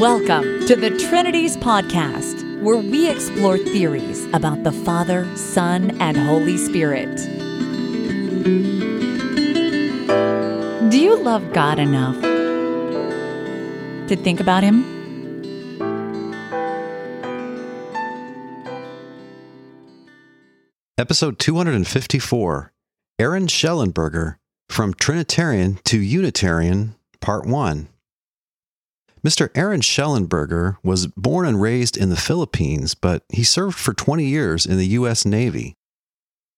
Welcome 0.00 0.66
to 0.66 0.76
the 0.76 0.90
Trinities 1.08 1.56
Podcast, 1.56 2.60
where 2.60 2.76
we 2.76 3.08
explore 3.08 3.56
theories 3.56 4.26
about 4.34 4.62
the 4.62 4.70
Father, 4.70 5.26
Son, 5.38 5.98
and 6.02 6.18
Holy 6.18 6.58
Spirit. 6.58 7.16
Do 10.90 11.00
you 11.00 11.16
love 11.16 11.50
God 11.54 11.78
enough 11.78 12.20
to 14.08 14.16
think 14.16 14.38
about 14.38 14.62
Him? 14.62 14.84
Episode 20.98 21.38
254 21.38 22.72
Aaron 23.18 23.46
Schellenberger 23.46 24.36
From 24.68 24.92
Trinitarian 24.92 25.78
to 25.84 25.98
Unitarian, 25.98 26.96
Part 27.22 27.46
1. 27.46 27.88
Mr. 29.26 29.50
Aaron 29.56 29.80
Schellenberger 29.80 30.76
was 30.84 31.08
born 31.08 31.48
and 31.48 31.60
raised 31.60 31.96
in 31.96 32.10
the 32.10 32.16
Philippines, 32.16 32.94
but 32.94 33.24
he 33.28 33.42
served 33.42 33.76
for 33.76 33.92
20 33.92 34.24
years 34.24 34.64
in 34.64 34.76
the 34.76 34.86
U.S. 34.86 35.24
Navy. 35.24 35.74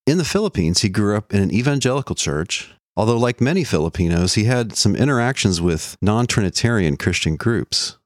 In 0.06 0.18
the 0.18 0.24
Philippines, 0.24 0.82
he 0.82 0.90
grew 0.90 1.16
up 1.16 1.32
in 1.32 1.40
an 1.40 1.50
evangelical 1.50 2.14
church, 2.14 2.70
although, 2.94 3.16
like 3.16 3.40
many 3.40 3.64
Filipinos, 3.64 4.34
he 4.34 4.44
had 4.44 4.76
some 4.76 4.94
interactions 4.94 5.62
with 5.62 5.96
non 6.02 6.26
Trinitarian 6.26 6.98
Christian 6.98 7.36
groups. 7.36 7.96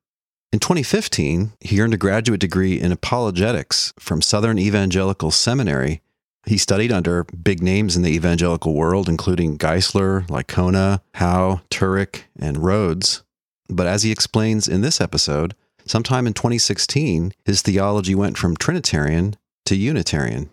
In 0.52 0.60
2015, 0.60 1.54
he 1.58 1.80
earned 1.80 1.94
a 1.94 1.96
graduate 1.96 2.38
degree 2.38 2.80
in 2.80 2.92
apologetics 2.92 3.92
from 3.98 4.22
Southern 4.22 4.60
Evangelical 4.60 5.32
Seminary 5.32 6.02
he 6.46 6.58
studied 6.58 6.90
under 6.90 7.24
big 7.24 7.62
names 7.62 7.96
in 7.96 8.02
the 8.02 8.10
evangelical 8.10 8.74
world, 8.74 9.08
including 9.08 9.58
Geisler, 9.58 10.26
Licona, 10.26 11.00
Howe, 11.14 11.60
Turek, 11.70 12.22
and 12.36 12.58
Rhodes. 12.58 13.22
But 13.68 13.86
as 13.86 14.02
he 14.02 14.12
explains 14.12 14.68
in 14.68 14.80
this 14.80 15.00
episode, 15.00 15.54
sometime 15.86 16.26
in 16.26 16.34
2016, 16.34 17.32
his 17.44 17.62
theology 17.62 18.14
went 18.14 18.36
from 18.36 18.56
Trinitarian 18.56 19.36
to 19.66 19.76
Unitarian. 19.76 20.50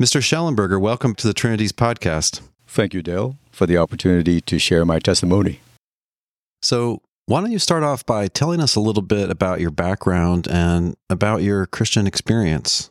Mr. 0.00 0.20
Schellenberger, 0.20 0.80
welcome 0.80 1.14
to 1.14 1.26
the 1.26 1.34
Trinities 1.34 1.72
podcast. 1.72 2.40
Thank 2.66 2.94
you, 2.94 3.02
Dale, 3.02 3.36
for 3.50 3.66
the 3.66 3.78
opportunity 3.78 4.40
to 4.42 4.58
share 4.58 4.84
my 4.84 4.98
testimony. 4.98 5.60
So, 6.62 7.00
why 7.26 7.40
don't 7.40 7.50
you 7.50 7.58
start 7.58 7.82
off 7.82 8.06
by 8.06 8.28
telling 8.28 8.60
us 8.60 8.76
a 8.76 8.80
little 8.80 9.02
bit 9.02 9.30
about 9.30 9.60
your 9.60 9.70
background 9.70 10.46
and 10.48 10.96
about 11.10 11.42
your 11.42 11.66
Christian 11.66 12.06
experience? 12.06 12.90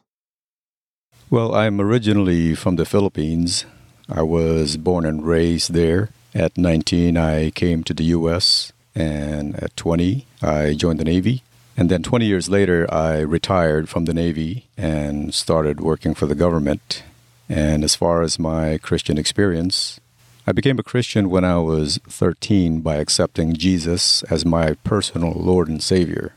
Well, 1.30 1.56
I'm 1.56 1.80
originally 1.80 2.54
from 2.54 2.76
the 2.76 2.86
Philippines. 2.86 3.66
I 4.10 4.24
was 4.24 4.78
born 4.78 5.06
and 5.06 5.26
raised 5.26 5.74
there. 5.74 6.10
At 6.36 6.58
19, 6.58 7.16
I 7.16 7.50
came 7.52 7.82
to 7.86 7.94
the 7.94 8.04
U.S., 8.04 8.74
and 8.94 9.56
at 9.56 9.76
20, 9.78 10.26
I 10.42 10.74
joined 10.74 11.00
the 11.00 11.06
Navy. 11.06 11.44
And 11.78 11.90
then 11.90 12.04
20 12.04 12.26
years 12.26 12.50
later, 12.50 12.94
I 12.94 13.20
retired 13.20 13.88
from 13.88 14.04
the 14.04 14.14
Navy 14.14 14.68
and 14.78 15.34
started 15.34 15.80
working 15.80 16.14
for 16.14 16.26
the 16.26 16.36
government. 16.36 17.04
And 17.48 17.86
as 17.86 17.96
far 17.96 18.22
as 18.22 18.38
my 18.38 18.78
Christian 18.80 19.18
experience, 19.18 20.02
I 20.46 20.52
became 20.52 20.78
a 20.78 20.84
Christian 20.84 21.30
when 21.30 21.46
I 21.46 21.58
was 21.60 22.00
13 22.10 22.82
by 22.82 22.96
accepting 22.96 23.54
Jesus 23.54 24.22
as 24.24 24.46
my 24.46 24.74
personal 24.84 25.32
Lord 25.32 25.70
and 25.70 25.82
Savior. 25.82 26.34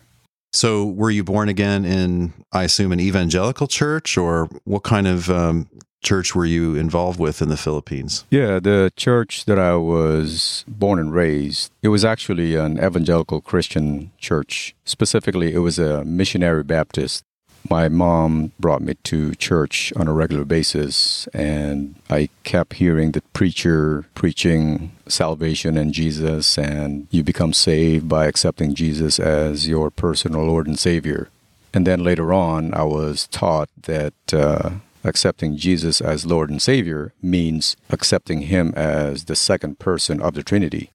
So, 0.53 0.87
were 0.87 1.11
you 1.11 1.25
born 1.25 1.49
again 1.49 1.85
in, 1.85 2.33
I 2.53 2.63
assume, 2.63 2.93
an 2.93 3.01
evangelical 3.01 3.67
church, 3.67 4.17
or 4.17 4.49
what 4.65 4.83
kind 4.83 5.07
of 5.07 5.29
um, 5.29 5.69
church 6.03 6.35
were 6.35 6.47
you 6.47 6.75
involved 6.75 7.19
with 7.19 7.43
in 7.43 7.49
the 7.49 7.57
Philippines? 7.57 8.25
Yeah, 8.31 8.61
the 8.61 8.93
church 8.97 9.45
that 9.47 9.59
I 9.59 9.75
was 9.77 10.65
born 10.69 10.99
and 10.99 11.13
raised, 11.13 11.73
it 11.83 11.89
was 11.89 12.05
actually 12.05 12.55
an 12.55 12.79
evangelical 12.79 13.41
Christian 13.41 14.11
church. 14.19 14.75
Specifically, 14.85 15.55
it 15.55 15.59
was 15.59 15.79
a 15.79 16.05
missionary 16.05 16.63
Baptist 16.65 17.25
my 17.71 17.89
mom 17.89 18.53
brought 18.59 18.83
me 18.83 18.95
to 19.05 19.35
church 19.35 19.93
on 19.97 20.09
a 20.09 20.13
regular 20.13 20.45
basis, 20.45 21.27
and 21.35 21.95
I 22.09 22.29
kept 22.45 22.75
hearing 22.75 23.13
the 23.13 23.21
preacher 23.33 24.07
preaching 24.15 24.93
salvation 25.07 25.77
and 25.77 25.93
Jesus, 25.93 26.59
and 26.59 27.09
you 27.11 27.23
become 27.23 27.53
saved 27.53 28.09
by 28.09 28.27
accepting 28.27 28.75
Jesus 28.75 29.19
as 29.19 29.69
your 29.69 29.91
personal 29.91 30.45
Lord 30.45 30.67
and 30.67 30.79
Savior. 30.79 31.29
And 31.75 31.87
then 31.87 32.03
later 32.03 32.33
on, 32.33 32.73
I 32.73 32.85
was 32.85 33.27
taught 33.27 33.69
that 33.83 34.15
uh, 34.33 34.71
accepting 35.09 35.57
Jesus 35.57 36.01
as 36.01 36.27
Lord 36.27 36.51
and 36.51 36.63
Savior 36.63 37.13
means 37.21 37.77
accepting 37.91 38.43
Him 38.43 38.73
as 38.77 39.25
the 39.25 39.37
second 39.37 39.79
person 39.79 40.23
of 40.23 40.35
the 40.35 40.43
Trinity. 40.43 40.93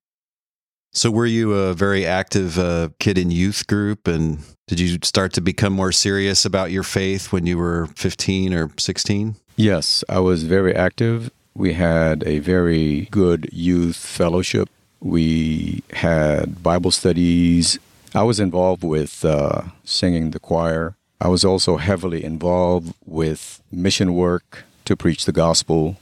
So, 0.92 1.10
were 1.10 1.26
you 1.26 1.52
a 1.54 1.74
very 1.74 2.06
active 2.06 2.56
uh, 2.56 2.90
kid 3.00 3.18
in 3.18 3.32
youth 3.32 3.66
group? 3.66 4.06
And 4.06 4.38
did 4.68 4.78
you 4.78 4.98
start 5.02 5.32
to 5.32 5.40
become 5.40 5.72
more 5.72 5.90
serious 5.90 6.44
about 6.44 6.70
your 6.70 6.84
faith 6.84 7.32
when 7.32 7.46
you 7.46 7.58
were 7.58 7.88
15 7.96 8.54
or 8.54 8.70
16? 8.78 9.34
Yes, 9.56 10.04
I 10.08 10.20
was 10.20 10.44
very 10.44 10.74
active. 10.74 11.30
We 11.54 11.72
had 11.74 12.22
a 12.24 12.38
very 12.38 13.08
good 13.10 13.48
youth 13.52 13.96
fellowship. 13.96 14.68
We 15.00 15.82
had 15.92 16.62
Bible 16.62 16.92
studies. 16.92 17.78
I 18.14 18.22
was 18.22 18.38
involved 18.38 18.84
with 18.84 19.24
uh, 19.24 19.62
singing 19.84 20.30
the 20.30 20.40
choir. 20.40 20.96
I 21.24 21.28
was 21.28 21.44
also 21.44 21.78
heavily 21.78 22.22
involved 22.22 22.94
with 23.04 23.62
mission 23.72 24.14
work 24.14 24.64
to 24.84 24.94
preach 24.94 25.24
the 25.24 25.32
gospel 25.32 25.96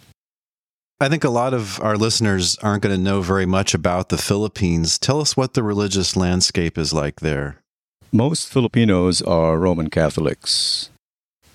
I 1.03 1.09
think 1.09 1.25
a 1.25 1.31
lot 1.31 1.53
of 1.53 1.81
our 1.81 1.97
listeners 1.97 2.57
aren't 2.63 2.85
going 2.85 2.95
to 2.95 3.03
know 3.03 3.23
very 3.23 3.45
much 3.45 3.75
about 3.75 4.09
the 4.09 4.17
Philippines. 4.17 5.01
Tell 5.01 5.21
us 5.21 5.37
what 5.37 5.55
the 5.55 5.63
religious 5.65 6.17
landscape 6.17 6.79
is 6.79 6.93
like 6.93 7.19
there. 7.19 7.57
Most 8.13 8.53
Filipinos 8.53 9.21
are 9.21 9.59
Roman 9.59 9.91
Catholics. 9.91 10.91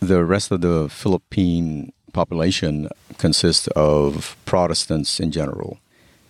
The 0.01 0.25
rest 0.25 0.51
of 0.51 0.59
the 0.59 0.89
Philippine 0.89 1.93
population 2.11 2.89
consists 3.17 3.67
of 3.67 4.35
Protestants 4.43 5.17
in 5.17 5.31
general. 5.31 5.79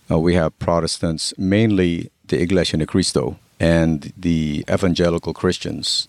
Uh, 0.08 0.20
we 0.20 0.34
have 0.34 0.56
Protestants, 0.60 1.34
mainly 1.36 2.12
the 2.28 2.40
Iglesia 2.40 2.76
Ni 2.76 2.86
Cristo, 2.86 3.36
and 3.58 4.12
the 4.16 4.64
evangelical 4.70 5.34
Christians. 5.34 6.06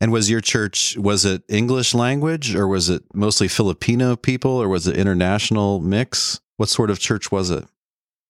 And 0.00 0.12
was 0.12 0.30
your 0.30 0.40
church 0.40 0.96
was 0.96 1.24
it 1.24 1.42
English 1.48 1.94
language 1.94 2.54
or 2.54 2.68
was 2.68 2.90
it 2.90 3.02
mostly 3.14 3.48
Filipino 3.48 4.16
people 4.16 4.50
or 4.50 4.68
was 4.68 4.86
it 4.86 4.96
international 4.96 5.80
mix? 5.80 6.40
What 6.56 6.68
sort 6.68 6.90
of 6.90 6.98
church 6.98 7.32
was 7.32 7.50
it? 7.50 7.64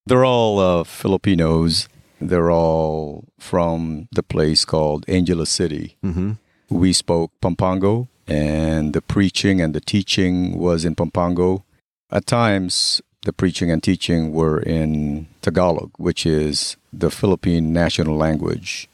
They're 0.06 0.24
all 0.24 0.60
uh, 0.60 0.84
Filipinos. 0.84 1.88
They're 2.20 2.50
all 2.50 3.24
from 3.38 4.08
the 4.12 4.22
place 4.22 4.64
called 4.64 5.04
Angeles 5.08 5.50
City. 5.50 5.96
Mm-hmm. 6.04 6.32
We 6.70 6.92
spoke 6.92 7.32
Pampango, 7.42 8.08
and 8.26 8.92
the 8.94 9.02
preaching 9.02 9.60
and 9.60 9.74
the 9.74 9.80
teaching 9.80 10.58
was 10.58 10.84
in 10.84 10.94
Pampango. 10.94 11.62
At 12.10 12.26
times, 12.26 13.02
the 13.24 13.32
preaching 13.32 13.70
and 13.70 13.82
teaching 13.82 14.32
were 14.32 14.60
in 14.60 15.26
Tagalog, 15.42 15.90
which 15.98 16.24
is 16.24 16.76
the 16.92 17.10
Philippine 17.10 17.72
national 17.72 18.16
language. 18.16 18.88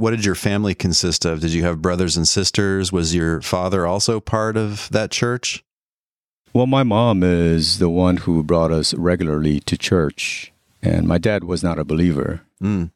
What 0.00 0.12
did 0.12 0.24
your 0.24 0.34
family 0.34 0.74
consist 0.74 1.26
of? 1.26 1.40
Did 1.40 1.52
you 1.52 1.62
have 1.64 1.82
brothers 1.82 2.16
and 2.16 2.26
sisters? 2.26 2.90
Was 2.90 3.14
your 3.14 3.42
father 3.42 3.86
also 3.86 4.18
part 4.18 4.56
of 4.56 4.88
that 4.92 5.10
church? 5.10 5.62
Well, 6.54 6.66
my 6.66 6.84
mom 6.84 7.22
is 7.22 7.80
the 7.80 7.90
one 7.90 8.16
who 8.16 8.42
brought 8.42 8.72
us 8.72 8.94
regularly 8.94 9.60
to 9.60 9.76
church, 9.76 10.54
and 10.80 11.06
my 11.06 11.18
dad 11.18 11.44
was 11.44 11.62
not 11.62 11.78
a 11.78 11.84
believer. 11.84 12.40
Mm. 12.62 12.92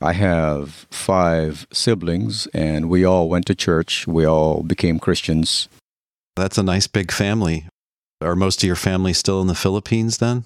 I 0.00 0.12
have 0.14 0.88
five 0.90 1.68
siblings, 1.72 2.48
and 2.48 2.90
we 2.90 3.04
all 3.04 3.28
went 3.28 3.46
to 3.46 3.54
church. 3.54 4.08
We 4.08 4.26
all 4.26 4.64
became 4.64 4.98
Christians. 4.98 5.68
That's 6.34 6.58
a 6.58 6.64
nice 6.64 6.88
big 6.88 7.12
family. 7.12 7.68
Are 8.20 8.34
most 8.34 8.60
of 8.64 8.66
your 8.66 8.74
family 8.74 9.12
still 9.12 9.40
in 9.40 9.46
the 9.46 9.54
Philippines 9.54 10.18
then? 10.18 10.42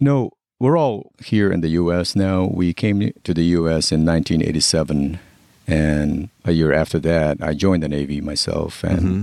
No, 0.00 0.32
we're 0.60 0.78
all 0.78 1.10
here 1.18 1.50
in 1.50 1.60
the 1.60 1.70
U.S. 1.70 2.14
now. 2.14 2.44
We 2.44 2.72
came 2.72 3.12
to 3.24 3.34
the 3.34 3.44
U.S. 3.58 3.90
in 3.90 4.06
1987, 4.06 5.18
and 5.66 6.28
a 6.44 6.52
year 6.52 6.72
after 6.72 7.00
that, 7.00 7.42
I 7.42 7.54
joined 7.54 7.82
the 7.82 7.88
Navy 7.88 8.20
myself. 8.20 8.84
And 8.84 9.00
mm-hmm 9.00 9.22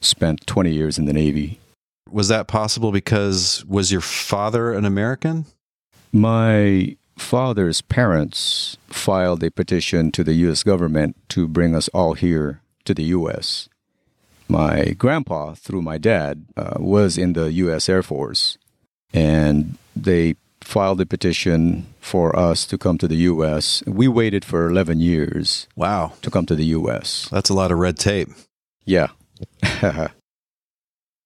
spent 0.00 0.46
20 0.46 0.72
years 0.72 0.98
in 0.98 1.04
the 1.04 1.12
Navy. 1.12 1.58
Was 2.10 2.28
that 2.28 2.46
possible 2.46 2.92
because 2.92 3.64
was 3.66 3.90
your 3.90 4.00
father 4.00 4.72
an 4.72 4.84
American? 4.84 5.46
My 6.12 6.96
father's 7.16 7.82
parents 7.82 8.76
filed 8.86 9.42
a 9.42 9.50
petition 9.50 10.12
to 10.12 10.22
the 10.22 10.34
U.S. 10.34 10.62
government 10.62 11.16
to 11.30 11.48
bring 11.48 11.74
us 11.74 11.88
all 11.88 12.14
here 12.14 12.60
to 12.84 12.94
the 12.94 13.04
U.S. 13.04 13.68
My 14.48 14.94
grandpa, 14.96 15.54
through 15.54 15.82
my 15.82 15.98
dad, 15.98 16.46
uh, 16.56 16.74
was 16.76 17.18
in 17.18 17.32
the 17.32 17.52
U.S. 17.52 17.88
Air 17.88 18.02
Force, 18.02 18.58
and 19.12 19.76
they 19.96 20.36
filed 20.66 21.00
a 21.00 21.06
petition 21.06 21.86
for 22.00 22.36
us 22.36 22.66
to 22.66 22.76
come 22.76 22.98
to 22.98 23.08
the 23.08 23.16
U.S. 23.30 23.82
We 23.86 24.08
waited 24.08 24.44
for 24.44 24.68
11 24.68 25.00
years. 25.00 25.68
Wow. 25.76 26.12
To 26.22 26.30
come 26.30 26.44
to 26.46 26.56
the 26.56 26.66
U.S. 26.66 27.28
That's 27.30 27.48
a 27.48 27.54
lot 27.54 27.70
of 27.70 27.78
red 27.78 27.98
tape. 27.98 28.28
Yeah. 28.84 29.08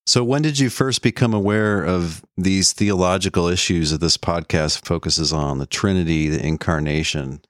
so, 0.07 0.23
when 0.23 0.43
did 0.43 0.59
you 0.59 0.69
first 0.69 1.03
become 1.03 1.33
aware 1.33 1.83
of 1.83 2.23
these 2.37 2.73
theological 2.73 3.49
issues 3.49 3.91
that 3.91 4.01
this 4.01 4.17
podcast 4.17 4.85
focuses 4.85 5.33
on 5.33 5.59
the 5.59 5.67
Trinity, 5.67 6.29
the 6.29 6.45
incarnation? 6.45 7.41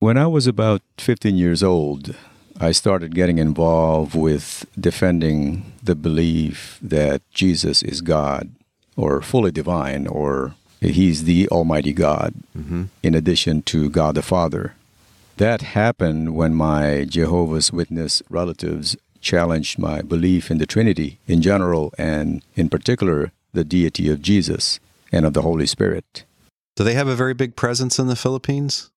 When 0.00 0.18
I 0.18 0.26
was 0.26 0.46
about 0.46 0.82
15 0.98 1.36
years 1.36 1.62
old, 1.62 2.14
I 2.60 2.72
started 2.72 3.14
getting 3.14 3.38
involved 3.38 4.14
with 4.14 4.66
defending 4.78 5.72
the 5.82 5.94
belief 5.94 6.78
that 6.82 7.22
Jesus 7.30 7.82
is 7.82 8.02
God 8.02 8.50
or 8.96 9.22
fully 9.22 9.50
divine 9.50 10.06
or 10.06 10.54
he's 10.90 11.24
the 11.24 11.48
Almighty 11.48 11.92
God 11.92 12.34
Mm-hmm. 12.56 12.84
in 13.02 13.14
addition 13.14 13.62
to 13.62 13.90
God 13.90 14.14
the 14.14 14.22
Father. 14.22 14.74
That 15.36 15.62
happened 15.62 16.34
when 16.36 16.54
my 16.54 17.04
Jehovah's 17.08 17.72
Witness 17.72 18.22
relatives 18.30 18.96
challenged 19.20 19.78
my 19.78 20.02
belief 20.02 20.50
in 20.50 20.58
the 20.58 20.66
Trinity 20.66 21.18
in 21.26 21.42
general 21.42 21.92
and 21.98 22.42
in 22.54 22.68
particular 22.68 23.32
the 23.52 23.64
deity 23.64 24.08
of 24.10 24.22
Jesus 24.22 24.78
and 25.10 25.24
of 25.26 25.32
the 25.32 25.42
Holy 25.42 25.66
Spirit. 25.66 26.24
Do 26.76 26.84
they 26.84 26.94
have 26.94 27.08
a 27.08 27.16
very 27.16 27.34
big 27.34 27.56
presence 27.56 27.98
in 27.98 28.06
the 28.06 28.16
Philippines? 28.16 28.90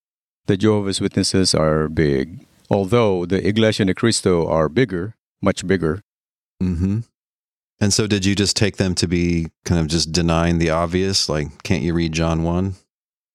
The 0.48 0.58
Jehovah's 0.58 1.02
Witnesses 1.02 1.54
are 1.56 1.88
big, 1.90 2.46
although 2.70 3.26
the 3.26 3.46
Iglesia 3.48 3.86
Ni 3.86 3.94
Cristo 3.94 4.48
are 4.48 4.70
bigger, 4.70 5.16
much 5.42 5.66
bigger. 5.66 6.02
Mm-hmm. 6.62 7.00
And 7.80 7.94
so, 7.94 8.08
did 8.08 8.26
you 8.26 8.36
just 8.36 8.58
take 8.58 8.78
them 8.78 8.96
to 8.96 9.08
be 9.08 9.48
kind 9.64 9.80
of 9.80 9.88
just 9.88 10.12
denying 10.12 10.58
the 10.58 10.72
obvious? 10.72 11.30
Like, 11.30 11.64
can't 11.64 11.84
you 11.84 11.94
read 11.94 12.12
John 12.12 12.44
1? 12.44 12.76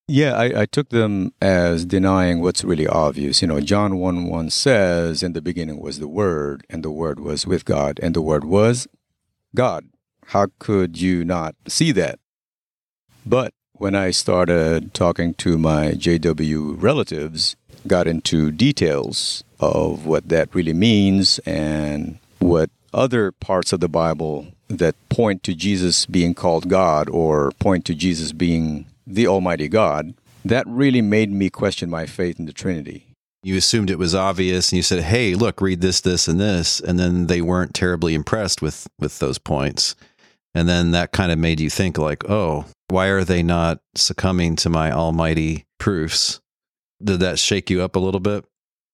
Yeah, 0.08 0.34
I, 0.34 0.62
I 0.62 0.66
took 0.66 0.88
them 0.88 1.32
as 1.40 1.84
denying 1.84 2.40
what's 2.40 2.64
really 2.64 2.88
obvious. 2.88 3.40
You 3.40 3.48
know, 3.48 3.60
John 3.60 3.98
1 3.98 4.26
1 4.26 4.50
says, 4.50 5.22
In 5.22 5.32
the 5.32 5.40
beginning 5.40 5.80
was 5.80 6.00
the 6.00 6.08
Word, 6.08 6.66
and 6.68 6.82
the 6.82 6.90
Word 6.90 7.20
was 7.20 7.46
with 7.46 7.64
God, 7.64 8.00
and 8.02 8.14
the 8.14 8.22
Word 8.22 8.44
was 8.44 8.88
God. 9.54 9.86
How 10.26 10.48
could 10.58 11.00
you 11.00 11.24
not 11.24 11.54
see 11.68 11.92
that? 11.92 12.18
But 13.24 13.54
when 13.74 13.94
I 13.94 14.10
started 14.10 14.92
talking 14.92 15.34
to 15.34 15.56
my 15.56 15.92
JW 15.92 16.82
relatives, 16.82 17.56
got 17.86 18.06
into 18.06 18.50
details 18.50 19.44
of 19.60 20.06
what 20.06 20.28
that 20.28 20.54
really 20.54 20.74
means 20.74 21.38
and 21.40 22.18
what 22.38 22.70
other 22.92 23.32
parts 23.32 23.72
of 23.72 23.80
the 23.80 23.88
Bible 23.88 24.48
that 24.68 24.94
point 25.08 25.42
to 25.44 25.54
Jesus 25.54 26.06
being 26.06 26.34
called 26.34 26.68
God 26.68 27.08
or 27.08 27.52
point 27.58 27.84
to 27.86 27.94
Jesus 27.94 28.32
being 28.32 28.86
the 29.06 29.26
Almighty 29.26 29.68
God, 29.68 30.14
that 30.44 30.66
really 30.66 31.02
made 31.02 31.30
me 31.30 31.50
question 31.50 31.90
my 31.90 32.06
faith 32.06 32.38
in 32.38 32.46
the 32.46 32.52
Trinity. 32.52 33.06
You 33.42 33.56
assumed 33.56 33.90
it 33.90 33.98
was 33.98 34.14
obvious, 34.14 34.70
and 34.70 34.76
you 34.76 34.82
said, 34.82 35.02
"Hey, 35.02 35.34
look, 35.34 35.60
read 35.60 35.80
this, 35.80 36.00
this, 36.00 36.28
and 36.28 36.40
this," 36.40 36.80
and 36.80 36.98
then 36.98 37.26
they 37.26 37.40
weren't 37.40 37.74
terribly 37.74 38.14
impressed 38.14 38.62
with 38.62 38.86
with 39.00 39.18
those 39.18 39.38
points, 39.38 39.96
and 40.54 40.68
then 40.68 40.92
that 40.92 41.12
kind 41.12 41.32
of 41.32 41.38
made 41.38 41.58
you 41.58 41.68
think, 41.68 41.98
like, 41.98 42.28
"Oh, 42.30 42.66
why 42.88 43.06
are 43.08 43.24
they 43.24 43.42
not 43.42 43.80
succumbing 43.96 44.56
to 44.56 44.70
my 44.70 44.92
almighty 44.92 45.64
proofs?" 45.78 46.40
Did 47.02 47.18
that 47.18 47.40
shake 47.40 47.68
you 47.68 47.82
up 47.82 47.96
a 47.96 48.00
little 48.00 48.20
bit? 48.20 48.44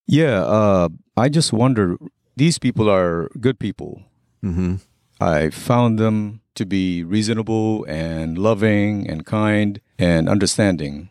Yeah, 0.06 0.42
uh, 0.44 0.88
I 1.14 1.28
just 1.28 1.52
wonder 1.52 1.98
these 2.38 2.58
people 2.58 2.88
are 2.88 3.28
good 3.40 3.58
people. 3.58 4.02
Mm-hmm. 4.44 4.76
I 5.20 5.50
found 5.50 5.98
them 5.98 6.40
to 6.54 6.64
be 6.64 7.02
reasonable 7.02 7.84
and 7.84 8.38
loving 8.38 9.08
and 9.10 9.26
kind 9.26 9.80
and 9.98 10.28
understanding. 10.28 11.08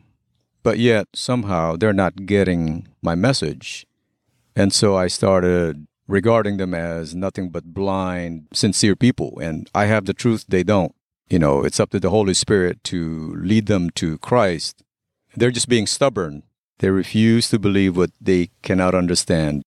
But 0.63 0.79
yet, 0.79 1.07
somehow, 1.13 1.75
they're 1.75 1.94
not 1.94 2.25
getting 2.25 2.88
my 3.01 3.15
message. 3.15 3.85
And 4.56 4.74
so 4.74 4.95
I 4.95 5.07
started 5.07 5.88
regarding 6.07 6.57
them 6.57 6.74
as 6.74 7.13
nothing 7.13 7.50
but 7.50 7.73
blind, 7.73 8.47
sincere 8.53 8.95
people. 8.95 9.39
And 9.39 9.69
I 9.75 9.85
have 9.85 10.06
the 10.06 10.13
truth, 10.13 10.45
they 10.47 10.63
don't. 10.63 10.95
You 11.30 11.39
know, 11.39 11.63
it's 11.63 11.80
up 11.80 11.91
to 11.91 12.00
the 12.00 12.09
Holy 12.09 12.33
Spirit 12.33 12.83
to 12.85 13.35
lead 13.35 13.68
them 13.68 13.89
to 13.91 14.18
Christ. 14.19 14.83
They're 15.35 15.51
just 15.51 15.69
being 15.69 15.88
stubborn. 15.88 16.44
They 16.80 16.89
refuse 16.89 17.50
to 17.50 17.59
believe 17.59 17.97
what 17.97 18.12
they 18.19 18.51
cannot 18.62 18.95
understand. 18.95 19.63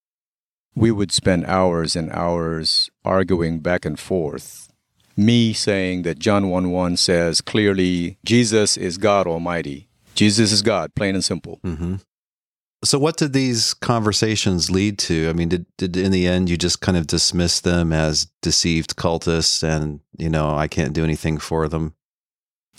We 0.75 0.91
would 0.91 1.11
spend 1.11 1.45
hours 1.45 1.95
and 1.95 2.11
hours 2.11 2.89
arguing 3.03 3.59
back 3.59 3.85
and 3.85 3.99
forth. 3.99 4.71
Me 5.17 5.53
saying 5.53 6.03
that 6.03 6.19
John 6.19 6.49
1 6.49 6.71
1 6.71 6.97
says 6.97 7.41
clearly, 7.41 8.17
Jesus 8.23 8.77
is 8.77 8.97
God 8.97 9.27
Almighty. 9.27 9.89
Jesus 10.15 10.51
is 10.51 10.61
God, 10.61 10.95
plain 10.95 11.15
and 11.15 11.23
simple. 11.23 11.59
Mm-hmm. 11.63 11.95
So, 12.83 12.97
what 12.97 13.17
did 13.17 13.33
these 13.33 13.75
conversations 13.75 14.71
lead 14.71 14.97
to? 14.99 15.29
I 15.29 15.33
mean, 15.33 15.49
did 15.49 15.65
did 15.77 15.95
in 15.97 16.11
the 16.11 16.27
end 16.27 16.49
you 16.49 16.57
just 16.57 16.81
kind 16.81 16.97
of 16.97 17.05
dismiss 17.05 17.59
them 17.61 17.93
as 17.93 18.27
deceived 18.41 18.95
cultists, 18.95 19.61
and 19.61 19.99
you 20.17 20.29
know, 20.29 20.55
I 20.55 20.67
can't 20.67 20.93
do 20.93 21.03
anything 21.03 21.37
for 21.37 21.67
them? 21.67 21.93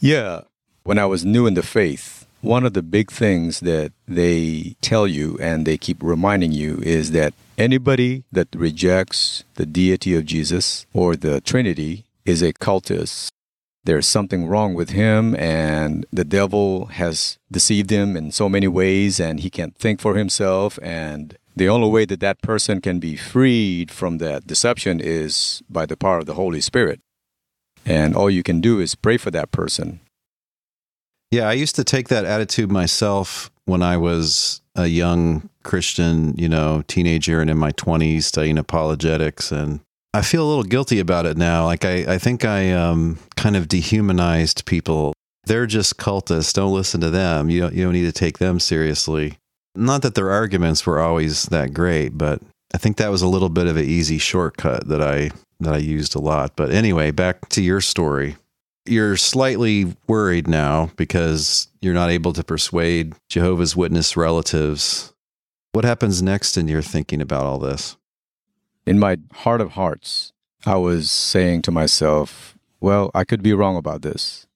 Yeah. 0.01 0.43
When 0.83 0.99
I 0.99 1.07
was 1.07 1.25
new 1.25 1.47
in 1.47 1.55
the 1.55 1.63
faith, 1.63 2.22
one 2.43 2.67
of 2.67 2.75
the 2.75 2.83
big 2.83 3.11
things 3.11 3.61
that 3.61 3.93
they 4.07 4.77
tell 4.83 5.07
you 5.07 5.39
and 5.41 5.65
they 5.65 5.79
keep 5.79 6.03
reminding 6.03 6.53
you 6.53 6.79
is 6.83 7.13
that 7.13 7.33
anybody 7.57 8.25
that 8.33 8.49
rejects 8.55 9.45
the 9.55 9.65
deity 9.65 10.15
of 10.17 10.27
Jesus 10.27 10.85
or 10.93 11.15
the 11.17 11.41
Trinity 11.41 12.05
is 12.25 12.43
a 12.43 12.53
cultist. 12.53 13.29
There's 13.85 14.07
something 14.07 14.47
wrong 14.47 14.75
with 14.75 14.91
him, 14.91 15.35
and 15.37 16.07
the 16.13 16.25
devil 16.25 16.87
has 16.87 17.39
deceived 17.51 17.91
him 17.91 18.17
in 18.17 18.31
so 18.31 18.49
many 18.49 18.69
ways, 18.69 19.19
and 19.19 19.41
he 19.41 19.51
can't 19.51 19.77
think 19.77 20.01
for 20.01 20.15
himself. 20.15 20.79
And 20.83 21.37
the 21.57 21.69
only 21.69 21.89
way 21.89 22.05
that 22.05 22.21
that 22.21 22.43
person 22.43 22.81
can 22.81 23.01
be 23.01 23.17
freed 23.17 23.91
from 23.91 24.19
that 24.19 24.47
deception 24.47 25.01
is 25.01 25.63
by 25.69 25.87
the 25.87 25.97
power 25.97 26.19
of 26.19 26.27
the 26.27 26.35
Holy 26.35 26.61
Spirit. 26.61 27.01
And 27.85 28.15
all 28.15 28.31
you 28.31 28.45
can 28.45 28.61
do 28.61 28.79
is 28.79 28.95
pray 28.95 29.17
for 29.17 29.33
that 29.33 29.51
person. 29.51 29.99
Yeah, 31.33 31.49
I 31.49 31.55
used 31.55 31.77
to 31.77 31.85
take 31.85 32.09
that 32.09 32.27
attitude 32.27 32.71
myself 32.71 33.51
when 33.65 33.83
I 33.83 33.97
was 33.97 34.61
a 34.75 34.87
young 34.87 35.49
Christian, 35.63 36.35
you 36.37 36.47
know, 36.47 36.83
teenager 36.89 37.41
and 37.41 37.49
in 37.49 37.57
my 37.57 37.73
20s 37.73 38.25
studying 38.25 38.59
apologetics. 38.59 39.51
And 39.51 39.81
I 40.13 40.21
feel 40.21 40.45
a 40.45 40.49
little 40.49 40.63
guilty 40.63 41.01
about 41.01 41.25
it 41.25 41.39
now. 41.39 41.65
Like, 41.65 41.87
I, 41.87 42.15
I 42.15 42.19
think 42.19 42.45
I 42.45 42.73
um, 42.73 43.19
kind 43.35 43.57
of 43.57 43.67
dehumanized 43.67 44.67
people. 44.67 45.15
They're 45.45 45.67
just 45.67 45.97
cultists. 45.97 46.53
Don't 46.53 46.75
listen 46.75 47.01
to 47.01 47.09
them. 47.09 47.49
You 47.49 47.61
don't, 47.61 47.75
you 47.75 47.83
don't 47.83 47.95
need 47.95 48.03
to 48.03 48.13
take 48.13 48.37
them 48.37 48.61
seriously. 48.61 49.39
Not 49.75 50.03
that 50.03 50.15
their 50.15 50.31
arguments 50.31 50.85
were 50.85 51.01
always 51.01 51.45
that 51.45 51.73
great, 51.73 52.11
but 52.11 52.43
I 52.75 52.79
think 52.79 52.99
that 52.99 53.11
was 53.11 53.23
a 53.23 53.29
little 53.29 53.49
bit 53.49 53.67
of 53.67 53.79
an 53.79 53.87
easy 53.87 54.19
shortcut 54.19 54.87
that 54.89 55.01
I 55.01 55.31
that 55.61 55.75
I 55.75 55.79
used 55.79 56.15
a 56.15 56.21
lot. 56.21 56.57
But 56.57 56.73
anyway, 56.73 57.11
back 57.11 57.49
to 57.51 57.63
your 57.63 57.81
story 57.81 58.37
you're 58.85 59.17
slightly 59.17 59.95
worried 60.07 60.49
now 60.49 60.91
because 60.97 61.69
you're 61.81 61.95
not 61.95 62.11
able 62.11 62.33
to 62.33 62.45
persuade 62.45 63.15
Jehovah's 63.29 63.77
Witness 63.77 64.17
relatives. 64.17 65.13
What 65.73 65.85
happens 65.85 66.23
next 66.23 66.57
in 66.57 66.69
your 66.69 66.83
thinking 66.83 67.21
about 67.21 67.45
all 67.45 67.59
this? 67.59 67.97
In 68.85 68.99
my 68.99 69.19
heart 69.33 69.61
of 69.61 69.73
hearts, 69.73 70.33
I 70.67 70.77
was 70.77 71.11
saying 71.11 71.63
to 71.63 71.71
myself, 71.71 72.59
well, 72.81 73.11
I 73.15 73.25
could 73.25 73.43
be 73.43 73.53
wrong 73.53 73.77
about 73.77 74.03
this. 74.03 74.47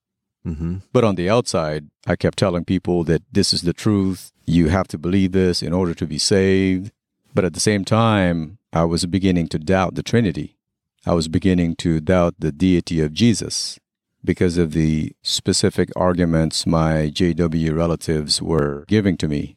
Mm-hmm. 0.45 0.79
But 0.93 1.05
on 1.05 1.15
the 1.15 1.31
outside, 1.31 1.89
I 2.07 2.17
kept 2.17 2.39
telling 2.39 2.65
people 2.65 3.05
that 3.05 3.23
this 3.33 3.53
is 3.53 3.62
the 3.62 3.73
truth. 3.73 4.33
You 4.45 4.69
have 4.69 4.89
to 4.89 4.99
believe 4.99 5.33
this 5.33 5.62
in 5.62 5.73
order 5.73 5.95
to 5.95 6.07
be 6.07 6.19
saved. 6.19 6.93
But 7.35 7.45
at 7.45 7.55
the 7.55 7.61
same 7.61 7.85
time, 7.85 8.59
I 8.73 8.85
was 8.85 9.07
beginning 9.07 9.49
to 9.49 9.59
doubt 9.59 9.95
the 9.95 10.03
Trinity. 10.03 10.57
I 11.05 11.15
was 11.15 11.29
beginning 11.29 11.77
to 11.77 12.00
doubt 12.00 12.35
the 12.39 12.53
deity 12.53 13.00
of 13.00 13.12
Jesus 13.12 13.79
because 14.26 14.59
of 14.59 14.73
the 14.73 15.12
specific 15.23 15.88
arguments 15.97 16.66
my 16.66 17.11
JW 17.14 17.75
relatives 17.75 18.42
were 18.42 18.85
giving 18.88 19.16
to 19.18 19.28
me. 19.28 19.56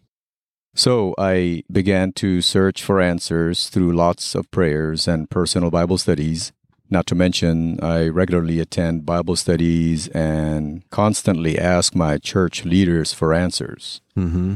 So 0.75 1.15
I 1.17 1.63
began 1.69 2.13
to 2.13 2.41
search 2.41 2.83
for 2.83 3.01
answers 3.01 3.67
through 3.67 3.91
lots 3.91 4.35
of 4.35 4.49
prayers 4.51 5.07
and 5.07 5.29
personal 5.29 5.71
Bible 5.71 5.97
studies. 5.97 6.53
Not 6.89 7.05
to 7.07 7.15
mention, 7.15 7.83
I 7.83 8.07
regularly 8.07 8.59
attend 8.59 9.05
Bible 9.05 9.35
studies 9.35 10.07
and 10.09 10.88
constantly 10.89 11.59
ask 11.59 11.95
my 11.95 12.17
church 12.17 12.63
leaders 12.63 13.11
for 13.13 13.33
answers. 13.33 14.01
Mm-hmm. 14.15 14.55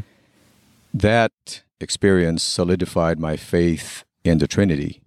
That 0.93 1.63
experience 1.81 2.41
solidified 2.43 3.19
my 3.19 3.35
faith 3.35 4.03
in 4.23 4.37
the 4.37 4.47
Trinity. 4.47 5.01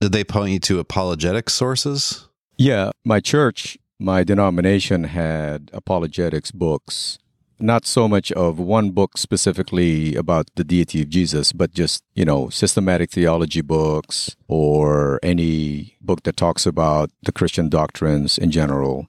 Did 0.00 0.12
they 0.12 0.24
point 0.24 0.52
you 0.52 0.60
to 0.60 0.78
apologetic 0.78 1.50
sources? 1.50 2.28
Yeah, 2.56 2.90
my 3.04 3.20
church 3.20 3.78
my 3.98 4.24
denomination 4.24 5.04
had 5.04 5.70
apologetics 5.72 6.50
books. 6.50 7.18
Not 7.60 7.86
so 7.86 8.08
much 8.08 8.32
of 8.32 8.58
one 8.58 8.90
book 8.90 9.16
specifically 9.16 10.16
about 10.16 10.48
the 10.56 10.64
deity 10.64 11.02
of 11.02 11.08
Jesus, 11.08 11.52
but 11.52 11.72
just, 11.72 12.02
you 12.14 12.24
know, 12.24 12.48
systematic 12.48 13.12
theology 13.12 13.60
books 13.60 14.36
or 14.48 15.20
any 15.22 15.96
book 16.00 16.24
that 16.24 16.36
talks 16.36 16.66
about 16.66 17.10
the 17.22 17.32
Christian 17.32 17.68
doctrines 17.68 18.38
in 18.38 18.50
general. 18.50 19.06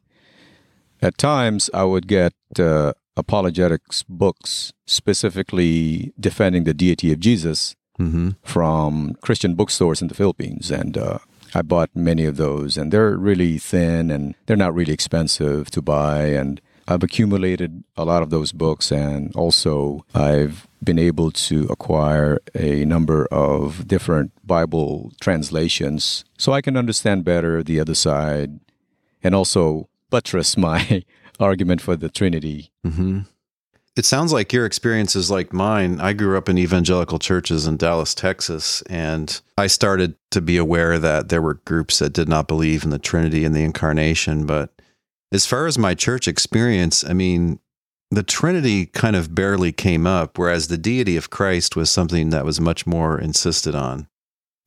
At 1.02 1.18
times, 1.18 1.70
I 1.74 1.84
would 1.84 2.08
get 2.08 2.34
uh, 2.60 2.94
apologetics 3.18 4.04
books 4.04 4.74
specifically 4.86 6.14
defending 6.20 6.66
the 6.66 6.74
deity 6.74 7.12
of 7.12 7.20
Jesus 7.20 7.76
mm-hmm. 8.00 8.32
from 8.44 9.16
Christian 9.22 9.56
bookstores 9.56 10.02
in 10.02 10.08
the 10.08 10.16
Philippines. 10.16 10.72
And 10.72 10.98
uh, 10.98 11.20
I 11.56 11.62
bought 11.62 11.90
many 11.96 12.26
of 12.26 12.36
those, 12.36 12.76
and 12.76 12.92
they're 12.92 13.16
really 13.16 13.58
thin 13.58 14.12
and 14.12 14.36
they're 14.46 14.58
not 14.58 14.76
really 14.76 14.92
expensive 14.92 15.72
to 15.72 15.82
buy. 15.82 16.24
And 16.26 16.60
I've 16.86 17.02
accumulated 17.02 17.86
a 17.96 18.04
lot 18.04 18.22
of 18.22 18.30
those 18.30 18.52
books, 18.52 18.92
and 18.92 19.34
also 19.36 20.06
I've 20.14 20.68
been 20.84 21.00
able 21.00 21.32
to 21.32 21.66
acquire 21.70 22.40
a 22.54 22.84
number 22.84 23.26
of 23.32 23.88
different 23.88 24.34
Bible 24.46 25.14
translations 25.22 26.26
so 26.38 26.52
I 26.52 26.62
can 26.62 26.76
understand 26.78 27.24
better 27.24 27.64
the 27.64 27.80
other 27.80 27.96
side 27.96 28.60
and 29.24 29.34
also 29.34 29.88
buttress 30.10 30.58
my 30.70 31.04
argument 31.40 31.82
for 31.82 31.96
the 31.96 32.10
Trinity. 32.10 32.70
Mm-hmm. 32.86 33.22
It 33.96 34.04
sounds 34.04 34.34
like 34.34 34.52
your 34.52 34.66
experience 34.66 35.16
is 35.16 35.32
like 35.32 35.54
mine. 35.54 36.02
I 36.02 36.12
grew 36.12 36.38
up 36.38 36.50
in 36.50 36.58
evangelical 36.58 37.18
churches 37.18 37.66
in 37.66 37.78
Dallas, 37.78 38.14
Texas, 38.14 38.82
and 38.84 39.40
I 39.58 39.68
started 39.68 40.16
to 40.32 40.42
be 40.42 40.58
aware 40.58 41.00
that 41.00 41.30
there 41.30 41.42
were 41.42 41.62
groups 41.66 42.00
that 42.00 42.12
did 42.12 42.28
not 42.28 42.48
believe 42.48 42.84
in 42.84 42.90
the 42.90 43.00
Trinity 43.00 43.46
and 43.46 43.56
the 43.56 43.64
incarnation. 43.64 44.46
But 44.46 44.70
as 45.32 45.46
far 45.46 45.66
as 45.66 45.78
my 45.78 45.96
church 45.96 46.28
experience, 46.28 47.06
I 47.06 47.14
mean, 47.14 47.60
the 48.12 48.24
Trinity 48.24 48.88
kind 48.88 49.16
of 49.16 49.34
barely 49.34 49.72
came 49.72 50.06
up, 50.06 50.38
whereas 50.38 50.68
the 50.68 50.78
deity 50.78 51.16
of 51.16 51.30
Christ 51.30 51.78
was 51.78 51.90
something 51.90 52.32
that 52.32 52.44
was 52.44 52.60
much 52.60 52.86
more 52.86 53.18
insisted 53.18 53.76
on. 53.76 54.08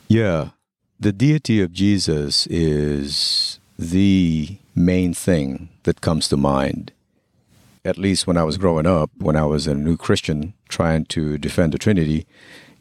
Yeah. 0.09 0.51
The 0.99 1.13
deity 1.13 1.61
of 1.61 1.73
Jesus 1.73 2.47
is 2.47 3.61
the 3.79 4.57
main 4.75 5.13
thing 5.13 5.69
that 5.83 6.01
comes 6.01 6.29
to 6.29 6.37
mind 6.39 6.93
at 7.89 7.97
least 7.97 8.27
when 8.27 8.37
I 8.37 8.45
was 8.45 8.59
growing 8.59 8.87
up, 8.87 9.11
when 9.17 9.35
I 9.35 9.47
was 9.47 9.67
a 9.67 9.75
new 9.75 9.97
Christian 9.97 10.53
trying 10.69 11.07
to 11.07 11.39
defend 11.39 11.73
the 11.73 11.79
Trinity, 11.79 12.27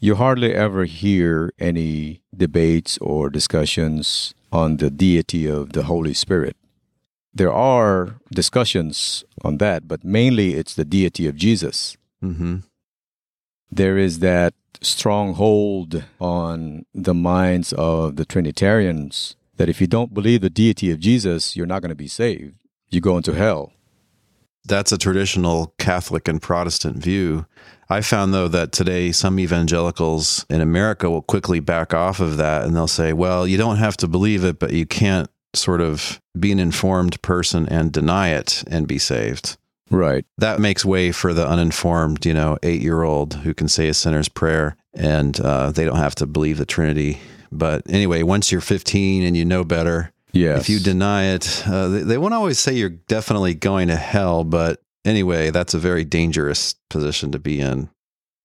you 0.00 0.16
hardly 0.16 0.52
ever 0.54 0.84
hear 0.84 1.50
any 1.58 2.20
debates 2.36 2.98
or 2.98 3.30
discussions 3.30 4.34
on 4.52 4.76
the 4.76 4.90
deity 4.90 5.46
of 5.46 5.72
the 5.72 5.84
Holy 5.84 6.12
Spirit. 6.12 6.56
There 7.32 7.52
are 7.52 8.16
discussions 8.30 9.24
on 9.42 9.56
that, 9.58 9.88
but 9.88 10.04
mainly 10.04 10.54
it's 10.54 10.74
the 10.74 10.84
deity 10.84 11.26
of 11.26 11.36
Jesus. 11.36 11.96
Mm-hmm. 12.22 12.58
There 13.70 13.96
is 13.96 14.18
that 14.18 14.52
stronghold 14.80 16.04
on 16.20 16.84
the 16.94 17.14
minds 17.14 17.72
of 17.72 18.16
the 18.16 18.26
Trinitarians 18.26 19.36
that 19.56 19.68
if 19.68 19.80
you 19.80 19.86
don't 19.86 20.14
believe 20.14 20.42
the 20.42 20.50
deity 20.50 20.90
of 20.90 21.00
Jesus, 21.00 21.56
you're 21.56 21.66
not 21.66 21.80
going 21.80 21.96
to 21.96 22.04
be 22.06 22.08
saved. 22.08 22.54
You 22.90 23.00
go 23.00 23.16
into 23.16 23.32
hell 23.32 23.72
that's 24.68 24.92
a 24.92 24.98
traditional 24.98 25.74
Catholic 25.78 26.28
and 26.28 26.40
Protestant 26.40 26.96
view. 26.98 27.46
I 27.90 28.02
found, 28.02 28.34
though, 28.34 28.48
that 28.48 28.70
today 28.72 29.12
some 29.12 29.40
evangelicals 29.40 30.44
in 30.50 30.60
America 30.60 31.08
will 31.08 31.22
quickly 31.22 31.58
back 31.58 31.94
off 31.94 32.20
of 32.20 32.36
that 32.36 32.64
and 32.64 32.76
they'll 32.76 32.86
say, 32.86 33.12
well, 33.12 33.46
you 33.46 33.56
don't 33.56 33.78
have 33.78 33.96
to 33.98 34.08
believe 34.08 34.44
it, 34.44 34.58
but 34.58 34.72
you 34.72 34.84
can't 34.84 35.30
sort 35.54 35.80
of 35.80 36.20
be 36.38 36.52
an 36.52 36.58
informed 36.58 37.20
person 37.22 37.66
and 37.68 37.90
deny 37.90 38.28
it 38.28 38.62
and 38.70 38.86
be 38.86 38.98
saved. 38.98 39.56
Right. 39.90 40.26
That 40.36 40.60
makes 40.60 40.84
way 40.84 41.12
for 41.12 41.32
the 41.32 41.48
uninformed, 41.48 42.26
you 42.26 42.34
know, 42.34 42.58
eight 42.62 42.82
year 42.82 43.02
old 43.02 43.34
who 43.34 43.54
can 43.54 43.68
say 43.68 43.88
a 43.88 43.94
sinner's 43.94 44.28
prayer 44.28 44.76
and 44.92 45.40
uh, 45.40 45.70
they 45.70 45.84
don't 45.84 45.96
have 45.96 46.14
to 46.16 46.26
believe 46.26 46.58
the 46.58 46.66
Trinity. 46.66 47.18
But 47.50 47.82
anyway, 47.88 48.22
once 48.22 48.52
you're 48.52 48.60
15 48.60 49.22
and 49.22 49.34
you 49.34 49.46
know 49.46 49.64
better, 49.64 50.12
Yes. 50.32 50.60
If 50.60 50.68
you 50.68 50.78
deny 50.78 51.24
it, 51.34 51.66
uh, 51.66 51.88
they, 51.88 52.02
they 52.02 52.18
won't 52.18 52.34
always 52.34 52.58
say 52.58 52.74
you're 52.74 52.90
definitely 52.90 53.54
going 53.54 53.88
to 53.88 53.96
hell, 53.96 54.44
but 54.44 54.82
anyway, 55.04 55.50
that's 55.50 55.74
a 55.74 55.78
very 55.78 56.04
dangerous 56.04 56.74
position 56.90 57.32
to 57.32 57.38
be 57.38 57.60
in. 57.60 57.90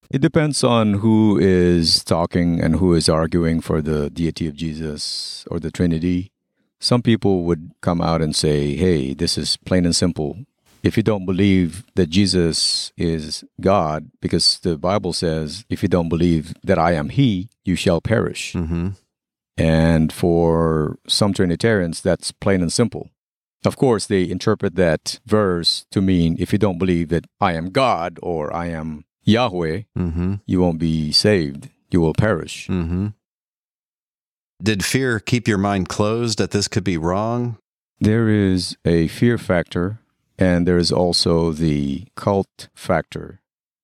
It 0.09 0.21
depends 0.21 0.63
on 0.63 0.95
who 0.95 1.39
is 1.39 2.03
talking 2.03 2.61
and 2.61 2.75
who 2.75 2.93
is 2.93 3.09
arguing 3.09 3.61
for 3.61 3.81
the 3.81 4.09
deity 4.09 4.47
of 4.47 4.55
Jesus 4.55 5.43
or 5.49 5.59
the 5.59 5.71
Trinity. 5.71 6.31
Some 6.79 7.01
people 7.01 7.43
would 7.45 7.71
come 7.81 7.99
out 7.99 8.21
and 8.21 8.35
say, 8.35 8.75
hey, 8.75 9.13
this 9.13 9.37
is 9.37 9.57
plain 9.57 9.85
and 9.85 9.95
simple. 9.95 10.37
If 10.83 10.97
you 10.97 11.03
don't 11.03 11.25
believe 11.25 11.85
that 11.95 12.09
Jesus 12.09 12.91
is 12.97 13.43
God, 13.61 14.11
because 14.21 14.59
the 14.59 14.77
Bible 14.77 15.13
says, 15.13 15.65
if 15.69 15.81
you 15.81 15.87
don't 15.87 16.09
believe 16.09 16.53
that 16.61 16.77
I 16.77 16.91
am 16.91 17.09
He, 17.09 17.49
you 17.63 17.75
shall 17.75 18.01
perish. 18.01 18.53
Mm-hmm. 18.53 18.89
And 19.57 20.11
for 20.11 20.97
some 21.07 21.33
Trinitarians, 21.33 22.01
that's 22.01 22.31
plain 22.31 22.61
and 22.61 22.73
simple. 22.73 23.09
Of 23.65 23.77
course, 23.77 24.07
they 24.07 24.29
interpret 24.29 24.75
that 24.75 25.19
verse 25.25 25.85
to 25.91 26.01
mean 26.01 26.35
if 26.39 26.51
you 26.51 26.59
don't 26.59 26.77
believe 26.79 27.09
that 27.09 27.25
I 27.39 27.53
am 27.53 27.69
God 27.69 28.19
or 28.21 28.53
I 28.53 28.67
am 28.67 29.05
Yahweh, 29.23 29.83
mm-hmm. 29.97 30.35
you 30.45 30.59
won't 30.59 30.79
be 30.79 31.11
saved. 31.11 31.69
You 31.89 32.01
will 32.01 32.13
perish. 32.13 32.67
Mm-hmm. 32.67 33.09
Did 34.61 34.83
fear 34.83 35.19
keep 35.19 35.47
your 35.47 35.57
mind 35.57 35.87
closed 35.87 36.39
that 36.39 36.51
this 36.51 36.67
could 36.67 36.83
be 36.83 36.97
wrong? 36.97 37.57
There 37.99 38.27
is 38.27 38.75
a 38.83 39.07
fear 39.07 39.37
factor, 39.37 39.99
and 40.37 40.67
there 40.67 40.77
is 40.77 40.91
also 40.91 41.51
the 41.51 42.07
cult 42.15 42.69
factor. 42.73 43.41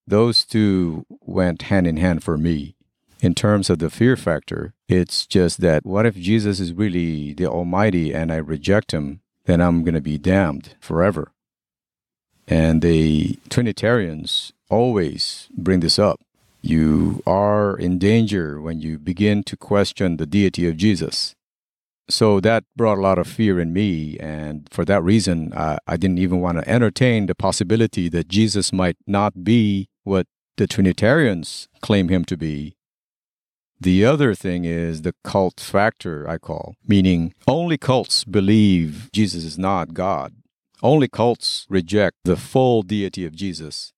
Those 0.07 0.43
two 0.43 1.05
went 1.21 1.63
hand 1.63 1.85
in 1.85 1.97
hand 1.97 2.23
for 2.23 2.37
me 2.37 2.75
in 3.21 3.35
terms 3.35 3.69
of 3.69 3.79
the 3.79 3.89
fear 3.89 4.15
factor, 4.15 4.73
it's 4.87 5.25
just 5.25 5.61
that 5.61 5.85
what 5.85 6.05
if 6.05 6.15
Jesus 6.15 6.59
is 6.59 6.73
really 6.73 7.33
the 7.33 7.47
Almighty 7.47 8.13
and 8.13 8.31
I 8.31 8.37
reject 8.37 8.91
him, 8.91 9.21
then 9.45 9.61
I'm 9.61 9.83
going 9.83 9.95
to 9.95 10.01
be 10.01 10.17
damned 10.17 10.75
forever. 10.79 11.31
And 12.47 12.81
the 12.81 13.37
Trinitarians 13.49 14.53
always 14.69 15.49
bring 15.55 15.81
this 15.81 15.99
up. 15.99 16.19
You 16.61 17.21
are 17.25 17.77
in 17.77 17.99
danger 17.99 18.59
when 18.59 18.79
you 18.79 18.97
begin 18.97 19.43
to 19.43 19.55
question 19.55 20.17
the 20.17 20.25
deity 20.25 20.67
of 20.67 20.77
Jesus. 20.77 21.35
So 22.09 22.39
that 22.39 22.63
brought 22.75 22.97
a 22.97 23.01
lot 23.01 23.19
of 23.19 23.27
fear 23.27 23.59
in 23.59 23.71
me. 23.71 24.17
And 24.19 24.67
for 24.71 24.83
that 24.85 25.03
reason, 25.03 25.53
I, 25.55 25.77
I 25.87 25.95
didn't 25.95 26.17
even 26.17 26.41
want 26.41 26.57
to 26.57 26.67
entertain 26.67 27.27
the 27.27 27.35
possibility 27.35 28.09
that 28.09 28.27
Jesus 28.27 28.73
might 28.73 28.97
not 29.05 29.43
be 29.43 29.89
what 30.03 30.25
the 30.57 30.67
Trinitarians 30.67 31.69
claim 31.81 32.09
him 32.09 32.25
to 32.25 32.35
be 32.35 32.75
the 33.81 34.03
other 34.03 34.35
thing 34.35 34.65
is 34.65 35.03
the 35.03 35.15
cult 35.23 35.59
factor, 35.59 36.27
I 36.29 36.37
call, 36.37 36.75
meaning 36.85 37.33
only 37.47 37.77
cults 37.77 38.25
believe 38.25 39.09
Jesus 39.13 39.43
is 39.45 39.57
not 39.57 39.93
God. 39.93 40.33
Only 40.81 41.07
cults 41.07 41.65
reject 41.69 42.17
the 42.23 42.35
full 42.35 42.83
deity 42.83 43.25
of 43.25 43.35
Jesus. 43.35 43.93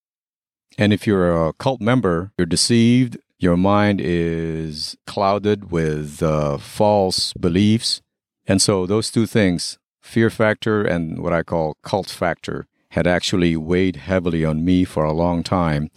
And 0.78 0.94
if 0.94 1.06
you're 1.08 1.48
a 1.48 1.54
cult 1.54 1.82
member, 1.82 2.32
you're 2.38 2.46
deceived, 2.46 3.18
your 3.40 3.58
mind 3.58 4.00
is 4.02 4.96
clouded 5.08 5.72
with 5.72 6.22
uh, 6.22 6.58
false 6.60 7.34
beliefs. 7.34 8.02
And 8.46 8.62
so 8.62 8.86
those 8.86 9.10
two 9.10 9.26
things, 9.26 9.80
fear 10.00 10.30
factor 10.30 10.84
and 10.84 11.24
what 11.24 11.34
I 11.34 11.42
call 11.42 11.78
cult 11.82 12.10
factor, 12.10 12.68
had 12.92 13.08
actually 13.08 13.56
weighed 13.56 13.96
heavily 13.96 14.46
on 14.46 14.64
me 14.64 14.84
for 14.86 15.04
a 15.06 15.14
long 15.14 15.44
time 15.44 15.90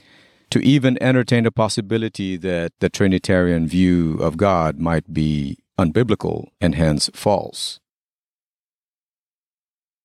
to 0.51 0.61
even 0.61 1.03
entertain 1.03 1.45
the 1.45 1.53
possibility 1.53 2.37
that 2.37 2.73
the 2.81 2.89
Trinitarian 2.89 3.67
view 3.67 4.19
of 4.19 4.37
God 4.37 4.79
might 4.79 5.13
be 5.13 5.59
unbiblical 5.79 6.49
and 6.61 6.75
hence 6.75 7.11
false. 7.15 7.81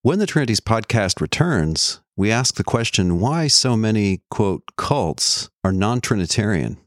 When 0.01 0.19
the 0.19 0.25
Trinities 0.25 0.61
podcast 0.61 1.19
returns, 1.19 1.99
we 2.15 2.31
ask 2.31 2.55
the 2.55 2.63
question 2.63 3.19
why 3.19 3.47
so 3.47 3.75
many, 3.75 4.21
quote, 4.29 4.63
cults 4.77 5.49
are 5.63 5.71
non 5.71 6.01
Trinitarian. 6.01 6.77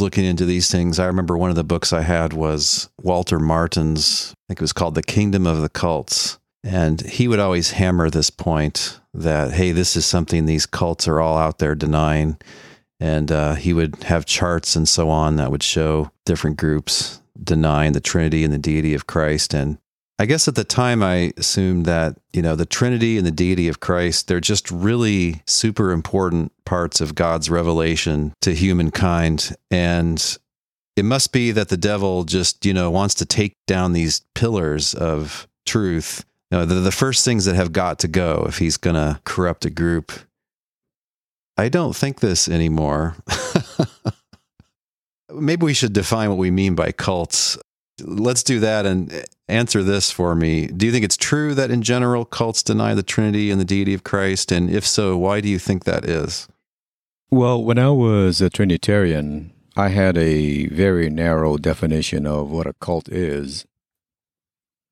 Looking 0.00 0.24
into 0.24 0.44
these 0.44 0.70
things, 0.70 0.98
I 0.98 1.06
remember 1.06 1.36
one 1.36 1.50
of 1.50 1.56
the 1.56 1.64
books 1.64 1.92
I 1.92 2.02
had 2.02 2.32
was 2.32 2.88
Walter 3.02 3.38
Martin's, 3.38 4.32
I 4.32 4.42
think 4.48 4.60
it 4.60 4.62
was 4.62 4.72
called 4.72 4.94
The 4.94 5.02
Kingdom 5.02 5.46
of 5.46 5.60
the 5.60 5.68
Cults. 5.68 6.38
And 6.62 7.00
he 7.00 7.26
would 7.26 7.38
always 7.38 7.72
hammer 7.72 8.10
this 8.10 8.30
point 8.30 9.00
that, 9.14 9.52
hey, 9.52 9.72
this 9.72 9.96
is 9.96 10.04
something 10.04 10.44
these 10.44 10.66
cults 10.66 11.08
are 11.08 11.20
all 11.20 11.38
out 11.38 11.58
there 11.58 11.74
denying. 11.74 12.38
And 12.98 13.32
uh, 13.32 13.54
he 13.54 13.72
would 13.72 14.02
have 14.04 14.26
charts 14.26 14.76
and 14.76 14.86
so 14.86 15.08
on 15.08 15.36
that 15.36 15.50
would 15.50 15.62
show 15.62 16.10
different 16.26 16.58
groups 16.58 17.22
denying 17.42 17.92
the 17.92 18.00
Trinity 18.00 18.44
and 18.44 18.52
the 18.52 18.58
deity 18.58 18.92
of 18.92 19.06
Christ. 19.06 19.54
And 19.54 19.78
I 20.20 20.26
guess 20.26 20.46
at 20.48 20.54
the 20.54 20.64
time 20.64 21.02
I 21.02 21.32
assumed 21.38 21.86
that, 21.86 22.16
you 22.34 22.42
know, 22.42 22.54
the 22.54 22.66
Trinity 22.66 23.16
and 23.16 23.26
the 23.26 23.30
deity 23.30 23.68
of 23.68 23.80
Christ, 23.80 24.28
they're 24.28 24.38
just 24.38 24.70
really 24.70 25.42
super 25.46 25.92
important 25.92 26.52
parts 26.66 27.00
of 27.00 27.14
God's 27.14 27.48
revelation 27.48 28.34
to 28.42 28.54
humankind. 28.54 29.56
And 29.70 30.38
it 30.94 31.06
must 31.06 31.32
be 31.32 31.52
that 31.52 31.70
the 31.70 31.78
devil 31.78 32.24
just, 32.24 32.66
you 32.66 32.74
know, 32.74 32.90
wants 32.90 33.14
to 33.14 33.24
take 33.24 33.54
down 33.66 33.94
these 33.94 34.20
pillars 34.34 34.92
of 34.94 35.48
truth 35.64 36.24
you 36.50 36.58
know, 36.58 36.64
the, 36.64 36.74
the 36.74 36.92
first 36.92 37.24
things 37.24 37.44
that 37.44 37.54
have 37.54 37.72
got 37.72 38.00
to 38.00 38.08
go 38.08 38.44
if 38.48 38.58
he's 38.58 38.76
going 38.76 38.96
to 38.96 39.20
corrupt 39.24 39.64
a 39.64 39.70
group. 39.70 40.12
I 41.56 41.68
don't 41.68 41.94
think 41.94 42.20
this 42.20 42.48
anymore. 42.48 43.16
Maybe 45.32 45.64
we 45.64 45.74
should 45.74 45.92
define 45.92 46.28
what 46.28 46.38
we 46.38 46.50
mean 46.50 46.74
by 46.74 46.90
cults. 46.90 47.56
Let's 48.02 48.42
do 48.42 48.60
that 48.60 48.84
and 48.84 49.24
answer 49.50 49.82
this 49.82 50.10
for 50.10 50.34
me. 50.34 50.66
Do 50.66 50.86
you 50.86 50.92
think 50.92 51.04
it's 51.04 51.16
true 51.16 51.54
that 51.54 51.70
in 51.70 51.82
general 51.82 52.24
cults 52.24 52.62
deny 52.62 52.94
the 52.94 53.02
Trinity 53.02 53.50
and 53.50 53.60
the 53.60 53.64
deity 53.64 53.94
of 53.94 54.04
Christ? 54.04 54.52
And 54.52 54.70
if 54.70 54.86
so, 54.86 55.16
why 55.16 55.40
do 55.40 55.48
you 55.48 55.58
think 55.58 55.84
that 55.84 56.04
is? 56.04 56.48
Well, 57.30 57.62
when 57.62 57.78
I 57.78 57.90
was 57.90 58.40
a 58.40 58.50
Trinitarian, 58.50 59.52
I 59.76 59.88
had 59.88 60.18
a 60.18 60.66
very 60.66 61.08
narrow 61.08 61.56
definition 61.56 62.26
of 62.26 62.50
what 62.50 62.66
a 62.66 62.74
cult 62.80 63.08
is. 63.08 63.66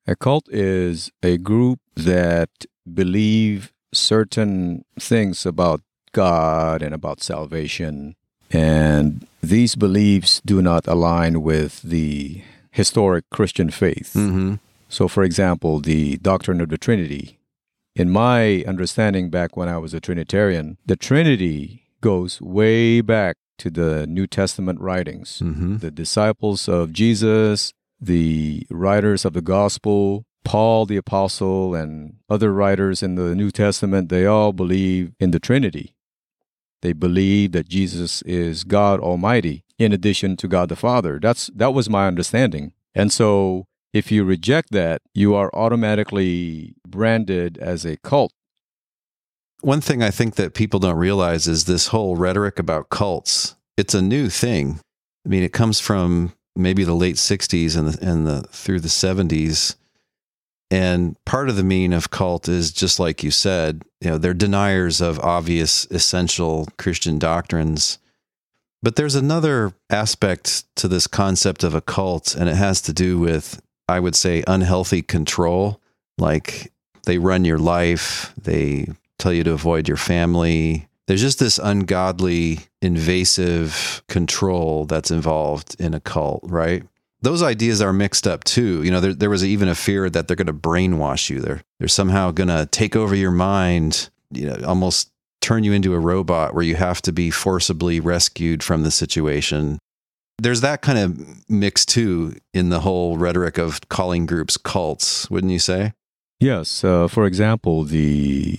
A 0.06 0.14
cult 0.14 0.48
is 0.48 1.10
a 1.22 1.36
group 1.36 1.80
that 1.96 2.48
believe 2.92 3.72
certain 3.92 4.84
things 4.98 5.44
about 5.44 5.82
God 6.12 6.80
and 6.80 6.94
about 6.94 7.22
salvation, 7.22 8.14
and 8.50 9.26
these 9.42 9.74
beliefs 9.74 10.40
do 10.46 10.62
not 10.62 10.86
align 10.86 11.42
with 11.42 11.82
the 11.82 12.42
historic 12.78 13.28
Christian 13.28 13.70
faith. 13.70 14.12
Mm-hmm. 14.14 14.54
So, 14.88 15.08
for 15.08 15.24
example, 15.24 15.80
the 15.80 16.16
doctrine 16.18 16.60
of 16.60 16.68
the 16.68 16.78
Trinity. 16.78 17.40
In 17.96 18.08
my 18.08 18.62
understanding, 18.68 19.30
back 19.30 19.56
when 19.56 19.68
I 19.68 19.78
was 19.78 19.94
a 19.94 20.00
Trinitarian, 20.00 20.78
the 20.86 20.94
Trinity 20.94 21.82
goes 22.00 22.40
way 22.40 23.00
back 23.00 23.36
to 23.58 23.68
the 23.68 24.06
New 24.06 24.28
Testament 24.28 24.80
writings. 24.80 25.42
Mm-hmm. 25.42 25.78
The 25.78 25.90
disciples 25.90 26.68
of 26.68 26.92
Jesus, 26.92 27.72
the 28.00 28.64
writers 28.70 29.24
of 29.24 29.32
the 29.32 29.42
gospel, 29.42 30.24
Paul 30.44 30.86
the 30.86 30.96
apostle, 30.96 31.74
and 31.74 32.14
other 32.30 32.52
writers 32.52 33.02
in 33.02 33.16
the 33.16 33.34
New 33.34 33.50
Testament, 33.50 34.08
they 34.08 34.24
all 34.24 34.52
believe 34.52 35.14
in 35.18 35.32
the 35.32 35.40
Trinity. 35.40 35.96
They 36.82 36.92
believe 36.92 37.50
that 37.52 37.68
Jesus 37.68 38.22
is 38.22 38.62
God 38.62 39.00
Almighty 39.00 39.64
in 39.78 39.92
addition 39.92 40.36
to 40.36 40.48
God 40.48 40.68
the 40.68 40.76
Father. 40.76 41.18
That's 41.20 41.48
that 41.54 41.72
was 41.72 41.88
my 41.88 42.06
understanding. 42.06 42.72
And 42.94 43.12
so 43.12 43.66
if 43.92 44.12
you 44.12 44.24
reject 44.24 44.72
that, 44.72 45.02
you 45.14 45.34
are 45.34 45.50
automatically 45.54 46.74
branded 46.86 47.58
as 47.58 47.84
a 47.84 47.96
cult. 47.98 48.32
One 49.60 49.80
thing 49.80 50.02
I 50.02 50.10
think 50.10 50.36
that 50.36 50.54
people 50.54 50.78
don't 50.78 50.96
realize 50.96 51.48
is 51.48 51.64
this 51.64 51.88
whole 51.88 52.16
rhetoric 52.16 52.58
about 52.58 52.90
cults. 52.90 53.56
It's 53.76 53.94
a 53.94 54.02
new 54.02 54.28
thing. 54.28 54.80
I 55.24 55.28
mean, 55.28 55.42
it 55.42 55.52
comes 55.52 55.80
from 55.80 56.32
maybe 56.54 56.84
the 56.84 56.94
late 56.94 57.16
60s 57.16 57.76
and 57.76 57.88
the, 57.88 58.08
and 58.08 58.26
the 58.26 58.42
through 58.48 58.80
the 58.80 58.88
70s. 58.88 59.76
And 60.70 61.16
part 61.24 61.48
of 61.48 61.56
the 61.56 61.64
meaning 61.64 61.94
of 61.94 62.10
cult 62.10 62.48
is 62.48 62.72
just 62.72 63.00
like 63.00 63.24
you 63.24 63.30
said, 63.30 63.84
you 64.00 64.10
know, 64.10 64.18
they're 64.18 64.34
deniers 64.34 65.00
of 65.00 65.18
obvious 65.20 65.86
essential 65.90 66.68
Christian 66.76 67.18
doctrines. 67.18 67.98
But 68.82 68.96
there's 68.96 69.16
another 69.16 69.72
aspect 69.90 70.64
to 70.76 70.88
this 70.88 71.06
concept 71.06 71.64
of 71.64 71.74
a 71.74 71.80
cult, 71.80 72.34
and 72.34 72.48
it 72.48 72.54
has 72.54 72.80
to 72.82 72.92
do 72.92 73.18
with, 73.18 73.60
I 73.88 73.98
would 74.00 74.14
say, 74.14 74.44
unhealthy 74.46 75.02
control. 75.02 75.80
Like 76.16 76.72
they 77.04 77.18
run 77.18 77.44
your 77.44 77.58
life, 77.58 78.32
they 78.40 78.88
tell 79.18 79.32
you 79.32 79.44
to 79.44 79.52
avoid 79.52 79.88
your 79.88 79.96
family. 79.96 80.88
There's 81.06 81.20
just 81.20 81.38
this 81.38 81.58
ungodly, 81.58 82.60
invasive 82.82 84.02
control 84.08 84.84
that's 84.84 85.10
involved 85.10 85.76
in 85.80 85.94
a 85.94 86.00
cult, 86.00 86.42
right? 86.44 86.84
Those 87.20 87.42
ideas 87.42 87.82
are 87.82 87.92
mixed 87.92 88.28
up 88.28 88.44
too. 88.44 88.82
You 88.84 88.92
know, 88.92 89.00
there, 89.00 89.14
there 89.14 89.30
was 89.30 89.44
even 89.44 89.68
a 89.68 89.74
fear 89.74 90.08
that 90.08 90.28
they're 90.28 90.36
going 90.36 90.46
to 90.46 90.52
brainwash 90.52 91.30
you. 91.30 91.40
They're, 91.40 91.62
they're 91.78 91.88
somehow 91.88 92.30
going 92.30 92.48
to 92.48 92.66
take 92.66 92.94
over 92.94 93.14
your 93.14 93.32
mind, 93.32 94.10
you 94.30 94.46
know, 94.46 94.64
almost 94.64 95.10
turn 95.48 95.64
you 95.64 95.72
into 95.72 95.94
a 95.94 95.98
robot 95.98 96.52
where 96.52 96.62
you 96.62 96.76
have 96.76 97.00
to 97.00 97.10
be 97.10 97.30
forcibly 97.30 98.00
rescued 98.00 98.62
from 98.62 98.82
the 98.82 98.90
situation. 98.90 99.78
There's 100.36 100.60
that 100.60 100.82
kind 100.82 100.98
of 100.98 101.48
mix 101.48 101.86
too 101.86 102.36
in 102.52 102.68
the 102.68 102.80
whole 102.80 103.16
rhetoric 103.16 103.56
of 103.56 103.88
calling 103.88 104.26
groups 104.26 104.58
cults, 104.58 105.30
wouldn't 105.30 105.50
you 105.50 105.58
say? 105.58 105.94
Yes. 106.38 106.84
Uh, 106.84 107.08
for 107.08 107.24
example, 107.24 107.84
the 107.84 108.58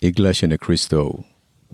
Iglesia 0.00 0.46
Ni 0.46 0.56
Cristo. 0.56 1.24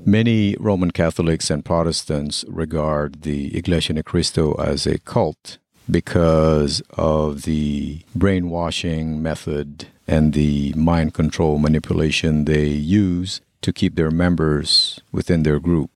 Many 0.07 0.57
Roman 0.59 0.91
Catholics 0.91 1.51
and 1.51 1.63
Protestants 1.63 2.43
regard 2.49 3.23
the 3.23 3.55
Iglesia 3.55 3.93
Ni 3.93 4.03
Cristo 4.03 4.55
as 4.55 4.87
a 4.87 4.99
cult 5.01 5.59
because 5.89 6.83
of 6.97 7.43
the 7.43 8.01
brainwashing 8.15 9.23
method 9.23 9.89
and 10.09 10.33
the 10.33 10.73
mind 10.73 11.13
control 11.13 11.59
manipulation 11.59 12.47
they 12.47 12.69
use 12.69 13.43
to 13.67 13.73
keep 13.73 13.97
their 13.97 14.13
members 14.13 15.01
within 15.11 15.43
their 15.43 15.59
group. 15.59 15.91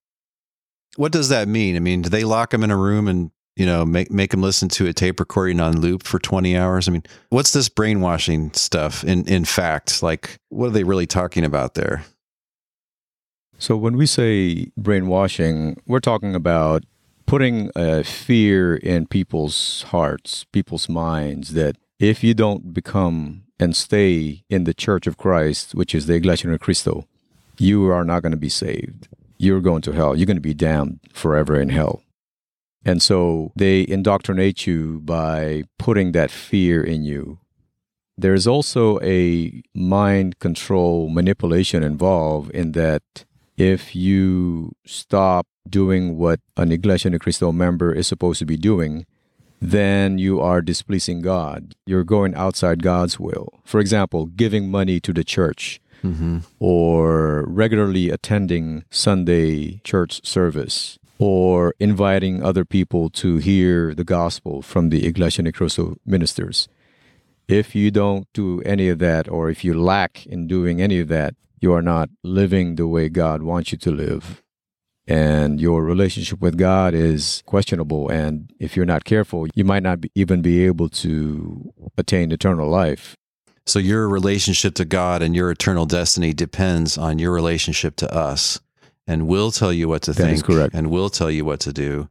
What 0.96 1.12
does 1.12 1.28
that 1.28 1.46
mean? 1.46 1.76
I 1.76 1.78
mean, 1.78 2.02
do 2.02 2.09
they 2.09 2.24
lock 2.24 2.50
them 2.50 2.64
in 2.64 2.72
a 2.72 2.76
room 2.76 3.06
and 3.06 3.30
you 3.54 3.64
know 3.64 3.85
make 3.85 4.11
make 4.11 4.33
them 4.33 4.42
listen 4.42 4.68
to 4.70 4.88
a 4.88 4.92
tape 4.92 5.20
recording 5.20 5.61
on 5.61 5.80
loop 5.80 6.02
for 6.02 6.18
20 6.18 6.56
hours? 6.56 6.88
I 6.88 6.90
mean, 6.90 7.04
what's 7.28 7.52
this 7.52 7.68
brainwashing 7.68 8.52
stuff 8.54 9.04
in 9.04 9.24
in 9.28 9.44
fact? 9.44 10.02
Like 10.02 10.40
what 10.48 10.66
are 10.66 10.70
they 10.70 10.83
really 10.83 11.06
talking 11.06 11.44
about 11.44 11.74
there? 11.74 12.04
So 13.56 13.76
when 13.76 13.96
we 13.96 14.06
say 14.06 14.72
brainwashing, 14.76 15.80
we're 15.87 16.00
talking 16.00 16.35
about 16.35 16.83
putting 17.26 17.70
a 17.76 18.02
fear 18.02 18.74
in 18.74 19.06
people's 19.06 19.83
hearts, 19.90 20.44
people's 20.50 20.88
minds 20.88 21.52
that 21.52 21.76
if 22.00 22.24
you 22.24 22.35
don't 22.35 22.74
become 22.74 23.44
and 23.61 23.76
stay 23.76 24.42
in 24.50 24.64
the 24.64 24.74
Church 24.74 25.06
of 25.06 25.16
Christ, 25.16 25.72
which 25.72 25.94
is 25.94 26.06
the 26.06 26.14
Iglesia 26.14 26.48
Ni 26.48 26.59
Cristo, 26.59 27.06
you 27.60 27.90
are 27.90 28.04
not 28.04 28.22
going 28.22 28.32
to 28.32 28.38
be 28.38 28.48
saved. 28.48 29.08
You're 29.38 29.60
going 29.60 29.82
to 29.82 29.92
hell. 29.92 30.16
You're 30.16 30.26
going 30.26 30.36
to 30.36 30.40
be 30.40 30.54
damned 30.54 31.00
forever 31.12 31.60
in 31.60 31.68
hell. 31.68 32.02
And 32.84 33.02
so 33.02 33.52
they 33.56 33.86
indoctrinate 33.86 34.66
you 34.66 35.00
by 35.00 35.64
putting 35.78 36.12
that 36.12 36.30
fear 36.30 36.82
in 36.82 37.04
you. 37.04 37.38
There's 38.16 38.46
also 38.46 38.98
a 39.00 39.62
mind 39.74 40.38
control 40.38 41.08
manipulation 41.08 41.82
involved 41.82 42.50
in 42.52 42.72
that 42.72 43.02
if 43.56 43.94
you 43.94 44.72
stop 44.86 45.46
doing 45.68 46.16
what 46.16 46.40
an 46.56 46.72
Iglesia 46.72 47.10
Ni 47.10 47.18
Cristo 47.18 47.52
member 47.52 47.92
is 47.94 48.06
supposed 48.06 48.38
to 48.38 48.46
be 48.46 48.56
doing, 48.56 49.06
then 49.60 50.18
you 50.18 50.40
are 50.40 50.62
displeasing 50.62 51.20
God. 51.20 51.74
You're 51.86 52.04
going 52.04 52.34
outside 52.34 52.82
God's 52.82 53.20
will. 53.20 53.60
For 53.64 53.80
example, 53.80 54.26
giving 54.26 54.70
money 54.70 55.00
to 55.00 55.12
the 55.12 55.24
church 55.24 55.80
Mm-hmm. 56.02 56.38
or 56.58 57.44
regularly 57.46 58.10
attending 58.10 58.84
Sunday 58.90 59.80
church 59.84 60.24
service 60.24 60.98
or 61.18 61.74
inviting 61.78 62.42
other 62.42 62.64
people 62.64 63.10
to 63.10 63.36
hear 63.36 63.94
the 63.94 64.04
gospel 64.04 64.62
from 64.62 64.88
the 64.88 65.06
Iglesia 65.06 65.42
Ni 65.42 65.52
Cristo 65.52 65.96
ministers. 66.06 66.68
If 67.46 67.74
you 67.74 67.90
don't 67.90 68.26
do 68.32 68.62
any 68.62 68.88
of 68.88 69.00
that, 69.00 69.28
or 69.28 69.50
if 69.50 69.62
you 69.64 69.74
lack 69.74 70.24
in 70.24 70.46
doing 70.46 70.80
any 70.80 71.00
of 71.00 71.08
that, 71.08 71.34
you 71.60 71.74
are 71.74 71.82
not 71.82 72.08
living 72.24 72.76
the 72.76 72.86
way 72.86 73.08
God 73.10 73.42
wants 73.42 73.72
you 73.72 73.78
to 73.78 73.90
live. 73.90 74.42
And 75.06 75.60
your 75.60 75.84
relationship 75.84 76.40
with 76.40 76.56
God 76.56 76.94
is 76.94 77.42
questionable. 77.44 78.08
And 78.08 78.50
if 78.58 78.76
you're 78.76 78.86
not 78.86 79.04
careful, 79.04 79.46
you 79.54 79.64
might 79.64 79.82
not 79.82 80.00
be, 80.00 80.10
even 80.14 80.40
be 80.40 80.64
able 80.64 80.88
to 81.04 81.72
attain 81.98 82.32
eternal 82.32 82.68
life. 82.68 83.16
So 83.66 83.78
your 83.78 84.08
relationship 84.08 84.74
to 84.74 84.84
God 84.84 85.22
and 85.22 85.34
your 85.36 85.50
eternal 85.50 85.86
destiny 85.86 86.32
depends 86.32 86.98
on 86.98 87.18
your 87.18 87.32
relationship 87.32 87.96
to 87.96 88.12
us. 88.14 88.60
And 89.06 89.26
we'll 89.26 89.50
tell 89.52 89.72
you 89.72 89.88
what 89.88 90.02
to 90.02 90.12
That 90.12 90.22
think. 90.22 90.44
correct. 90.44 90.74
And 90.74 90.90
we'll 90.90 91.10
tell 91.10 91.30
you 91.30 91.44
what 91.44 91.60
to 91.60 91.72
do. 91.72 92.08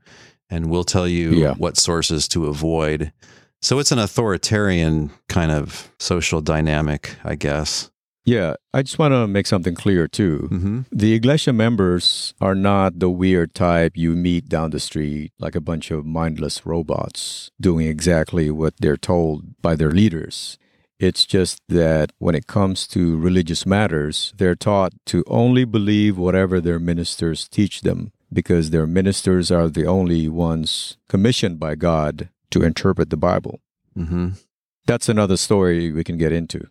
And 0.50 0.70
we'll 0.70 0.84
tell 0.84 1.08
you 1.08 1.32
Yeah. 1.32 1.54
what 1.56 1.78
sources 1.78 2.28
to 2.30 2.48
avoid. 2.48 3.12
So 3.62 3.80
it's 3.80 3.92
an 3.92 4.00
authoritarian 4.00 5.12
kind 5.28 5.52
of 5.52 5.92
social 6.00 6.42
dynamic, 6.42 7.16
I 7.24 7.36
guess. 7.36 7.92
Yeah, 8.26 8.54
I 8.74 8.84
just 8.84 9.00
want 9.00 9.14
to 9.14 9.28
make 9.28 9.48
something 9.48 9.76
clear 9.76 10.08
too. 10.08 10.48
Mm-hmm. 10.52 10.80
The 10.92 11.14
Iglesia 11.14 11.52
members 11.52 12.34
are 12.40 12.54
not 12.56 13.00
the 13.00 13.10
weird 13.10 13.54
type 13.56 13.94
you 13.98 14.12
meet 14.16 14.48
down 14.48 14.70
the 14.70 14.80
street 14.80 15.32
like 15.40 15.56
a 15.56 15.62
bunch 15.62 15.90
of 15.90 16.06
mindless 16.06 16.66
robots 16.66 17.50
doing 17.60 17.88
exactly 17.88 18.52
what 18.52 18.76
they're 18.80 18.98
told 18.98 19.60
by 19.62 19.76
their 19.76 19.92
leaders. 19.92 20.58
It's 21.00 21.26
just 21.26 21.62
that 21.70 22.12
when 22.20 22.36
it 22.36 22.46
comes 22.46 22.86
to 22.88 23.18
religious 23.18 23.66
matters, 23.66 24.34
they're 24.38 24.56
taught 24.56 24.94
to 25.06 25.24
only 25.28 25.64
believe 25.64 26.18
whatever 26.18 26.60
their 26.60 26.80
ministers 26.80 27.48
teach 27.48 27.82
them 27.82 28.12
because 28.32 28.70
their 28.70 28.86
ministers 28.86 29.50
are 29.50 29.70
the 29.70 29.86
only 29.86 30.28
ones 30.28 30.98
commissioned 31.08 31.60
by 31.60 31.76
God 31.76 32.30
to 32.52 32.64
interpret 32.64 33.10
the 33.10 33.18
Bible. 33.18 33.62
Mm-hmm. 33.98 34.30
That's 34.86 35.08
another 35.08 35.38
story 35.38 35.92
we 35.92 36.04
can 36.04 36.18
get 36.18 36.34
into. 36.34 36.68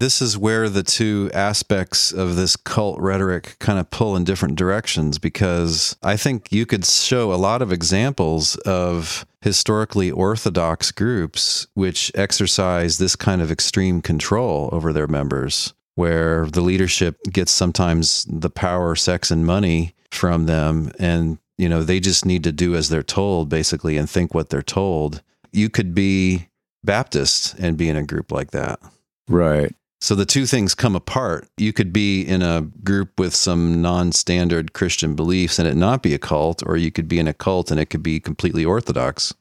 This 0.00 0.22
is 0.22 0.36
where 0.36 0.70
the 0.70 0.82
two 0.82 1.30
aspects 1.34 2.10
of 2.10 2.34
this 2.34 2.56
cult 2.56 2.98
rhetoric 2.98 3.56
kind 3.60 3.78
of 3.78 3.90
pull 3.90 4.16
in 4.16 4.24
different 4.24 4.56
directions 4.56 5.18
because 5.18 5.94
I 6.02 6.16
think 6.16 6.50
you 6.50 6.64
could 6.64 6.86
show 6.86 7.32
a 7.32 7.36
lot 7.36 7.60
of 7.60 7.70
examples 7.70 8.56
of 8.56 9.26
historically 9.42 10.10
orthodox 10.10 10.90
groups 10.90 11.66
which 11.74 12.10
exercise 12.14 12.96
this 12.96 13.14
kind 13.14 13.42
of 13.42 13.50
extreme 13.50 14.00
control 14.00 14.70
over 14.72 14.90
their 14.92 15.06
members, 15.06 15.74
where 15.96 16.46
the 16.46 16.62
leadership 16.62 17.18
gets 17.30 17.52
sometimes 17.52 18.26
the 18.28 18.50
power, 18.50 18.96
sex, 18.96 19.30
and 19.30 19.44
money 19.44 19.94
from 20.10 20.46
them. 20.46 20.92
And, 20.98 21.36
you 21.58 21.68
know, 21.68 21.82
they 21.82 22.00
just 22.00 22.24
need 22.24 22.42
to 22.44 22.52
do 22.52 22.74
as 22.74 22.88
they're 22.88 23.02
told, 23.02 23.50
basically, 23.50 23.98
and 23.98 24.08
think 24.08 24.32
what 24.32 24.48
they're 24.48 24.62
told. 24.62 25.22
You 25.52 25.68
could 25.68 25.94
be 25.94 26.48
Baptist 26.82 27.54
and 27.58 27.76
be 27.76 27.90
in 27.90 27.98
a 27.98 28.02
group 28.02 28.32
like 28.32 28.52
that. 28.52 28.80
Right. 29.28 29.74
So 30.00 30.14
the 30.14 30.24
two 30.24 30.46
things 30.46 30.74
come 30.74 30.96
apart. 30.96 31.48
You 31.58 31.74
could 31.74 31.92
be 31.92 32.22
in 32.22 32.40
a 32.40 32.62
group 32.82 33.18
with 33.18 33.34
some 33.34 33.82
non 33.82 34.12
standard 34.12 34.72
Christian 34.72 35.14
beliefs 35.14 35.58
and 35.58 35.68
it 35.68 35.76
not 35.76 36.02
be 36.02 36.14
a 36.14 36.18
cult, 36.18 36.62
or 36.66 36.76
you 36.76 36.90
could 36.90 37.06
be 37.06 37.18
in 37.18 37.28
a 37.28 37.34
cult 37.34 37.70
and 37.70 37.78
it 37.78 37.86
could 37.86 38.02
be 38.02 38.18
completely 38.18 38.64
orthodox. 38.64 39.34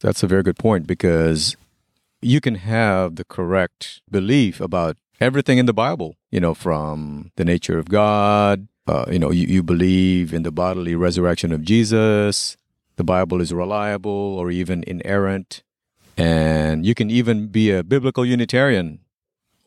That's 0.00 0.22
a 0.22 0.28
very 0.28 0.42
good 0.42 0.58
point 0.58 0.86
because 0.86 1.56
you 2.22 2.40
can 2.40 2.56
have 2.56 3.16
the 3.16 3.24
correct 3.24 4.00
belief 4.10 4.60
about 4.60 4.96
everything 5.20 5.58
in 5.58 5.66
the 5.66 5.72
Bible, 5.72 6.16
you 6.30 6.38
know, 6.38 6.54
from 6.54 7.32
the 7.36 7.44
nature 7.44 7.78
of 7.78 7.88
God. 7.88 8.68
Uh, 8.86 9.06
you 9.10 9.18
know, 9.18 9.32
you, 9.32 9.46
you 9.48 9.62
believe 9.64 10.32
in 10.32 10.44
the 10.44 10.52
bodily 10.52 10.94
resurrection 10.94 11.50
of 11.50 11.62
Jesus. 11.62 12.56
The 12.94 13.04
Bible 13.04 13.40
is 13.40 13.52
reliable 13.52 14.36
or 14.38 14.50
even 14.52 14.84
inerrant. 14.86 15.64
And 16.16 16.86
you 16.86 16.94
can 16.94 17.10
even 17.10 17.48
be 17.48 17.72
a 17.72 17.82
biblical 17.82 18.24
Unitarian 18.24 19.00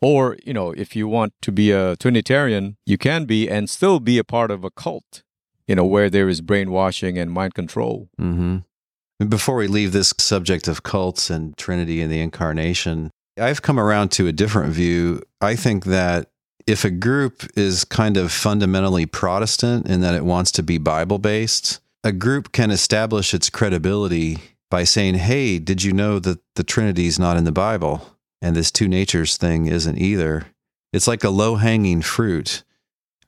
or, 0.01 0.37
you 0.45 0.53
know, 0.53 0.71
if 0.71 0.95
you 0.95 1.07
want 1.07 1.33
to 1.41 1.51
be 1.51 1.71
a 1.71 1.95
Trinitarian, 1.95 2.77
you 2.85 2.97
can 2.97 3.25
be 3.25 3.49
and 3.49 3.69
still 3.69 3.99
be 3.99 4.17
a 4.17 4.23
part 4.23 4.51
of 4.51 4.63
a 4.63 4.71
cult, 4.71 5.23
you 5.67 5.75
know, 5.75 5.85
where 5.85 6.09
there 6.09 6.29
is 6.29 6.41
brainwashing 6.41 7.17
and 7.17 7.31
mind 7.31 7.53
control. 7.53 8.09
Mm-hmm. 8.19 9.27
Before 9.27 9.55
we 9.55 9.67
leave 9.67 9.91
this 9.91 10.13
subject 10.17 10.67
of 10.67 10.83
cults 10.83 11.29
and 11.29 11.57
Trinity 11.57 12.01
and 12.01 12.11
the 12.11 12.21
incarnation, 12.21 13.11
I've 13.37 13.61
come 13.61 13.79
around 13.79 14.11
to 14.13 14.27
a 14.27 14.31
different 14.31 14.73
view. 14.73 15.21
I 15.41 15.55
think 15.55 15.85
that 15.85 16.29
if 16.65 16.85
a 16.85 16.91
group 16.91 17.45
is 17.57 17.83
kind 17.83 18.15
of 18.15 18.31
fundamentally 18.31 19.05
Protestant 19.05 19.87
in 19.87 20.01
that 20.01 20.15
it 20.15 20.23
wants 20.23 20.51
to 20.53 20.63
be 20.63 20.77
Bible 20.77 21.17
based, 21.17 21.79
a 22.03 22.11
group 22.11 22.51
can 22.51 22.71
establish 22.71 23.33
its 23.33 23.49
credibility 23.49 24.37
by 24.69 24.83
saying, 24.83 25.15
Hey, 25.15 25.59
did 25.59 25.83
you 25.83 25.91
know 25.91 26.19
that 26.19 26.39
the 26.55 26.63
Trinity 26.63 27.07
is 27.07 27.19
not 27.19 27.37
in 27.37 27.43
the 27.43 27.51
Bible? 27.51 28.18
And 28.41 28.55
this 28.55 28.71
two 28.71 28.87
natures 28.87 29.37
thing 29.37 29.67
isn't 29.67 29.97
either. 29.97 30.45
It's 30.93 31.07
like 31.07 31.23
a 31.23 31.29
low 31.29 31.55
hanging 31.55 32.01
fruit, 32.01 32.63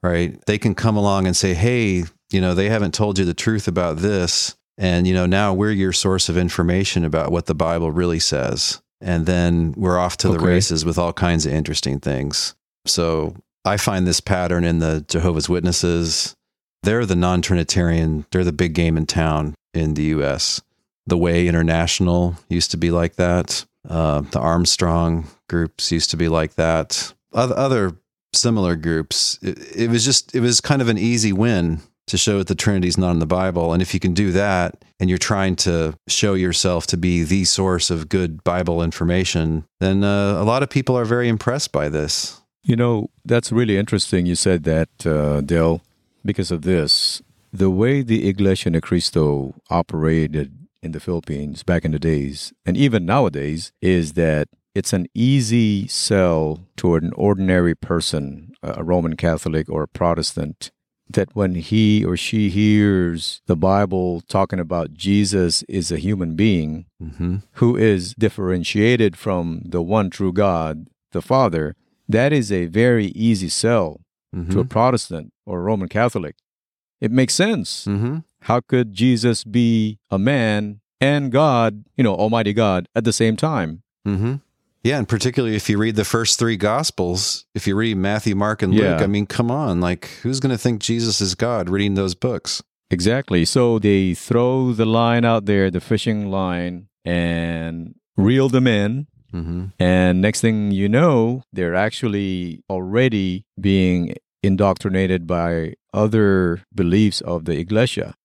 right? 0.02 0.44
They 0.46 0.58
can 0.58 0.74
come 0.76 0.96
along 0.98 1.28
and 1.28 1.36
say, 1.36 1.54
hey, 1.54 2.04
you 2.32 2.42
know, 2.42 2.54
they 2.54 2.70
haven't 2.70 2.94
told 2.94 3.20
you 3.20 3.26
the 3.26 3.34
truth 3.34 3.68
about 3.68 3.98
this. 3.98 4.56
And, 4.78 5.06
you 5.06 5.14
know, 5.14 5.26
now 5.26 5.54
we're 5.54 5.72
your 5.72 5.94
source 5.94 6.30
of 6.30 6.38
information 6.38 7.04
about 7.06 7.32
what 7.32 7.46
the 7.46 7.54
Bible 7.54 7.92
really 7.92 8.20
says. 8.20 8.82
And 9.00 9.26
then 9.26 9.74
we're 9.78 9.98
off 10.00 10.18
to 10.18 10.30
the 10.30 10.36
Okay. 10.36 10.46
races 10.46 10.86
with 10.86 10.98
all 10.98 11.14
kinds 11.14 11.46
of 11.46 11.54
interesting 11.54 12.00
things. 12.00 12.56
So 12.86 13.36
I 13.66 13.78
find 13.78 14.08
this 14.08 14.22
pattern 14.22 14.64
in 14.64 14.80
the 14.80 15.06
Jehovah's 15.08 15.50
Witnesses. 15.50 16.36
They're 16.84 17.06
the 17.06 17.16
non 17.16 17.42
Trinitarian, 17.44 18.26
they're 18.32 18.44
the 18.44 18.52
big 18.52 18.74
game 18.74 18.98
in 18.98 19.06
town 19.06 19.54
in 19.74 19.94
the 19.94 20.04
US. 20.16 20.62
The 21.06 21.18
Way 21.18 21.48
International 21.48 22.38
used 22.50 22.72
to 22.72 22.78
be 22.78 22.90
like 22.92 23.16
that. 23.18 23.66
Uh, 23.88 24.22
the 24.22 24.40
Armstrong 24.40 25.28
groups 25.50 25.92
used 25.92 26.12
to 26.12 26.18
be 26.18 26.28
like 26.28 26.56
that. 26.56 27.14
Other, 27.34 27.58
other 27.58 27.98
similar 28.34 28.76
groups. 28.76 29.40
It, 29.42 29.58
it 29.76 29.90
was 29.90 30.06
just, 30.06 30.36
it 30.36 30.40
was 30.40 30.62
kind 30.62 30.82
of 30.82 30.88
an 30.88 30.98
easy 30.98 31.34
win 31.34 31.82
to 32.08 32.18
show 32.18 32.40
that 32.40 32.48
the 32.48 32.56
Trinity's 32.56 32.98
not 32.98 33.12
in 33.12 33.20
the 33.20 33.26
Bible. 33.26 33.74
And 33.74 33.82
if 33.82 33.94
you 33.94 34.00
can 34.00 34.14
do 34.14 34.32
that 34.32 34.84
and 35.00 35.10
you're 35.10 35.18
trying 35.18 35.56
to 35.58 35.96
show 36.08 36.34
yourself 36.34 36.86
to 36.88 36.98
be 36.98 37.24
the 37.24 37.46
source 37.46 37.90
of 37.90 38.10
good 38.10 38.44
Bible 38.44 38.84
information, 38.84 39.66
then 39.80 40.04
uh, 40.04 40.42
a 40.42 40.44
lot 40.44 40.64
of 40.64 40.70
people 40.70 40.98
are 40.98 41.06
very 41.06 41.28
impressed 41.28 41.72
by 41.72 41.90
this. 41.90 42.42
You 42.64 42.76
know, 42.76 43.10
that's 43.26 43.52
really 43.52 43.78
interesting 43.78 44.26
you 44.26 44.36
said 44.36 44.64
that, 44.66 44.90
uh, 45.06 45.42
Dale, 45.42 45.82
because 46.24 46.52
of 46.52 46.62
this. 46.62 47.22
The 47.54 47.70
way 47.70 48.02
the 48.02 48.28
Iglesia 48.30 48.70
Ni 48.70 48.82
Cristo 48.82 49.56
operated 49.70 50.61
in 50.82 50.92
the 50.92 51.00
Philippines 51.00 51.64
back 51.64 51.86
in 51.86 51.92
the 51.92 52.00
days, 52.00 52.54
and 52.66 52.76
even 52.76 53.06
nowadays, 53.06 53.72
is 53.82 54.14
that 54.14 54.48
it's 54.74 54.94
an 54.94 55.08
easy 55.14 55.88
sell 55.88 56.62
toward 56.78 57.04
an 57.04 57.14
ordinary 57.14 57.76
person, 57.76 58.54
a 58.64 58.84
Roman 58.84 59.16
Catholic 59.18 59.70
or 59.70 59.84
a 59.84 59.88
Protestant, 59.88 60.72
that 61.10 61.36
when 61.36 61.56
he 61.56 62.06
or 62.06 62.16
she 62.16 62.50
hears 62.50 63.42
the 63.46 63.58
Bible 63.58 64.22
talking 64.22 64.60
about 64.60 64.94
Jesus 64.94 65.64
is 65.64 65.92
a 65.92 65.98
human 65.98 66.36
being 66.36 66.86
Mm-hmm. 67.04 67.38
who 67.54 67.76
is 67.76 68.14
differentiated 68.18 69.18
from 69.18 69.64
the 69.66 69.82
one 69.82 70.10
true 70.10 70.32
God, 70.32 70.88
the 71.12 71.22
Father, 71.22 71.76
that 72.08 72.32
is 72.32 72.52
a 72.52 72.68
very 72.68 73.08
easy 73.08 73.50
sell 73.50 74.02
Mm-hmm. 74.34 74.52
to 74.54 74.60
a 74.62 74.66
Protestant 74.66 75.34
or 75.46 75.60
a 75.60 75.64
Roman 75.64 75.90
Catholic. 75.90 76.36
It 77.02 77.12
makes 77.12 77.34
sense. 77.34 77.86
mm-hmm. 77.86 78.20
How 78.42 78.60
could 78.60 78.94
Jesus 78.94 79.44
be 79.44 80.00
a 80.10 80.20
man 80.20 80.82
and 81.00 81.32
God, 81.32 81.86
you 81.96 82.04
know, 82.04 82.16
Almighty 82.16 82.54
God 82.54 82.88
at 82.96 83.04
the 83.04 83.14
same 83.14 83.36
time? 83.36 83.84
Mm-hmm. 84.08 84.36
Yeah, 84.84 84.98
and 84.98 85.08
particularly 85.08 85.56
if 85.56 85.70
you 85.70 85.78
read 85.78 85.96
the 85.96 86.04
first 86.04 86.40
three 86.40 86.58
Gospels, 86.58 87.46
if 87.54 87.68
you 87.68 87.76
read 87.76 87.98
Matthew, 87.98 88.36
Mark, 88.36 88.64
and 88.64 88.74
Luke, 88.74 89.02
I 89.02 89.06
mean, 89.06 89.28
come 89.28 89.52
on, 89.52 89.80
like 89.80 90.06
who's 90.24 90.40
going 90.40 90.52
to 90.52 90.58
think 90.58 90.82
Jesus 90.82 91.22
is 91.22 91.36
God 91.36 91.70
reading 91.70 91.94
those 91.94 92.16
books? 92.16 92.64
Exactly. 92.90 93.46
So 93.46 93.78
they 93.78 94.16
throw 94.16 94.74
the 94.74 94.86
line 94.86 95.24
out 95.24 95.46
there, 95.46 95.70
the 95.70 95.80
fishing 95.80 96.32
line, 96.32 96.88
and 97.06 97.94
reel 98.18 98.50
them 98.50 98.66
in. 98.66 99.08
Mm-hmm. 99.34 99.68
And 99.80 100.20
next 100.20 100.42
thing 100.42 100.72
you 100.72 100.90
know, 100.90 101.44
they're 101.54 101.76
actually 101.76 102.64
already 102.70 103.46
being 103.60 104.16
indoctrinated 104.44 105.28
by 105.28 105.76
other 105.94 106.64
beliefs 106.74 107.22
of 107.22 107.46
the 107.46 107.58
Iglesia. 107.58 108.16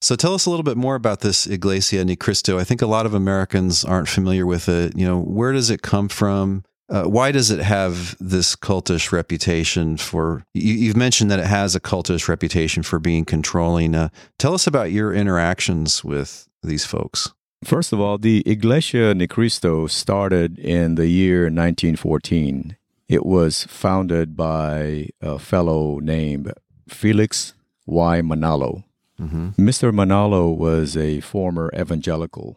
So 0.00 0.14
tell 0.14 0.34
us 0.34 0.46
a 0.46 0.50
little 0.50 0.64
bit 0.64 0.76
more 0.76 0.94
about 0.94 1.20
this 1.20 1.46
Iglesia 1.46 2.04
Ni 2.04 2.14
Cristo. 2.14 2.58
I 2.58 2.64
think 2.64 2.82
a 2.82 2.86
lot 2.86 3.04
of 3.04 3.14
Americans 3.14 3.84
aren't 3.84 4.08
familiar 4.08 4.46
with 4.46 4.68
it. 4.68 4.96
You 4.96 5.06
know, 5.06 5.20
where 5.20 5.52
does 5.52 5.70
it 5.70 5.82
come 5.82 6.08
from? 6.08 6.64
Uh, 6.88 7.04
why 7.04 7.32
does 7.32 7.50
it 7.50 7.58
have 7.58 8.16
this 8.18 8.54
cultish 8.56 9.12
reputation 9.12 9.96
for? 9.96 10.44
You, 10.54 10.74
you've 10.74 10.96
mentioned 10.96 11.30
that 11.30 11.40
it 11.40 11.46
has 11.46 11.74
a 11.74 11.80
cultish 11.80 12.28
reputation 12.28 12.82
for 12.82 12.98
being 12.98 13.24
controlling. 13.24 13.94
Uh, 13.94 14.08
tell 14.38 14.54
us 14.54 14.66
about 14.66 14.92
your 14.92 15.12
interactions 15.12 16.04
with 16.04 16.48
these 16.62 16.86
folks. 16.86 17.32
First 17.64 17.92
of 17.92 18.00
all, 18.00 18.18
the 18.18 18.42
Iglesia 18.46 19.14
Ni 19.14 19.26
Cristo 19.26 19.88
started 19.88 20.58
in 20.60 20.94
the 20.94 21.08
year 21.08 21.42
1914. 21.44 22.76
It 23.08 23.26
was 23.26 23.64
founded 23.64 24.36
by 24.36 25.08
a 25.20 25.40
fellow 25.40 25.98
named 25.98 26.52
Felix 26.88 27.54
Y. 27.84 28.20
Manalo. 28.20 28.84
Mm-hmm. 29.20 29.48
Mr. 29.68 29.92
Manalo 29.92 30.56
was 30.56 30.96
a 30.96 31.20
former 31.20 31.70
evangelical, 31.78 32.56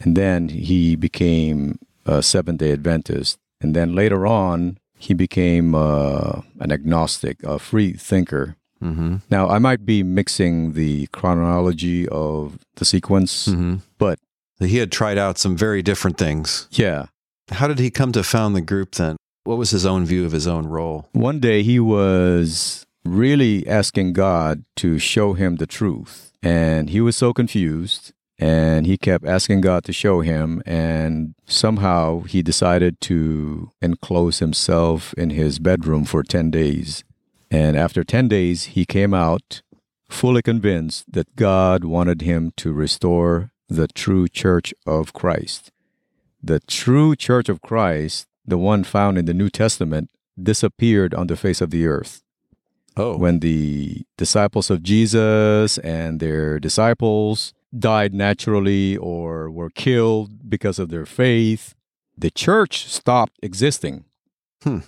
and 0.00 0.16
then 0.16 0.48
he 0.48 0.96
became 0.96 1.78
a 2.04 2.22
Seventh 2.22 2.58
day 2.60 2.72
Adventist. 2.72 3.38
And 3.60 3.74
then 3.74 3.94
later 3.94 4.26
on, 4.26 4.78
he 4.98 5.14
became 5.14 5.74
uh, 5.74 6.42
an 6.60 6.70
agnostic, 6.72 7.42
a 7.42 7.58
free 7.58 7.92
thinker. 7.94 8.56
Mm-hmm. 8.82 9.16
Now, 9.30 9.48
I 9.48 9.58
might 9.58 9.84
be 9.86 10.02
mixing 10.02 10.72
the 10.74 11.06
chronology 11.08 12.06
of 12.08 12.58
the 12.76 12.84
sequence, 12.84 13.48
Mm-hmm. 13.48 13.76
but 13.98 14.18
He 14.60 14.76
had 14.78 14.92
tried 14.92 15.18
out 15.18 15.38
some 15.38 15.56
very 15.56 15.82
different 15.82 16.18
things. 16.18 16.68
yeah. 16.70 17.06
How 17.50 17.68
did 17.68 17.78
he 17.78 17.90
come 17.90 18.12
to 18.12 18.22
found 18.24 18.54
the 18.56 18.60
group 18.60 18.94
then? 18.96 19.16
What 19.44 19.58
was 19.58 19.70
his 19.70 19.86
own 19.86 20.04
view 20.04 20.24
of 20.26 20.32
his 20.32 20.46
own 20.48 20.66
role? 20.66 21.08
One 21.12 21.38
day 21.40 21.62
he 21.62 21.78
was 21.78 22.85
really 23.06 23.66
asking 23.66 24.12
God 24.12 24.64
to 24.76 24.98
show 24.98 25.32
him 25.34 25.56
the 25.56 25.66
truth. 25.66 26.32
And 26.42 26.90
he 26.90 27.00
was 27.00 27.16
so 27.16 27.32
confused. 27.32 28.12
And 28.38 28.86
he 28.86 28.98
kept 28.98 29.24
asking 29.24 29.62
God 29.62 29.84
to 29.84 29.92
show 29.92 30.20
him. 30.20 30.62
And 30.66 31.34
somehow 31.46 32.20
he 32.22 32.42
decided 32.42 33.00
to 33.02 33.70
enclose 33.80 34.40
himself 34.40 35.14
in 35.14 35.30
his 35.30 35.58
bedroom 35.58 36.04
for 36.04 36.22
10 36.22 36.50
days. 36.50 37.02
And 37.50 37.76
after 37.76 38.04
10 38.04 38.28
days, 38.28 38.64
he 38.64 38.84
came 38.84 39.14
out 39.14 39.62
fully 40.08 40.42
convinced 40.42 41.12
that 41.12 41.34
God 41.36 41.84
wanted 41.84 42.22
him 42.22 42.52
to 42.56 42.72
restore 42.72 43.50
the 43.68 43.88
true 43.88 44.28
church 44.28 44.72
of 44.86 45.12
Christ. 45.12 45.72
The 46.42 46.60
true 46.60 47.16
church 47.16 47.48
of 47.48 47.62
Christ, 47.62 48.26
the 48.44 48.58
one 48.58 48.84
found 48.84 49.18
in 49.18 49.24
the 49.24 49.34
New 49.34 49.50
Testament, 49.50 50.10
disappeared 50.40 51.14
on 51.14 51.26
the 51.26 51.36
face 51.36 51.60
of 51.60 51.70
the 51.70 51.86
earth. 51.86 52.22
Oh, 52.96 53.16
When 53.18 53.40
the 53.40 54.06
disciples 54.16 54.70
of 54.70 54.82
Jesus 54.82 55.76
and 55.78 56.18
their 56.18 56.58
disciples 56.58 57.52
died 57.78 58.14
naturally 58.14 58.96
or 58.96 59.50
were 59.50 59.68
killed 59.68 60.48
because 60.48 60.78
of 60.78 60.88
their 60.88 61.04
faith, 61.04 61.74
the 62.16 62.30
church 62.30 62.86
stopped 62.86 63.38
existing. 63.42 64.04
Hmm. 64.62 64.78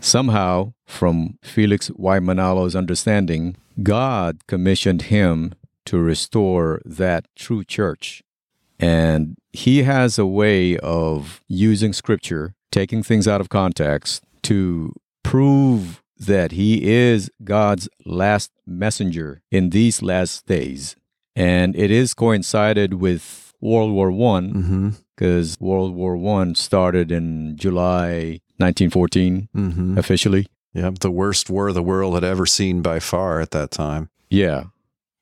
Somehow, 0.00 0.74
from 0.86 1.38
Felix 1.42 1.90
Y. 1.96 2.18
Manalo's 2.20 2.76
understanding, 2.76 3.56
God 3.82 4.46
commissioned 4.46 5.02
him 5.02 5.54
to 5.86 5.98
restore 5.98 6.80
that 6.84 7.26
true 7.34 7.64
church. 7.64 8.22
And 8.78 9.36
he 9.52 9.82
has 9.82 10.18
a 10.18 10.26
way 10.26 10.78
of 10.78 11.40
using 11.48 11.92
scripture, 11.92 12.54
taking 12.70 13.02
things 13.02 13.26
out 13.26 13.40
of 13.40 13.48
context 13.48 14.22
to 14.42 14.92
prove 15.22 16.03
that 16.26 16.52
he 16.52 16.84
is 16.90 17.30
God's 17.42 17.88
last 18.04 18.50
messenger 18.66 19.42
in 19.50 19.70
these 19.70 20.02
last 20.02 20.46
days. 20.46 20.96
And 21.36 21.74
it 21.76 21.90
is 21.90 22.14
coincided 22.14 22.94
with 22.94 23.52
World 23.60 23.92
War 23.92 24.10
One 24.10 24.52
Mm-hmm. 24.52 24.88
because 25.16 25.56
World 25.60 25.94
War 25.94 26.16
One 26.16 26.54
started 26.54 27.10
in 27.10 27.56
July 27.56 28.40
1914 28.58 29.48
Mm-hmm. 29.56 29.98
officially. 29.98 30.46
Yep. 30.74 30.98
The 31.00 31.10
worst 31.10 31.50
war 31.50 31.72
the 31.72 31.82
world 31.82 32.14
had 32.14 32.24
ever 32.24 32.46
seen 32.46 32.82
by 32.82 32.98
far 33.00 33.40
at 33.40 33.50
that 33.52 33.70
time. 33.70 34.10
Yeah. 34.28 34.64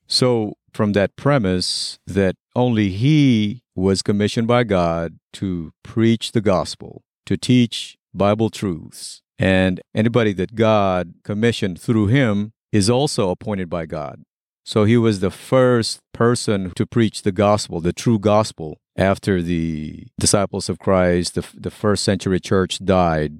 So 0.06 0.54
from 0.72 0.92
that 0.92 1.16
premise 1.16 1.98
that 2.06 2.36
only 2.56 2.90
he 2.90 3.62
was 3.74 4.02
commissioned 4.02 4.46
by 4.48 4.64
God 4.64 5.18
to 5.34 5.72
preach 5.82 6.32
the 6.32 6.40
gospel, 6.40 7.02
to 7.26 7.36
teach 7.36 7.96
Bible 8.14 8.50
truths, 8.50 9.21
and 9.42 9.80
anybody 9.94 10.32
that 10.34 10.54
God 10.54 11.14
commissioned 11.24 11.80
through 11.80 12.06
him 12.06 12.52
is 12.70 12.88
also 12.88 13.30
appointed 13.30 13.68
by 13.68 13.86
God. 13.86 14.22
So 14.64 14.84
he 14.84 14.96
was 14.96 15.18
the 15.18 15.30
first 15.32 15.98
person 16.14 16.70
to 16.76 16.86
preach 16.86 17.22
the 17.22 17.32
gospel, 17.32 17.80
the 17.80 17.92
true 17.92 18.20
gospel, 18.20 18.78
after 18.96 19.42
the 19.42 20.06
disciples 20.18 20.68
of 20.68 20.78
Christ, 20.78 21.34
the, 21.34 21.44
the 21.54 21.70
first 21.70 22.04
century 22.04 22.40
church 22.40 22.84
died, 22.84 23.38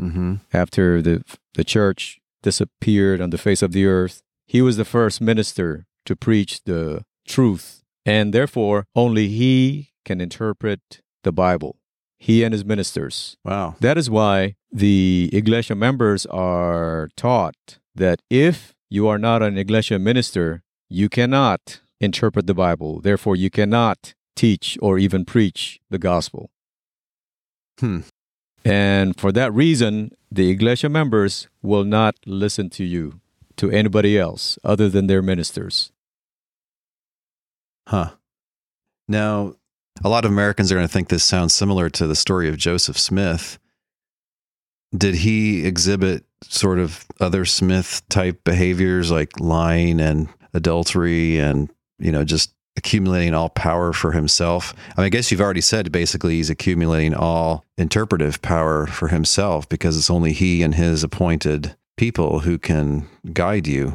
Mm-hmm. 0.00 0.36
after 0.54 1.02
the, 1.02 1.22
the 1.52 1.64
church 1.64 2.18
disappeared 2.42 3.20
on 3.20 3.28
the 3.28 3.36
face 3.36 3.60
of 3.60 3.72
the 3.72 3.84
earth. 3.84 4.22
He 4.46 4.62
was 4.62 4.78
the 4.78 4.86
first 4.86 5.20
minister 5.20 5.84
to 6.06 6.16
preach 6.16 6.64
the 6.64 7.04
truth, 7.28 7.82
and 8.06 8.32
therefore 8.32 8.86
only 8.96 9.28
he 9.28 9.90
can 10.06 10.18
interpret 10.18 10.80
the 11.24 11.30
Bible. 11.30 11.76
He 12.22 12.44
and 12.44 12.52
his 12.52 12.64
ministers. 12.64 13.36
Wow. 13.44 13.74
That 13.80 13.98
is 13.98 14.08
why 14.08 14.54
the 14.70 15.28
Iglesia 15.32 15.74
members 15.74 16.24
are 16.26 17.08
taught 17.16 17.80
that 17.96 18.22
if 18.30 18.74
you 18.88 19.08
are 19.08 19.18
not 19.18 19.42
an 19.42 19.58
Iglesia 19.58 19.98
minister, 19.98 20.62
you 20.88 21.08
cannot 21.08 21.80
interpret 22.00 22.46
the 22.46 22.54
Bible. 22.54 23.00
Therefore, 23.00 23.34
you 23.34 23.50
cannot 23.50 24.14
teach 24.36 24.78
or 24.80 25.00
even 25.00 25.24
preach 25.24 25.80
the 25.90 25.98
gospel. 25.98 26.52
Hmm. 27.80 28.02
And 28.64 29.18
for 29.18 29.32
that 29.32 29.52
reason, 29.52 30.12
the 30.30 30.48
Iglesia 30.48 30.88
members 30.88 31.48
will 31.60 31.82
not 31.82 32.14
listen 32.24 32.70
to 32.70 32.84
you, 32.84 33.20
to 33.56 33.68
anybody 33.72 34.16
else 34.16 34.60
other 34.62 34.88
than 34.88 35.08
their 35.08 35.22
ministers. 35.22 35.90
Huh. 37.88 38.10
Now, 39.08 39.56
a 40.04 40.08
lot 40.08 40.24
of 40.24 40.30
Americans 40.30 40.70
are 40.70 40.74
going 40.74 40.86
to 40.86 40.92
think 40.92 41.08
this 41.08 41.24
sounds 41.24 41.54
similar 41.54 41.88
to 41.90 42.06
the 42.06 42.16
story 42.16 42.48
of 42.48 42.56
Joseph 42.56 42.98
Smith. 42.98 43.58
Did 44.96 45.16
he 45.16 45.64
exhibit 45.64 46.24
sort 46.42 46.78
of 46.78 47.06
other 47.20 47.44
Smith 47.44 48.02
type 48.08 48.44
behaviors 48.44 49.10
like 49.10 49.40
lying 49.40 50.00
and 50.00 50.28
adultery 50.52 51.38
and, 51.38 51.70
you 51.98 52.12
know, 52.12 52.24
just 52.24 52.52
accumulating 52.76 53.32
all 53.32 53.48
power 53.48 53.92
for 53.92 54.12
himself? 54.12 54.74
I 54.96 55.00
mean, 55.00 55.06
I 55.06 55.08
guess 55.08 55.30
you've 55.30 55.40
already 55.40 55.60
said 55.60 55.92
basically 55.92 56.34
he's 56.34 56.50
accumulating 56.50 57.14
all 57.14 57.64
interpretive 57.78 58.42
power 58.42 58.86
for 58.86 59.08
himself 59.08 59.68
because 59.68 59.96
it's 59.96 60.10
only 60.10 60.32
he 60.32 60.62
and 60.62 60.74
his 60.74 61.02
appointed 61.02 61.74
people 61.96 62.40
who 62.40 62.58
can 62.58 63.08
guide 63.32 63.66
you. 63.66 63.94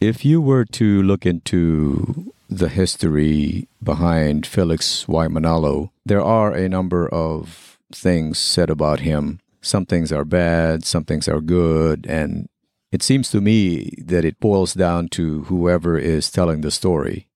If 0.00 0.24
you 0.24 0.40
were 0.40 0.64
to 0.64 1.02
look 1.02 1.24
into 1.24 2.32
the 2.58 2.68
history 2.68 3.68
behind 3.82 4.46
Felix 4.46 5.06
Y. 5.08 5.26
Manalo, 5.26 5.90
there 6.04 6.22
are 6.22 6.52
a 6.52 6.68
number 6.68 7.08
of 7.08 7.78
things 7.92 8.38
said 8.38 8.70
about 8.70 9.00
him. 9.00 9.40
Some 9.60 9.86
things 9.86 10.12
are 10.12 10.24
bad, 10.24 10.84
some 10.84 11.04
things 11.04 11.28
are 11.28 11.40
good, 11.40 12.06
and 12.08 12.48
it 12.90 13.02
seems 13.02 13.30
to 13.30 13.40
me 13.40 13.90
that 13.98 14.24
it 14.24 14.40
boils 14.40 14.74
down 14.74 15.08
to 15.10 15.44
whoever 15.44 15.96
is 15.98 16.30
telling 16.30 16.60
the 16.60 16.70
story. 16.70 17.28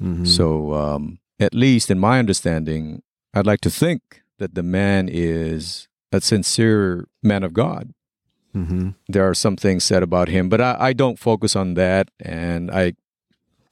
Mhm. 0.00 0.26
So, 0.26 0.74
um, 0.74 1.18
at 1.38 1.54
least 1.54 1.90
in 1.90 1.98
my 1.98 2.18
understanding, 2.18 3.02
I'd 3.34 3.46
like 3.46 3.60
to 3.62 3.70
think 3.70 4.22
that 4.38 4.54
the 4.54 4.62
man 4.62 5.08
is 5.10 5.86
a 6.12 6.20
sincere 6.20 7.06
man 7.22 7.42
of 7.44 7.52
God. 7.52 7.92
Mhm. 8.56 8.94
There 9.08 9.28
are 9.28 9.34
some 9.34 9.56
things 9.56 9.84
said 9.84 10.02
about 10.02 10.28
him, 10.28 10.48
but 10.48 10.60
I, 10.60 10.76
I 10.88 10.92
don't 10.92 11.18
focus 11.18 11.54
on 11.54 11.74
that. 11.74 12.10
And 12.18 12.70
I, 12.70 12.94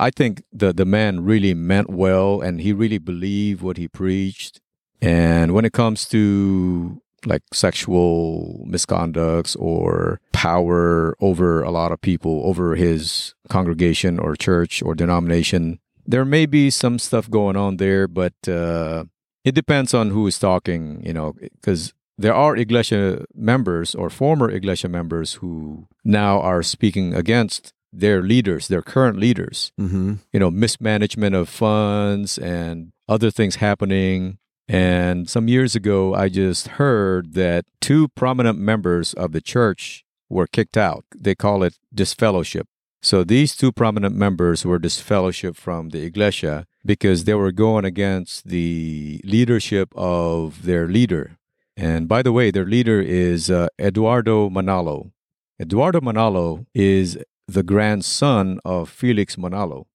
I 0.01 0.11
think 0.11 0.43
the 0.53 0.73
the 0.73 0.85
man 0.85 1.25
really 1.25 1.55
meant 1.55 1.91
well, 1.91 2.41
and 2.41 2.61
he 2.61 2.73
really 2.73 2.99
believed 2.99 3.63
what 3.63 3.77
he 3.77 3.89
preached. 3.89 4.61
And 5.01 5.53
when 5.53 5.65
it 5.65 5.73
comes 5.73 6.07
to 6.09 7.01
like 7.27 7.43
sexual 7.53 8.65
misconducts 8.69 9.57
or 9.59 10.21
power 10.33 11.17
over 11.21 11.63
a 11.63 11.71
lot 11.71 11.93
of 11.93 12.01
people, 12.01 12.43
over 12.45 12.77
his 12.77 13.35
congregation 13.49 14.19
or 14.19 14.37
church 14.37 14.83
or 14.83 14.95
denomination, 14.95 15.81
there 16.07 16.25
may 16.25 16.47
be 16.47 16.71
some 16.71 16.99
stuff 16.99 17.29
going 17.29 17.57
on 17.57 17.79
there, 17.79 18.07
but 18.07 18.35
uh, 18.49 19.05
it 19.45 19.55
depends 19.55 19.95
on 19.95 20.11
who 20.11 20.27
is 20.27 20.39
talking, 20.39 21.03
you 21.05 21.13
know, 21.13 21.35
because 21.41 21.93
there 22.17 22.35
are 22.35 22.57
Iglesia 22.57 23.25
members 23.35 23.95
or 23.95 24.11
former 24.11 24.51
Iglesia 24.51 24.89
members 24.89 25.35
who 25.35 25.87
now 26.05 26.41
are 26.41 26.63
speaking 26.63 27.15
against 27.15 27.73
their 27.93 28.23
leaders, 28.23 28.69
their 28.69 28.83
current 28.83 29.19
leaders, 29.19 29.73
Mhm. 29.81 30.19
you 30.33 30.41
know, 30.41 30.51
mismanagement 30.51 31.35
of 31.35 31.49
funds 31.49 32.39
and 32.39 32.93
other 33.09 33.31
things 33.31 33.57
happening. 33.57 34.39
And 34.69 35.29
some 35.31 35.49
years 35.49 35.75
ago, 35.75 36.15
I 36.15 36.29
just 36.29 36.69
heard 36.77 37.33
that 37.35 37.65
two 37.81 38.09
prominent 38.09 38.59
members 38.59 39.15
of 39.15 39.33
the 39.33 39.41
church 39.41 40.05
were 40.29 40.47
kicked 40.47 40.77
out. 40.77 41.05
They 41.17 41.35
call 41.35 41.63
it 41.63 41.79
disfellowship. 41.95 42.67
So 43.01 43.25
these 43.25 43.57
two 43.57 43.73
prominent 43.73 44.15
members 44.17 44.67
were 44.67 44.79
disfellowship 44.79 45.57
from 45.57 45.89
the 45.91 46.03
Iglesia 46.03 46.67
because 46.85 47.25
they 47.25 47.35
were 47.35 47.53
going 47.53 47.85
against 47.87 48.49
the 48.49 49.21
leadership 49.25 49.89
of 49.95 50.65
their 50.65 50.87
leader. 50.89 51.39
And 51.77 52.09
by 52.09 52.23
the 52.23 52.33
way, 52.33 52.51
their 52.51 52.67
leader 52.67 53.01
is 53.01 53.51
uh, 53.51 53.69
Eduardo 53.81 54.51
Manalo. 54.51 55.13
Eduardo 55.61 56.01
Manalo 56.01 56.67
is 56.75 57.17
the 57.49 57.63
grandson 57.63 58.61
of 58.65 58.89
Felix 58.91 59.37
Manalo. 59.37 59.87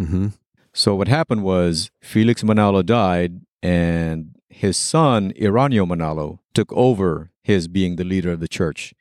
Mhm. 0.00 0.32
So 0.72 0.94
what 0.94 1.08
happened 1.08 1.42
was 1.42 1.90
Felix 2.00 2.42
Manalo 2.42 2.84
died, 2.84 3.42
and 3.62 4.34
his 4.48 4.76
son 4.76 5.32
Eraño 5.38 5.86
Manalo 5.86 6.38
took 6.54 6.72
over 6.72 7.30
his 7.42 7.68
being 7.68 7.96
the 7.96 8.04
leader 8.04 8.32
of 8.32 8.40
the 8.40 8.48
church. 8.48 8.94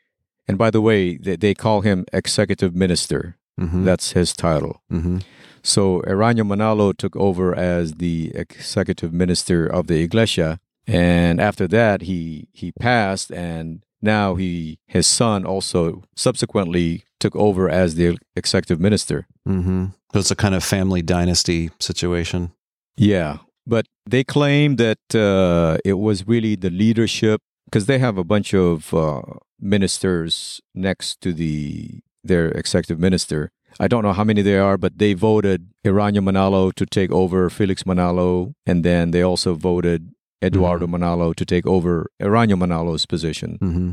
And 0.47 0.57
by 0.57 0.69
the 0.69 0.81
way, 0.81 1.17
they, 1.17 1.35
they 1.37 1.53
call 1.53 1.81
him 1.81 2.05
executive 2.11 2.75
minister. 2.75 3.37
Mhm. 3.59 3.85
That's 3.85 4.11
his 4.11 4.33
title. 4.33 4.81
Mhm. 4.91 5.21
So 5.63 6.01
Eraño 6.07 6.43
Manalo 6.45 6.95
took 6.95 7.15
over 7.15 7.55
as 7.55 7.93
the 7.95 8.31
executive 8.35 9.13
minister 9.13 9.65
of 9.65 9.87
the 9.87 10.01
Iglesia, 10.01 10.59
and 10.87 11.39
after 11.39 11.67
that 11.67 12.01
he 12.01 12.47
he 12.51 12.71
passed, 12.73 13.31
and 13.31 13.83
now 14.01 14.35
he 14.35 14.79
his 14.87 15.07
son 15.07 15.45
also 15.45 16.03
subsequently 16.15 17.03
took 17.19 17.35
over 17.35 17.69
as 17.69 17.95
the 17.95 18.17
executive 18.35 18.79
minister. 18.79 19.27
Mm-hmm. 19.47 19.85
So 20.13 20.19
it's 20.19 20.31
a 20.31 20.35
kind 20.35 20.55
of 20.55 20.63
family 20.63 21.01
dynasty 21.01 21.69
situation. 21.79 22.51
Yeah, 22.97 23.37
but 23.65 23.85
they 24.05 24.23
claim 24.23 24.75
that 24.77 25.15
uh, 25.15 25.77
it 25.85 25.93
was 25.93 26.27
really 26.27 26.55
the 26.55 26.69
leadership 26.69 27.41
because 27.65 27.85
they 27.85 27.99
have 27.99 28.17
a 28.17 28.23
bunch 28.23 28.53
of 28.53 28.93
uh, 28.93 29.21
ministers 29.59 30.61
next 30.73 31.21
to 31.21 31.33
the 31.33 32.01
their 32.23 32.49
executive 32.49 32.99
minister. 32.99 33.51
I 33.79 33.87
don't 33.87 34.03
know 34.03 34.13
how 34.13 34.25
many 34.25 34.41
there 34.41 34.63
are, 34.63 34.77
but 34.77 34.97
they 34.97 35.13
voted 35.13 35.69
Eraño 35.85 36.19
Manalo 36.19 36.73
to 36.73 36.85
take 36.85 37.11
over 37.11 37.49
Felix 37.49 37.83
Manalo, 37.83 38.53
and 38.65 38.83
then 38.83 39.11
they 39.11 39.21
also 39.21 39.53
voted 39.53 40.11
Eduardo 40.43 40.87
Manalo 40.87 41.35
to 41.35 41.45
take 41.45 41.65
over 41.67 42.09
Eraño 42.21 42.55
Manalo's 42.55 43.05
position. 43.05 43.57
Mm-hmm. 43.61 43.91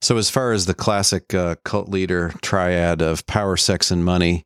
So, 0.00 0.16
as 0.16 0.30
far 0.30 0.52
as 0.52 0.66
the 0.66 0.74
classic 0.74 1.34
uh, 1.34 1.56
cult 1.64 1.88
leader 1.88 2.32
triad 2.40 3.02
of 3.02 3.26
power, 3.26 3.56
sex, 3.56 3.90
and 3.90 4.04
money, 4.04 4.44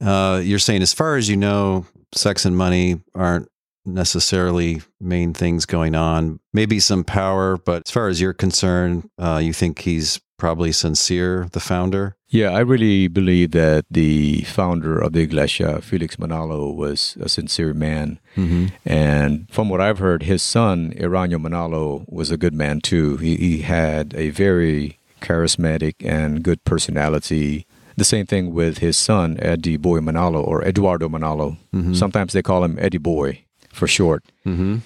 uh, 0.00 0.40
you're 0.44 0.60
saying, 0.60 0.82
as 0.82 0.92
far 0.92 1.16
as 1.16 1.28
you 1.28 1.36
know, 1.36 1.86
sex 2.14 2.44
and 2.44 2.56
money 2.56 3.00
aren't 3.14 3.48
necessarily 3.84 4.82
main 5.00 5.34
things 5.34 5.66
going 5.66 5.94
on. 5.94 6.40
Maybe 6.52 6.80
some 6.80 7.04
power, 7.04 7.56
but 7.56 7.82
as 7.86 7.92
far 7.92 8.08
as 8.08 8.20
you're 8.20 8.32
concerned, 8.32 9.08
uh, 9.18 9.40
you 9.42 9.52
think 9.52 9.80
he's 9.80 10.20
probably 10.38 10.72
sincere, 10.72 11.48
the 11.52 11.60
founder. 11.60 12.16
Yeah, 12.34 12.50
I 12.50 12.62
really 12.62 13.06
believe 13.06 13.52
that 13.52 13.84
the 13.88 14.40
founder 14.42 14.98
of 14.98 15.12
the 15.12 15.20
Iglesia, 15.20 15.80
Felix 15.80 16.16
Manalo, 16.16 16.74
was 16.74 17.16
a 17.20 17.28
sincere 17.28 17.72
man. 17.72 18.18
Mm-hmm. 18.34 18.74
And 18.84 19.48
from 19.52 19.68
what 19.68 19.80
I've 19.80 20.00
heard, 20.00 20.24
his 20.24 20.42
son, 20.42 20.92
Eraño 20.96 21.38
Manalo, 21.40 22.04
was 22.08 22.32
a 22.32 22.36
good 22.36 22.52
man 22.52 22.80
too. 22.80 23.18
He, 23.18 23.36
he 23.36 23.58
had 23.62 24.14
a 24.16 24.30
very 24.30 24.98
charismatic 25.20 25.94
and 26.04 26.42
good 26.42 26.64
personality. 26.64 27.68
The 27.96 28.04
same 28.04 28.26
thing 28.26 28.52
with 28.52 28.78
his 28.78 28.96
son, 28.96 29.38
Eddie 29.38 29.76
Boy 29.76 30.00
Manalo, 30.00 30.44
or 30.44 30.64
Eduardo 30.64 31.08
Manalo. 31.08 31.56
Mhm. 31.72 31.94
Sometimes 31.94 32.32
they 32.32 32.42
call 32.42 32.64
him 32.64 32.76
Eddie 32.80 32.98
Boy 32.98 33.44
for 33.72 33.86
short. 33.86 34.24
Mm-hmm. 34.44 34.78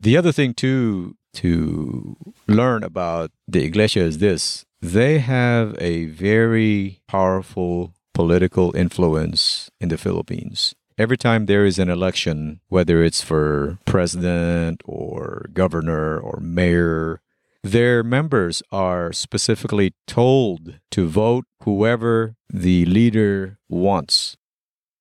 The 0.00 0.16
other 0.16 0.32
thing 0.32 0.54
too 0.54 1.14
to 1.34 2.16
learn 2.48 2.82
about 2.82 3.30
the 3.46 3.62
Iglesia 3.64 4.02
is 4.02 4.18
this. 4.18 4.66
They 4.82 5.18
have 5.18 5.76
a 5.78 6.06
very 6.06 7.00
powerful 7.06 7.92
political 8.14 8.74
influence 8.74 9.70
in 9.78 9.90
the 9.90 9.98
Philippines. 9.98 10.74
Every 10.96 11.18
time 11.18 11.46
there 11.46 11.66
is 11.66 11.78
an 11.78 11.90
election, 11.90 12.60
whether 12.68 13.02
it's 13.02 13.22
for 13.22 13.78
president 13.84 14.82
or 14.86 15.46
governor 15.52 16.18
or 16.18 16.40
mayor, 16.40 17.20
their 17.62 18.02
members 18.02 18.62
are 18.72 19.12
specifically 19.12 19.92
told 20.06 20.80
to 20.92 21.08
vote 21.08 21.44
whoever 21.64 22.36
the 22.48 22.86
leader 22.86 23.58
wants. 23.68 24.38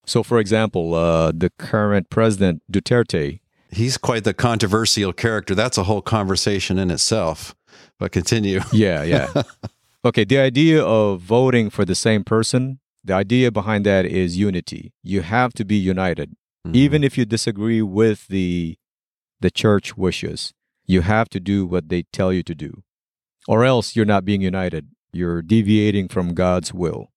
So, 0.06 0.24
for 0.24 0.40
example, 0.40 0.94
uh, 0.94 1.32
the 1.34 1.52
current 1.58 2.10
president, 2.10 2.64
Duterte, 2.70 3.40
He's 3.72 3.98
quite 3.98 4.24
the 4.24 4.34
controversial 4.34 5.14
character. 5.14 5.54
That's 5.54 5.78
a 5.78 5.84
whole 5.84 6.02
conversation 6.02 6.80
in 6.80 6.90
itself. 6.90 7.56
But 7.98 8.12
continue. 8.12 8.62
Yeah, 8.72 9.04
yeah. 9.04 9.44
okay, 10.06 10.24
the 10.24 10.40
idea 10.40 10.84
of 10.84 11.22
voting 11.22 11.70
for 11.70 11.86
the 11.86 11.96
same 11.96 12.24
person, 12.24 12.80
the 13.04 13.14
idea 13.14 13.52
behind 13.52 13.86
that 13.86 14.06
is 14.06 14.38
unity. 14.38 14.94
You 15.04 15.22
have 15.22 15.54
to 15.54 15.66
be 15.66 15.76
united. 15.76 16.36
Mm-hmm. 16.66 16.76
Even 16.76 17.04
if 17.04 17.18
you 17.18 17.26
disagree 17.26 17.82
with 17.82 18.28
the 18.28 18.78
the 19.42 19.52
church 19.52 19.96
wishes, 19.96 20.54
you 20.86 21.02
have 21.02 21.30
to 21.30 21.40
do 21.40 21.66
what 21.66 21.90
they 21.90 22.04
tell 22.12 22.34
you 22.34 22.44
to 22.44 22.56
do. 22.56 22.84
Or 23.48 23.64
else 23.64 23.96
you're 23.96 24.06
not 24.06 24.26
being 24.26 24.42
united. 24.42 24.90
You're 25.14 25.42
deviating 25.42 26.10
from 26.10 26.34
God's 26.34 26.74
will. 26.74 27.12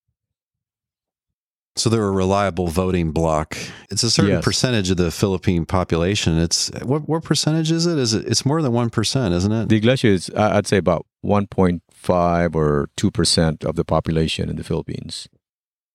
So 1.75 1.89
they're 1.89 2.05
a 2.05 2.11
reliable 2.11 2.69
voting 2.69 3.13
bloc. 3.13 3.57
It's 3.91 4.03
a 4.03 4.11
certain 4.11 4.33
Yes. 4.33 4.45
percentage 4.45 4.91
of 4.91 4.99
the 4.99 5.11
Philippine 5.11 5.65
population. 5.65 6.37
It's 6.39 6.71
what 6.83 7.09
what 7.09 7.25
percentage 7.25 7.71
is 7.73 7.87
it? 7.87 7.99
Is 7.99 8.13
it 8.13 8.27
it's 8.27 8.45
more 8.45 8.61
than 8.61 8.73
one 8.73 8.91
percent, 8.91 9.33
isn't 9.35 9.53
it? 9.53 9.69
The 9.71 9.77
Iglesia 9.77 10.09
is 10.11 10.31
I'd 10.37 10.67
say 10.67 10.77
about 10.77 11.07
1.5 11.25 12.55
or 12.55 12.89
2% 12.97 13.65
of 13.65 13.77
the 13.77 13.85
population 13.85 14.51
in 14.51 14.57
the 14.57 14.65
Philippines. 14.65 15.29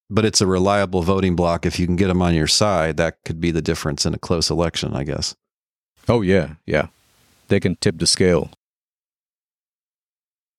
but 0.09 0.23
it's 0.25 0.39
a 0.41 0.47
reliable 0.47 1.01
voting 1.01 1.35
bloc. 1.35 1.65
If 1.65 1.77
you 1.79 1.85
can 1.85 1.97
get 1.97 2.07
them 2.07 2.21
on 2.21 2.33
your 2.33 2.47
side, 2.47 2.95
that 2.95 3.17
could 3.25 3.41
be 3.41 3.51
the 3.51 3.61
difference 3.61 4.05
in 4.05 4.13
a 4.13 4.17
close 4.17 4.49
election, 4.49 4.93
I 4.95 5.03
guess. 5.03 5.35
Oh 6.07 6.21
yeah, 6.21 6.55
yeah. 6.65 6.87
They 7.49 7.59
can 7.59 7.75
tip 7.75 7.97
the 7.99 8.07
scale. 8.07 8.49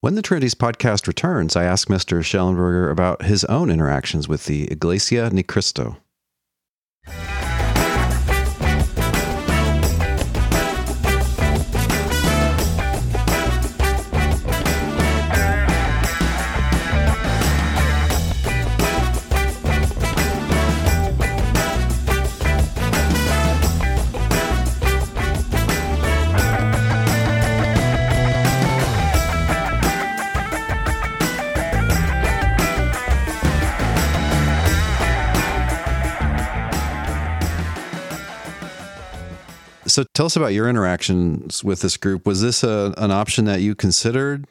When 0.00 0.14
the 0.14 0.22
Trinities 0.22 0.54
podcast 0.54 1.08
returns, 1.08 1.56
I 1.56 1.64
ask 1.64 1.88
Mr. 1.88 2.20
Schellenberger 2.20 2.88
about 2.88 3.22
his 3.22 3.44
own 3.46 3.68
interactions 3.68 4.28
with 4.28 4.44
the 4.44 4.70
Iglesia 4.70 5.28
Ni 5.30 5.42
Cristo. 5.42 5.96
So 39.98 40.04
tell 40.14 40.26
us 40.26 40.36
about 40.36 40.52
your 40.52 40.68
interactions 40.68 41.64
with 41.64 41.80
this 41.80 41.96
group. 41.96 42.24
Was 42.24 42.40
this 42.40 42.62
a, 42.62 42.94
an 42.98 43.10
option 43.10 43.46
that 43.46 43.62
you 43.62 43.74
considered? 43.74 44.46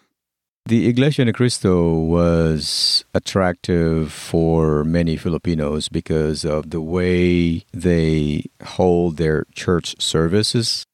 The 0.65 0.89
Iglesia 0.89 1.23
Ni 1.23 1.31
Cristo 1.31 1.93
was 1.93 3.05
attractive 3.13 4.11
for 4.11 4.83
many 4.83 5.15
Filipinos 5.15 5.87
because 5.87 6.43
of 6.43 6.71
the 6.71 6.81
way 6.81 7.63
they 7.71 8.43
hold 8.61 9.15
their 9.15 9.45
church 9.55 9.95
services. 10.01 10.85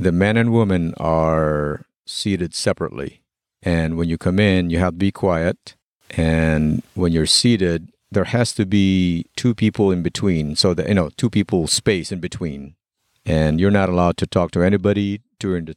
The 0.00 0.10
men 0.10 0.36
and 0.36 0.52
women 0.52 0.92
are 0.98 1.82
seated 2.06 2.56
separately. 2.56 3.20
And 3.62 3.96
when 3.96 4.08
you 4.08 4.18
come 4.18 4.40
in, 4.40 4.68
you 4.70 4.80
have 4.80 4.94
to 4.94 4.98
be 4.98 5.12
quiet. 5.12 5.76
And 6.10 6.82
when 6.94 7.12
you're 7.12 7.24
seated, 7.24 7.92
there 8.10 8.24
has 8.24 8.52
to 8.54 8.66
be 8.66 9.26
two 9.36 9.54
people 9.54 9.92
in 9.92 10.02
between. 10.02 10.56
So 10.56 10.74
that, 10.74 10.88
you 10.88 10.94
know, 10.94 11.10
two 11.16 11.30
people 11.30 11.68
space 11.68 12.10
in 12.10 12.18
between. 12.18 12.74
And 13.28 13.60
you're 13.60 13.70
not 13.70 13.90
allowed 13.90 14.16
to 14.18 14.26
talk 14.26 14.52
to 14.52 14.62
anybody 14.62 15.20
during 15.38 15.66
the 15.66 15.76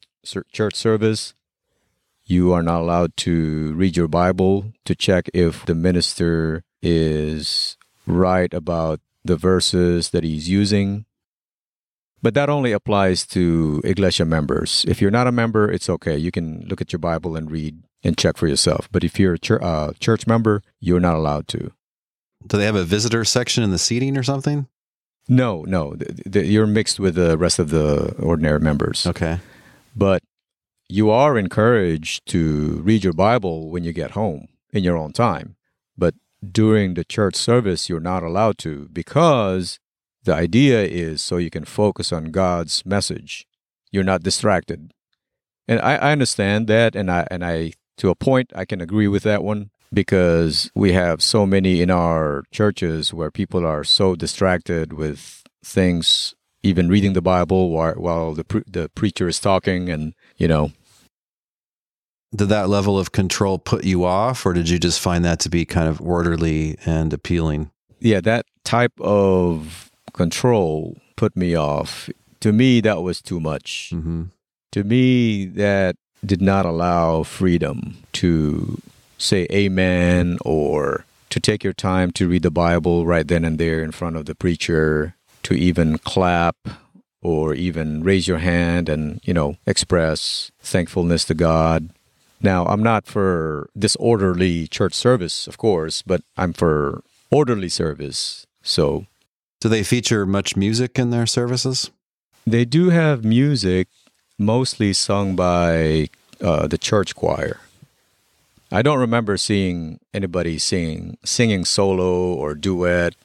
church 0.54 0.76
service. 0.76 1.34
You 2.24 2.54
are 2.54 2.64
not 2.64 2.80
allowed 2.80 3.18
to 3.18 3.74
read 3.74 3.98
your 3.98 4.08
Bible 4.08 4.72
to 4.86 4.96
check 4.96 5.30
if 5.34 5.66
the 5.66 5.76
minister 5.76 6.64
is 6.82 7.76
right 8.08 8.54
about 8.54 9.02
the 9.26 9.36
verses 9.36 10.12
that 10.12 10.24
he's 10.24 10.48
using. 10.48 11.06
But 12.22 12.36
that 12.36 12.50
only 12.50 12.72
applies 12.72 13.26
to 13.28 13.82
Iglesia 13.84 14.24
members. 14.24 14.86
If 14.88 15.02
you're 15.02 15.12
not 15.12 15.28
a 15.28 15.32
member, 15.32 15.70
it's 15.70 15.90
okay. 15.90 16.18
You 16.18 16.32
can 16.32 16.66
look 16.70 16.80
at 16.80 16.94
your 16.94 17.00
Bible 17.00 17.36
and 17.36 17.52
read 17.52 17.84
and 18.02 18.18
check 18.18 18.38
for 18.38 18.48
yourself. 18.48 18.88
But 18.94 19.04
if 19.04 19.20
you're 19.20 19.34
a 19.34 19.40
chur- 19.40 19.62
uh, 19.62 19.92
church 20.00 20.26
member, 20.26 20.62
you're 20.80 21.02
not 21.02 21.16
allowed 21.16 21.50
to. 21.50 21.74
Do 22.48 22.58
they 22.58 22.66
have 22.66 22.76
a 22.76 22.86
visitor 22.86 23.26
section 23.26 23.62
in 23.62 23.72
the 23.72 23.78
seating 23.78 24.18
or 24.18 24.24
something? 24.24 24.68
No, 25.32 25.63
no. 25.63 25.96
You're 26.30 26.67
mixed 26.67 27.00
with 27.00 27.15
the 27.15 27.38
rest 27.38 27.58
of 27.58 27.70
the 27.70 28.13
ordinary 28.20 28.60
members. 28.60 29.08
Okay. 29.08 29.39
But 29.96 30.24
you 30.89 31.10
are 31.10 31.38
encouraged 31.38 32.26
to 32.28 32.82
read 32.84 33.06
your 33.06 33.13
Bible 33.13 33.70
when 33.70 33.86
you 33.86 33.94
get 33.94 34.12
home 34.12 34.50
in 34.74 34.84
your 34.84 34.98
own 34.98 35.13
time. 35.13 35.56
But 35.98 36.15
during 36.46 36.96
the 36.96 37.06
church 37.06 37.36
service, 37.36 37.88
you're 37.88 38.02
not 38.02 38.24
allowed 38.24 38.58
to 38.58 38.89
because 38.91 39.80
the 40.26 40.34
idea 40.34 40.84
is 40.84 41.24
so 41.24 41.38
you 41.38 41.50
can 41.50 41.63
focus 41.63 42.12
on 42.12 42.26
God's 42.26 42.86
message. 42.86 43.48
You're 43.89 44.04
not 44.04 44.24
distracted. 44.24 44.91
And 45.65 45.80
I, 45.80 45.96
I 45.96 46.12
understand 46.12 46.67
that 46.67 46.94
and 46.94 47.10
I 47.10 47.26
and 47.32 47.46
I 47.46 47.72
to 48.00 48.10
a 48.10 48.15
point 48.15 48.52
I 48.54 48.65
can 48.65 48.82
agree 48.82 49.08
with 49.08 49.24
that 49.24 49.44
one 49.44 49.70
because 49.93 50.71
we 50.75 50.93
have 50.93 51.21
so 51.21 51.45
many 51.45 51.82
in 51.82 51.89
our 51.91 52.43
churches 52.51 53.13
where 53.13 53.32
people 53.32 53.65
are 53.65 53.84
so 53.84 54.15
distracted 54.15 54.93
with 54.93 55.43
things 55.63 56.34
even 56.63 56.89
reading 56.89 57.13
the 57.13 57.21
Bible 57.21 57.69
while, 57.69 57.93
while 57.95 58.34
the 58.34 58.43
pre- 58.43 58.63
the 58.67 58.89
preacher 58.95 59.27
is 59.27 59.39
talking 59.39 59.89
and 59.89 60.13
you 60.38 60.47
know 60.47 60.71
Did 62.36 62.49
that 62.49 62.69
level 62.69 62.97
of 62.97 63.12
control 63.12 63.58
put 63.60 63.84
you 63.84 64.06
off, 64.06 64.45
or 64.45 64.54
did 64.54 64.69
you 64.69 64.80
just 64.80 64.99
find 64.99 65.25
that 65.25 65.39
to 65.41 65.49
be 65.49 65.65
kind 65.65 65.88
of 65.89 65.99
orderly 66.01 66.77
and 66.86 67.13
appealing? 67.13 67.71
yeah, 67.99 68.19
that 68.21 68.45
type 68.63 68.93
of 68.99 69.91
control 70.13 70.97
put 71.15 71.36
me 71.36 71.56
off. 71.56 72.10
To 72.39 72.51
me, 72.51 72.82
that 72.82 73.04
was 73.04 73.21
too 73.21 73.39
much. 73.39 73.91
Mm-hmm. 73.93 74.23
To 74.71 74.84
me, 74.84 75.45
that 75.45 75.95
did 76.25 76.41
not 76.41 76.65
allow 76.65 77.21
freedom 77.23 77.97
to 78.13 78.82
say 79.21 79.47
amen 79.51 80.38
or 80.43 81.05
to 81.29 81.39
take 81.39 81.63
your 81.63 81.73
time 81.73 82.12
to 82.12 82.27
read 82.27 82.43
the 82.43 82.51
Bible 82.51 83.05
right 83.05 83.27
then 83.27 83.45
and 83.45 83.57
there 83.57 83.81
in 83.84 83.91
front 83.91 84.17
of 84.17 84.25
the 84.25 84.36
preacher, 84.36 85.15
to 85.43 85.53
even 85.53 85.97
clap 85.99 86.55
or 87.21 87.53
even 87.53 88.03
raise 88.03 88.27
your 88.27 88.39
hand 88.39 88.89
and, 88.89 89.21
you 89.23 89.34
know, 89.34 89.55
express 89.65 90.51
thankfulness 90.60 91.23
to 91.25 91.34
God. 91.34 91.89
Now, 92.41 92.65
I'm 92.65 92.84
not 92.84 93.05
for 93.05 93.69
disorderly 93.77 94.67
church 94.67 94.93
service, 94.93 95.47
of 95.47 95.57
course, 95.57 96.01
but 96.01 96.21
I'm 96.36 96.53
for 96.53 97.03
orderly 97.29 97.69
service. 97.69 98.45
So 98.63 99.05
Do 99.62 99.69
they 99.69 99.84
feature 99.84 100.25
much 100.25 100.55
music 100.55 100.97
in 100.97 101.12
their 101.12 101.27
services? 101.27 101.91
they 102.47 102.65
do 102.65 102.89
have 102.89 103.24
music, 103.24 103.88
mostly 104.39 104.93
sung 104.93 105.36
by 105.36 106.09
uh, 106.41 106.65
the 106.67 106.78
church 106.78 107.15
choir. 107.15 107.59
I 108.72 108.82
don't 108.82 108.99
remember 108.99 109.38
seeing 109.38 109.99
anybody 110.13 110.57
singing 110.59 111.17
singing 111.24 111.65
solo 111.65 112.34
or 112.34 112.55
duet, 112.55 113.15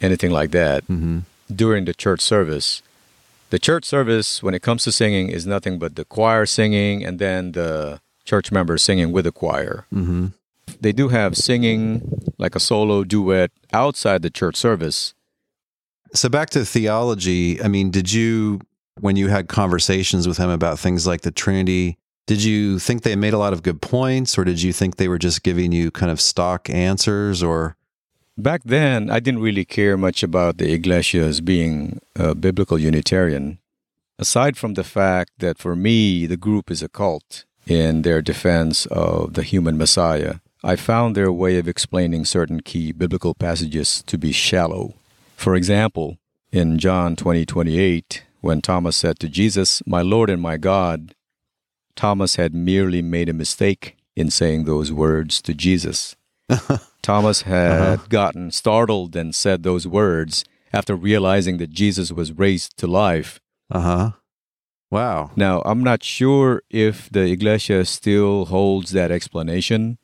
anything 0.00 0.30
like 0.30 0.50
that 0.52 0.86
Mm-hmm. 0.88 1.20
during 1.54 1.84
the 1.86 1.94
church 1.94 2.20
service. 2.20 2.82
The 3.50 3.58
church 3.58 3.84
service, 3.84 4.42
when 4.42 4.54
it 4.54 4.62
comes 4.62 4.84
to 4.84 4.92
singing, 4.92 5.28
is 5.28 5.46
nothing 5.46 5.78
but 5.78 5.96
the 5.96 6.04
choir 6.04 6.46
singing 6.46 7.04
and 7.04 7.18
then 7.18 7.52
the 7.52 8.00
church 8.24 8.52
members 8.52 8.82
singing 8.82 9.10
with 9.10 9.24
the 9.24 9.32
choir. 9.32 9.86
Mm-hmm. 9.92 10.26
They 10.80 10.92
do 10.92 11.08
have 11.08 11.36
singing, 11.36 12.32
like 12.38 12.54
a 12.54 12.60
solo 12.60 13.02
duet, 13.02 13.50
outside 13.72 14.22
the 14.22 14.30
church 14.30 14.54
service. 14.54 15.14
So 16.14 16.28
back 16.28 16.50
to 16.50 16.64
theology. 16.64 17.60
I 17.60 17.66
mean, 17.68 17.90
did 17.90 18.12
you, 18.12 18.60
when 19.00 19.16
you 19.16 19.28
had 19.28 19.48
conversations 19.48 20.28
with 20.28 20.38
him 20.38 20.50
about 20.50 20.78
things 20.78 21.06
like 21.06 21.22
the 21.22 21.32
Trinity, 21.32 21.98
did 22.30 22.44
you 22.44 22.78
think 22.78 23.02
they 23.02 23.16
made 23.16 23.32
a 23.32 23.38
lot 23.38 23.52
of 23.52 23.64
good 23.64 23.82
points, 23.82 24.38
or 24.38 24.44
did 24.44 24.62
you 24.62 24.72
think 24.72 24.94
they 24.94 25.08
were 25.08 25.18
just 25.18 25.42
giving 25.42 25.72
you 25.72 25.90
kind 25.90 26.12
of 26.12 26.20
stock 26.20 26.70
answers, 26.70 27.42
or? 27.42 27.74
Back 28.38 28.60
then, 28.64 29.10
I 29.10 29.18
didn't 29.18 29.42
really 29.42 29.64
care 29.64 29.96
much 29.96 30.22
about 30.22 30.58
the 30.58 30.72
Iglesias 30.72 31.40
being 31.40 31.98
a 32.14 32.36
biblical 32.36 32.78
Unitarian, 32.78 33.58
aside 34.16 34.56
from 34.56 34.74
the 34.74 34.84
fact 34.84 35.32
that 35.40 35.58
for 35.58 35.74
me, 35.74 36.24
the 36.26 36.36
group 36.36 36.70
is 36.70 36.84
a 36.84 36.88
cult 36.88 37.46
in 37.66 38.02
their 38.02 38.22
defense 38.22 38.86
of 38.92 39.34
the 39.34 39.42
human 39.42 39.76
Messiah. 39.76 40.34
I 40.62 40.76
found 40.76 41.16
their 41.16 41.32
way 41.32 41.58
of 41.58 41.66
explaining 41.66 42.26
certain 42.26 42.60
key 42.60 42.92
biblical 42.92 43.34
passages 43.34 44.04
to 44.06 44.16
be 44.16 44.30
shallow. 44.30 44.94
For 45.34 45.56
example, 45.56 46.18
in 46.52 46.78
John 46.78 47.16
20 47.16 47.44
when 48.40 48.62
Thomas 48.62 48.96
said 48.96 49.18
to 49.18 49.28
Jesus, 49.28 49.82
My 49.84 50.02
Lord 50.02 50.30
and 50.30 50.40
my 50.40 50.58
God, 50.58 51.16
Thomas 52.00 52.36
had 52.36 52.54
merely 52.54 53.02
made 53.02 53.28
a 53.28 53.34
mistake 53.34 53.94
in 54.16 54.30
saying 54.30 54.64
those 54.64 54.90
words 54.90 55.42
to 55.42 55.52
Jesus. 55.52 56.16
Thomas 57.02 57.42
had 57.42 57.72
uh-huh. 57.72 58.06
gotten 58.08 58.50
startled 58.52 59.14
and 59.14 59.34
said 59.34 59.62
those 59.62 59.86
words 59.86 60.46
after 60.72 60.96
realizing 60.96 61.58
that 61.58 61.68
Jesus 61.68 62.10
was 62.10 62.32
raised 62.32 62.78
to 62.78 62.86
life. 62.86 63.38
Uh 63.70 63.80
huh. 63.80 64.10
Wow. 64.90 65.32
Now, 65.36 65.60
I'm 65.66 65.82
not 65.84 66.02
sure 66.02 66.62
if 66.70 67.10
the 67.10 67.24
Iglesia 67.24 67.84
still 67.84 68.46
holds 68.46 68.92
that 68.92 69.10
explanation. 69.10 69.98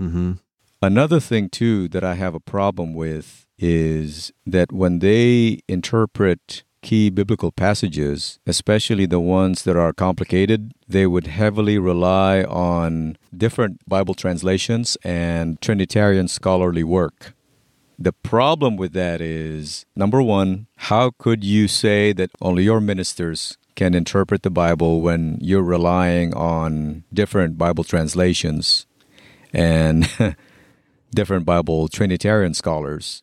Mm-hmm. 0.00 0.34
Another 0.80 1.18
thing, 1.18 1.48
too, 1.48 1.88
that 1.88 2.04
I 2.04 2.14
have 2.14 2.36
a 2.36 2.46
problem 2.54 2.94
with 2.94 3.46
is 3.58 4.32
that 4.46 4.70
when 4.70 5.00
they 5.00 5.58
interpret 5.66 6.62
key 6.82 7.10
biblical 7.10 7.52
passages, 7.52 8.38
especially 8.46 9.06
the 9.06 9.20
ones 9.20 9.62
that 9.64 9.76
are 9.76 9.92
complicated, 9.92 10.72
they 10.88 11.06
would 11.06 11.26
heavily 11.26 11.78
rely 11.78 12.42
on 12.44 13.16
different 13.36 13.80
Bible 13.88 14.14
translations 14.14 14.96
and 15.04 15.60
Trinitarian 15.60 16.28
scholarly 16.28 16.84
work. 16.84 17.34
The 17.98 18.12
problem 18.12 18.76
with 18.76 18.92
that 18.94 19.20
is 19.20 19.84
number 19.94 20.22
one, 20.22 20.66
how 20.76 21.10
could 21.18 21.44
you 21.44 21.68
say 21.68 22.12
that 22.14 22.30
only 22.40 22.64
your 22.64 22.80
ministers 22.80 23.58
can 23.74 23.94
interpret 23.94 24.42
the 24.42 24.50
Bible 24.50 25.02
when 25.02 25.38
you're 25.40 25.62
relying 25.62 26.34
on 26.34 27.04
different 27.12 27.58
Bible 27.58 27.84
translations 27.84 28.86
and 29.52 30.08
different 31.14 31.44
Bible 31.44 31.88
Trinitarian 31.88 32.54
scholars? 32.54 33.22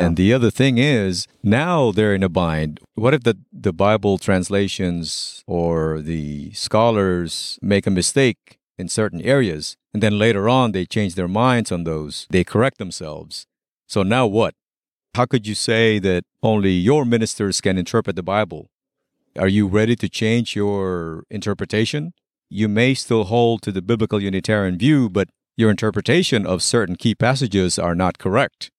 And 0.00 0.16
the 0.16 0.32
other 0.32 0.50
thing 0.50 0.78
is, 0.78 1.26
now 1.42 1.92
they're 1.92 2.14
in 2.14 2.22
a 2.22 2.28
bind. 2.28 2.80
What 2.94 3.14
if 3.14 3.22
the, 3.22 3.38
the 3.52 3.72
Bible 3.72 4.18
translations 4.18 5.42
or 5.46 6.00
the 6.00 6.52
scholars 6.52 7.58
make 7.60 7.86
a 7.86 7.90
mistake 7.90 8.58
in 8.78 8.88
certain 8.88 9.20
areas, 9.20 9.76
and 9.92 10.02
then 10.02 10.18
later 10.18 10.48
on 10.48 10.72
they 10.72 10.86
change 10.86 11.14
their 11.14 11.28
minds 11.28 11.70
on 11.70 11.84
those? 11.84 12.26
They 12.30 12.44
correct 12.44 12.78
themselves. 12.78 13.46
So 13.86 14.02
now 14.02 14.26
what? 14.26 14.54
How 15.14 15.26
could 15.26 15.46
you 15.46 15.54
say 15.54 15.98
that 15.98 16.24
only 16.42 16.72
your 16.72 17.04
ministers 17.04 17.60
can 17.60 17.76
interpret 17.76 18.16
the 18.16 18.22
Bible? 18.22 18.70
Are 19.38 19.48
you 19.48 19.66
ready 19.66 19.96
to 19.96 20.08
change 20.08 20.56
your 20.56 21.24
interpretation? 21.30 22.12
You 22.48 22.68
may 22.68 22.94
still 22.94 23.24
hold 23.24 23.62
to 23.62 23.72
the 23.72 23.82
biblical 23.82 24.22
Unitarian 24.22 24.78
view, 24.78 25.10
but 25.10 25.28
your 25.56 25.70
interpretation 25.70 26.46
of 26.46 26.62
certain 26.62 26.96
key 26.96 27.14
passages 27.14 27.78
are 27.78 27.94
not 27.94 28.18
correct. 28.18 28.70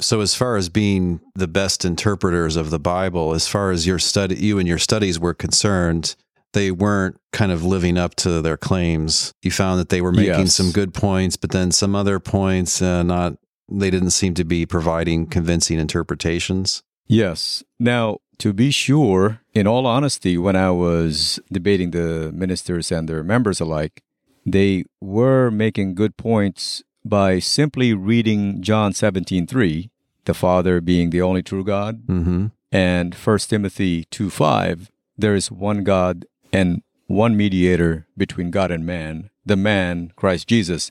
So, 0.00 0.20
as 0.20 0.34
far 0.34 0.56
as 0.56 0.68
being 0.68 1.20
the 1.34 1.48
best 1.48 1.84
interpreters 1.84 2.56
of 2.56 2.70
the 2.70 2.78
Bible, 2.78 3.34
as 3.34 3.46
far 3.46 3.70
as 3.70 3.86
your 3.86 3.98
study, 3.98 4.36
you 4.36 4.58
and 4.58 4.66
your 4.66 4.78
studies 4.78 5.18
were 5.18 5.34
concerned, 5.34 6.16
they 6.52 6.70
weren't 6.70 7.20
kind 7.32 7.52
of 7.52 7.64
living 7.64 7.96
up 7.96 8.14
to 8.16 8.42
their 8.42 8.56
claims. 8.56 9.32
You 9.42 9.50
found 9.50 9.78
that 9.78 9.88
they 9.88 10.00
were 10.00 10.12
making 10.12 10.46
yes. 10.46 10.54
some 10.54 10.72
good 10.72 10.94
points, 10.94 11.36
but 11.36 11.50
then 11.50 11.70
some 11.70 11.94
other 11.94 12.18
points, 12.18 12.82
uh, 12.82 13.02
not 13.02 13.36
they 13.70 13.90
didn't 13.90 14.10
seem 14.10 14.34
to 14.34 14.44
be 14.44 14.66
providing 14.66 15.26
convincing 15.26 15.78
interpretations. 15.78 16.82
Yes. 17.06 17.62
Now, 17.78 18.18
to 18.38 18.52
be 18.52 18.70
sure, 18.70 19.40
in 19.54 19.66
all 19.66 19.86
honesty, 19.86 20.36
when 20.38 20.56
I 20.56 20.70
was 20.70 21.38
debating 21.52 21.92
the 21.92 22.32
ministers 22.32 22.90
and 22.90 23.08
their 23.08 23.22
members 23.22 23.60
alike, 23.60 24.02
they 24.46 24.84
were 25.00 25.50
making 25.50 25.94
good 25.94 26.16
points 26.16 26.82
by 27.04 27.38
simply 27.38 27.92
reading 27.94 28.62
John 28.62 28.92
17:3, 28.92 29.90
the 30.24 30.34
Father 30.34 30.80
being 30.80 31.10
the 31.10 31.22
only 31.22 31.42
true 31.42 31.64
God, 31.64 32.06
mm-hmm. 32.06 32.46
and 32.70 33.14
1 33.14 33.38
Timothy 33.38 34.04
2:5, 34.10 34.88
there 35.16 35.34
is 35.34 35.50
one 35.50 35.84
God 35.84 36.26
and 36.52 36.82
one 37.06 37.36
mediator 37.36 38.06
between 38.16 38.50
God 38.50 38.70
and 38.70 38.86
man, 38.86 39.30
the 39.44 39.56
man 39.56 40.12
Christ 40.16 40.48
Jesus. 40.48 40.90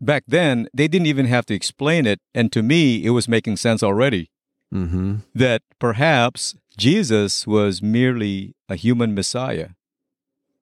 Back 0.00 0.24
then, 0.28 0.68
they 0.74 0.88
didn't 0.88 1.06
even 1.06 1.26
have 1.26 1.46
to 1.46 1.54
explain 1.54 2.06
it, 2.06 2.20
and 2.34 2.52
to 2.52 2.62
me, 2.62 3.04
it 3.04 3.10
was 3.10 3.28
making 3.28 3.56
sense 3.56 3.82
already. 3.82 4.30
Mm-hmm. 4.72 5.16
That 5.34 5.62
perhaps 5.78 6.54
Jesus 6.76 7.46
was 7.46 7.82
merely 7.82 8.54
a 8.68 8.76
human 8.76 9.14
Messiah. 9.14 9.70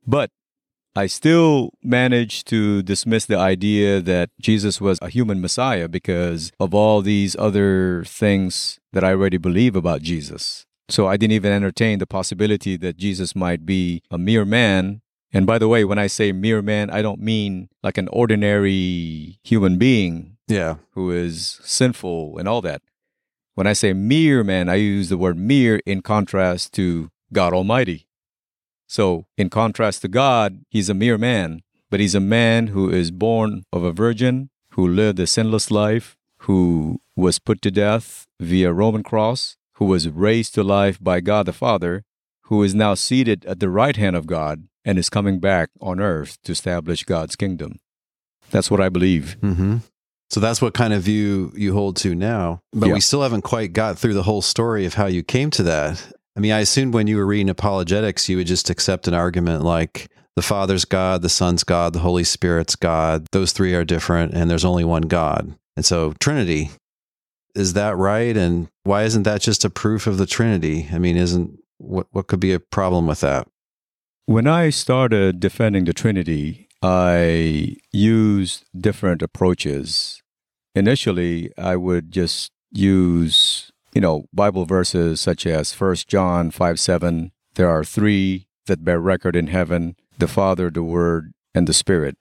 But 0.07 0.31
I 0.97 1.07
still 1.07 1.71
managed 1.83 2.47
to 2.49 2.83
dismiss 2.83 3.27
the 3.27 3.39
idea 3.39 4.01
that 4.01 4.31
Jesus 4.41 4.81
was 4.81 4.99
a 5.03 5.09
human 5.09 5.41
Messiah 5.41 5.89
because 5.89 6.53
of 6.61 6.73
all 6.73 7.03
these 7.03 7.35
other 7.37 8.05
things 8.05 8.79
that 8.93 9.03
I 9.03 9.11
already 9.11 9.39
believe 9.39 9.75
about 9.75 10.03
Jesus. 10.03 10.67
So 10.89 11.09
I 11.09 11.17
didn't 11.17 11.33
even 11.33 11.53
entertain 11.53 11.99
the 11.99 12.07
possibility 12.07 12.77
that 12.77 12.97
Jesus 12.97 13.35
might 13.35 13.67
be 13.67 14.03
a 14.11 14.19
mere 14.19 14.45
man. 14.45 15.01
And 15.33 15.47
by 15.47 15.59
the 15.59 15.67
way, 15.67 15.85
when 15.85 15.99
I 15.99 16.07
say 16.07 16.31
mere 16.31 16.63
man, 16.63 16.91
I 16.91 17.03
don't 17.03 17.21
mean 17.21 17.69
like 17.83 17.99
an 17.99 18.09
ordinary 18.09 19.41
human 19.43 19.79
being 19.79 20.37
yeah. 20.47 20.77
who 20.93 21.11
is 21.11 21.59
sinful 21.65 22.39
and 22.39 22.47
all 22.47 22.61
that. 22.61 22.83
When 23.55 23.67
I 23.67 23.73
say 23.73 23.93
mere 23.93 24.45
man, 24.45 24.69
I 24.69 24.77
use 24.77 25.09
the 25.09 25.19
word 25.19 25.39
mere 25.39 25.81
in 25.87 26.03
contrast 26.03 26.73
to 26.75 27.11
God 27.33 27.53
Almighty. 27.53 28.04
So, 28.95 29.27
in 29.37 29.51
contrast 29.51 30.03
to 30.03 30.09
God, 30.09 30.61
he's 30.71 30.89
a 30.89 30.95
mere 30.95 31.19
man, 31.19 31.63
but 31.91 31.99
he's 31.99 32.15
a 32.15 32.21
man 32.21 32.69
who 32.69 32.91
is 32.91 33.11
born 33.11 33.65
of 33.73 33.83
a 33.83 33.91
virgin, 33.91 34.51
who 34.75 34.87
lived 34.87 35.19
a 35.19 35.27
sinless 35.27 35.69
life, 35.73 36.17
who 36.43 37.01
was 37.17 37.41
put 37.41 37.61
to 37.63 37.73
death 37.73 38.29
via 38.39 38.73
Roman 38.73 39.03
cross, 39.03 39.57
who 39.79 39.87
was 39.87 40.09
raised 40.09 40.55
to 40.55 40.63
life 40.63 41.03
by 41.03 41.19
God 41.21 41.47
the 41.47 41.53
Father, 41.53 42.05
who 42.43 42.63
is 42.63 42.73
now 42.73 42.95
seated 42.95 43.45
at 43.47 43.59
the 43.59 43.69
right 43.69 43.97
hand 43.97 44.15
of 44.15 44.29
God 44.29 44.69
and 44.85 44.97
is 44.97 45.11
coming 45.11 45.41
back 45.41 45.71
on 45.81 45.99
earth 45.99 46.39
to 46.45 46.53
establish 46.53 47.03
God's 47.03 47.35
kingdom. 47.35 47.81
That's 48.53 48.71
what 48.71 48.81
I 48.81 48.91
believe. 48.91 49.37
Mm-hmm. 49.43 49.79
So 50.31 50.39
that's 50.39 50.63
what 50.63 50.73
kind 50.73 50.95
of 50.95 51.03
view 51.03 51.53
you 51.57 51.73
hold 51.73 51.97
to 51.97 52.15
now. 52.15 52.61
But 52.73 52.91
yeah. 52.91 52.95
we 52.95 53.01
still 53.01 53.23
haven't 53.23 53.43
quite 53.43 53.73
got 53.73 53.99
through 53.99 54.15
the 54.15 54.23
whole 54.23 54.43
story 54.43 54.87
of 54.87 54.95
how 54.95 55.07
you 55.07 55.25
came 55.25 55.51
to 55.51 55.65
that. 55.65 56.13
I 56.37 56.41
mean, 56.41 56.53
I 56.53 56.61
assumed 56.61 56.95
when 56.95 57.07
you 57.07 57.17
were 57.17 57.27
reading 57.27 57.49
apologetics, 57.49 58.29
you 58.29 58.37
would 58.37 58.47
just 58.47 58.71
accept 58.71 59.07
an 59.07 59.15
argument 59.15 59.63
like 59.63 60.09
the 60.37 60.43
Father's 60.43 60.85
God, 60.85 61.23
the 61.23 61.29
Son's 61.29 61.63
God, 61.63 61.93
the 61.93 62.01
Holy 62.01 62.25
Spirit's 62.25 62.75
God. 62.75 63.27
Those 63.31 63.53
three 63.53 63.75
are 63.75 63.85
different, 63.85 64.35
and 64.35 64.51
there's 64.51 64.65
only 64.65 64.85
one 64.85 65.03
God. 65.03 65.55
And 65.77 65.85
so, 65.85 66.13
Trinity, 66.19 66.71
is 67.55 67.75
that 67.75 67.97
right? 67.97 68.37
And 68.37 68.69
why 68.83 69.05
isn't 69.05 69.23
that 69.23 69.43
just 69.43 69.65
a 69.65 69.71
proof 69.71 70.07
of 70.07 70.19
the 70.19 70.27
Trinity? 70.27 70.89
I 70.93 70.99
mean, 70.99 71.17
isn't 71.17 71.59
what, 71.79 72.09
what 72.11 72.27
could 72.27 72.41
be 72.41 72.53
a 72.53 72.61
problem 72.61 73.07
with 73.07 73.21
that? 73.21 73.47
When 74.27 74.47
I 74.47 74.71
started 74.71 75.39
defending 75.39 75.85
the 75.85 75.93
Trinity, 75.93 76.69
I 76.83 77.77
used 77.93 78.65
different 78.79 79.23
approaches. 79.23 80.21
Initially, 80.75 81.53
I 81.57 81.77
would 81.77 82.11
just 82.11 82.51
use 82.73 83.54
you 83.95 84.01
know, 84.01 84.27
Bible 84.33 84.67
verses 84.67 85.21
such 85.21 85.47
as 85.47 85.73
1 85.73 85.97
John 86.09 86.51
5 86.51 86.81
7, 86.81 87.33
there 87.55 87.71
are 87.71 87.85
three 87.85 88.49
that 88.67 88.85
bear 88.85 89.01
record 89.01 89.37
in 89.37 89.47
heaven 89.47 89.97
the 90.19 90.29
Father, 90.29 90.71
the 90.71 90.83
Word, 90.83 91.33
and 91.55 91.67
the 91.67 91.73
Spirit. 91.73 92.17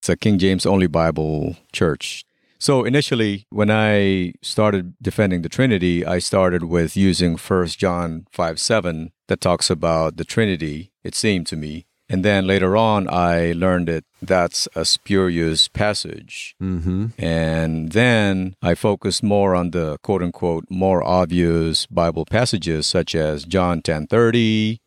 It's 0.00 0.08
a 0.08 0.16
King 0.16 0.38
James 0.38 0.66
only 0.66 0.86
Bible 0.86 1.56
church. 1.72 2.24
So 2.58 2.84
initially, 2.84 3.46
when 3.50 3.70
I 3.70 4.32
started 4.42 4.94
defending 5.02 5.42
the 5.42 5.48
Trinity, 5.48 6.06
I 6.06 6.18
started 6.18 6.64
with 6.64 6.96
using 6.96 7.36
1 7.36 7.66
John 7.68 8.26
5 8.30 8.60
7 8.60 9.12
that 9.28 9.40
talks 9.40 9.68
about 9.68 10.16
the 10.16 10.24
Trinity, 10.24 10.92
it 11.04 11.14
seemed 11.14 11.46
to 11.48 11.56
me. 11.56 11.86
And 12.08 12.24
then 12.24 12.46
later 12.46 12.76
on, 12.76 13.08
I 13.08 13.52
learned 13.52 13.88
that 13.88 14.04
that's 14.22 14.68
a 14.76 14.84
spurious 14.84 15.66
passage. 15.66 16.54
Mm-hmm. 16.62 17.06
And 17.18 17.90
then 17.92 18.54
I 18.62 18.74
focused 18.76 19.22
more 19.24 19.56
on 19.56 19.72
the 19.72 19.98
quote 20.02 20.22
unquote 20.22 20.66
more 20.70 21.02
obvious 21.02 21.86
Bible 21.86 22.24
passages, 22.24 22.86
such 22.86 23.14
as 23.16 23.44
John 23.44 23.82
10 23.82 24.06
30, 24.06 24.80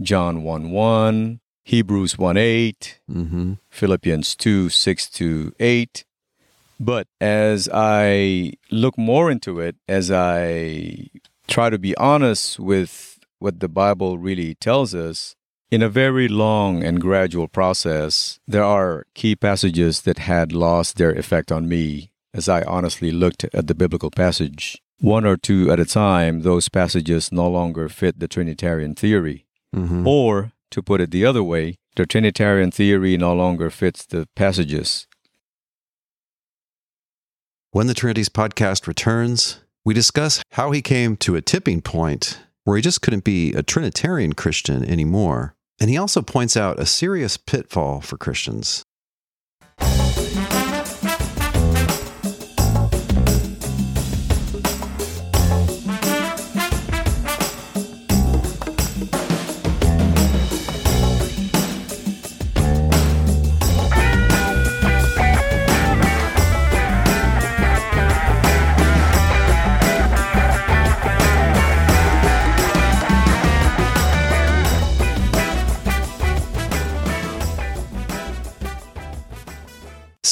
John 0.00 0.42
1 0.42 0.70
1, 0.70 1.40
Hebrews 1.64 2.18
1 2.18 2.36
8, 2.36 3.00
Mm-hmm. 3.10 3.52
Philippians 3.68 4.34
2 4.36 4.68
6 4.70 5.10
to 5.10 5.52
8. 5.60 6.04
But 6.80 7.06
as 7.20 7.68
I 7.72 8.54
look 8.70 8.96
more 8.98 9.30
into 9.30 9.60
it, 9.60 9.76
as 9.86 10.10
I 10.10 11.08
try 11.46 11.70
to 11.70 11.78
be 11.78 11.96
honest 11.98 12.58
with 12.58 13.18
what 13.38 13.60
the 13.60 13.68
Bible 13.68 14.18
really 14.18 14.54
tells 14.56 14.94
us, 14.94 15.36
in 15.70 15.82
a 15.82 15.88
very 15.88 16.28
long 16.28 16.84
and 16.84 17.00
gradual 17.00 17.48
process, 17.48 18.38
there 18.46 18.64
are 18.64 19.06
key 19.14 19.34
passages 19.34 20.02
that 20.02 20.18
had 20.18 20.52
lost 20.52 20.96
their 20.96 21.12
effect 21.12 21.50
on 21.50 21.68
me 21.68 22.10
as 22.32 22.48
I 22.48 22.62
honestly 22.62 23.12
looked 23.12 23.44
at 23.54 23.66
the 23.68 23.74
biblical 23.74 24.10
passage. 24.10 24.82
One 25.00 25.24
or 25.24 25.36
two 25.36 25.70
at 25.70 25.80
a 25.80 25.84
time, 25.84 26.42
those 26.42 26.68
passages 26.68 27.30
no 27.32 27.48
longer 27.48 27.88
fit 27.88 28.18
the 28.18 28.28
Trinitarian 28.28 28.94
theory. 28.94 29.46
Mm-hmm. 29.74 30.06
Or, 30.06 30.52
to 30.70 30.82
put 30.82 31.00
it 31.00 31.10
the 31.10 31.24
other 31.24 31.42
way, 31.42 31.76
the 31.96 32.06
Trinitarian 32.06 32.70
theory 32.70 33.16
no 33.16 33.34
longer 33.34 33.70
fits 33.70 34.04
the 34.04 34.26
passages. 34.34 35.06
When 37.70 37.86
the 37.86 37.94
Trinities 37.94 38.28
podcast 38.28 38.86
returns, 38.86 39.60
we 39.84 39.94
discuss 39.94 40.42
how 40.52 40.70
he 40.70 40.82
came 40.82 41.16
to 41.18 41.36
a 41.36 41.42
tipping 41.42 41.82
point 41.82 42.40
where 42.64 42.76
he 42.76 42.82
just 42.82 43.02
couldn't 43.02 43.24
be 43.24 43.52
a 43.52 43.62
Trinitarian 43.62 44.32
Christian 44.32 44.84
anymore. 44.84 45.54
And 45.80 45.90
he 45.90 45.96
also 45.96 46.22
points 46.22 46.56
out 46.56 46.78
a 46.78 46.86
serious 46.86 47.36
pitfall 47.36 48.00
for 48.00 48.16
Christians. 48.16 48.83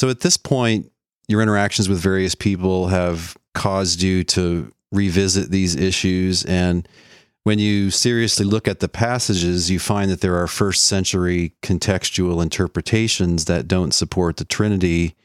So 0.03 0.09
at 0.09 0.19
this 0.19 0.35
point, 0.35 0.91
your 1.29 1.41
interactions 1.41 1.87
with 1.87 1.97
various 1.97 2.35
people 2.35 2.87
have 2.87 3.37
caused 3.53 4.01
you 4.01 4.25
to 4.25 4.69
revisit 4.91 5.49
these 5.49 5.77
issues. 5.77 6.43
And 6.43 6.85
when 7.45 7.57
you 7.57 7.89
seriously 7.89 8.45
look 8.45 8.67
at 8.67 8.81
the 8.81 8.89
passages, 8.89 9.71
you 9.71 9.79
find 9.79 10.11
that 10.11 10.19
there 10.19 10.35
are 10.35 10.47
first 10.47 10.83
century 10.83 11.53
contextual 11.61 12.43
interpretations 12.43 13.45
that 13.45 13.69
don't 13.69 13.93
support 13.93 14.35
the 14.35 14.43
Trinity. 14.43 15.15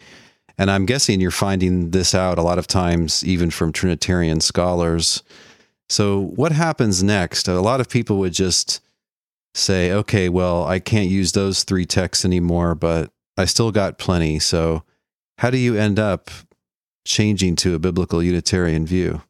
And 0.56 0.70
I'm 0.70 0.86
guessing 0.86 1.20
you're 1.20 1.32
finding 1.32 1.90
this 1.90 2.14
out 2.14 2.38
a 2.38 2.42
lot 2.42 2.60
of 2.60 2.68
times, 2.68 3.24
even 3.24 3.50
from 3.50 3.72
Trinitarian 3.72 4.40
scholars. 4.40 5.24
So, 5.88 6.20
what 6.20 6.52
happens 6.52 7.02
next? 7.02 7.48
A 7.48 7.60
lot 7.60 7.80
of 7.80 7.88
people 7.88 8.18
would 8.18 8.32
just 8.32 8.80
say, 9.56 9.90
okay, 9.90 10.28
well, 10.28 10.64
I 10.66 10.78
can't 10.78 11.10
use 11.10 11.32
those 11.32 11.64
three 11.64 11.84
texts 11.84 12.24
anymore, 12.24 12.76
but 12.76 13.10
I 13.38 13.44
still 13.44 13.70
got 13.70 13.98
plenty. 13.98 14.40
So, 14.40 14.82
how 15.38 15.50
do 15.50 15.58
you 15.58 15.76
end 15.76 16.00
up 16.00 16.28
changing 17.04 17.54
to 17.56 17.76
a 17.76 17.78
biblical 17.78 18.20
Unitarian 18.20 18.84
view? 18.84 19.22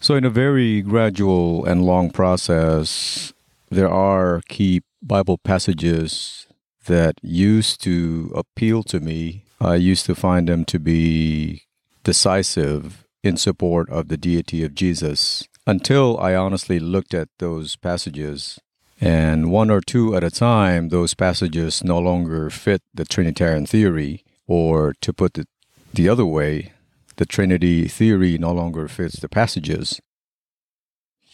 So, 0.00 0.16
in 0.16 0.26
a 0.26 0.30
very 0.30 0.82
gradual 0.82 1.64
and 1.64 1.86
long 1.86 2.10
process, 2.10 3.32
there 3.70 3.88
are 3.88 4.42
key 4.50 4.82
Bible 5.00 5.38
passages 5.38 6.46
that 6.84 7.14
used 7.22 7.82
to 7.84 8.30
appeal 8.34 8.82
to 8.82 9.00
me. 9.00 9.44
I 9.58 9.76
used 9.76 10.04
to 10.06 10.14
find 10.14 10.46
them 10.46 10.66
to 10.66 10.78
be 10.78 11.62
decisive 12.04 13.06
in 13.22 13.38
support 13.38 13.88
of 13.88 14.08
the 14.08 14.18
deity 14.18 14.62
of 14.62 14.74
Jesus 14.74 15.48
until 15.66 16.18
I 16.18 16.34
honestly 16.34 16.78
looked 16.78 17.14
at 17.14 17.28
those 17.38 17.76
passages. 17.76 18.58
And 19.02 19.50
one 19.50 19.68
or 19.68 19.80
two 19.80 20.14
at 20.14 20.22
a 20.22 20.30
time, 20.30 20.90
those 20.90 21.12
passages 21.12 21.82
no 21.82 21.98
longer 21.98 22.50
fit 22.50 22.82
the 22.94 23.04
Trinitarian 23.04 23.66
theory, 23.66 24.24
or 24.46 24.94
to 25.00 25.12
put 25.12 25.36
it 25.36 25.48
the 25.92 26.08
other 26.08 26.24
way, 26.24 26.72
the 27.16 27.26
Trinity 27.26 27.88
theory 27.88 28.38
no 28.38 28.52
longer 28.52 28.86
fits 28.86 29.18
the 29.18 29.28
passages. 29.28 30.00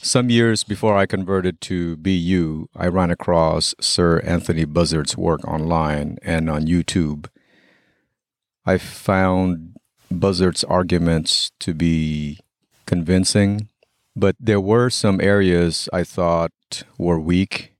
Some 0.01 0.31
years 0.31 0.65
before 0.65 0.97
I 0.97 1.05
converted 1.05 1.61
to 1.63 1.99
BU, 1.99 2.69
I 2.75 2.87
ran 2.87 3.11
across 3.11 3.75
Sir 3.83 4.21
Anthony 4.21 4.65
Buzzard's 4.65 5.19
work 5.19 5.47
online 5.47 6.17
and 6.23 6.49
on 6.49 6.65
YouTube. 6.65 7.27
I 8.65 8.79
found 8.79 9.77
Buzzard's 10.11 10.65
arguments 10.65 11.53
to 11.61 11.75
be 11.75 12.39
convincing, 12.87 13.69
but 14.17 14.37
there 14.41 14.61
were 14.61 14.89
some 14.89 15.21
areas 15.21 15.87
I 15.93 16.03
thought 16.03 16.51
were 16.97 17.19
weak 17.19 17.73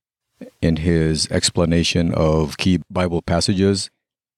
in 0.63 0.77
his 0.77 1.31
explanation 1.31 2.13
of 2.15 2.57
key 2.57 2.81
Bible 2.91 3.23
passages. 3.23 3.91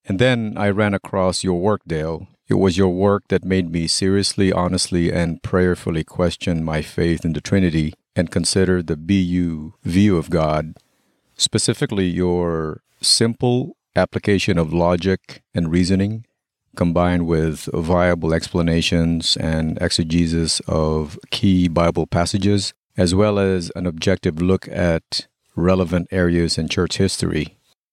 And 0.04 0.18
then 0.18 0.54
I 0.56 0.70
ran 0.70 0.94
across 0.94 1.44
your 1.44 1.60
work, 1.60 1.82
Dale. 1.86 2.26
It 2.48 2.54
was 2.54 2.76
your 2.76 2.88
work 2.88 3.28
that 3.28 3.44
made 3.44 3.70
me 3.70 3.86
seriously, 3.86 4.52
honestly, 4.52 5.12
and 5.12 5.42
prayerfully 5.42 6.04
question 6.04 6.64
my 6.64 6.82
faith 6.82 7.24
in 7.24 7.32
the 7.32 7.40
Trinity 7.40 7.94
and 8.16 8.30
consider 8.30 8.82
the 8.82 8.96
BU 8.96 9.74
view 9.84 10.16
of 10.16 10.30
God, 10.30 10.74
specifically 11.36 12.06
your 12.06 12.82
simple 13.00 13.76
application 13.94 14.58
of 14.58 14.72
logic 14.72 15.42
and 15.54 15.70
reasoning 15.70 16.24
combined 16.76 17.26
with 17.26 17.68
viable 17.74 18.32
explanations 18.32 19.36
and 19.36 19.78
exegesis 19.80 20.60
of 20.66 21.18
key 21.30 21.68
Bible 21.68 22.06
passages, 22.06 22.72
as 23.02 23.10
well 23.20 23.36
as 23.38 23.62
an 23.78 23.86
objective 23.92 24.36
look 24.50 24.64
at 24.68 25.26
relevant 25.56 26.06
areas 26.22 26.52
in 26.60 26.68
church 26.76 26.94
history. 27.04 27.46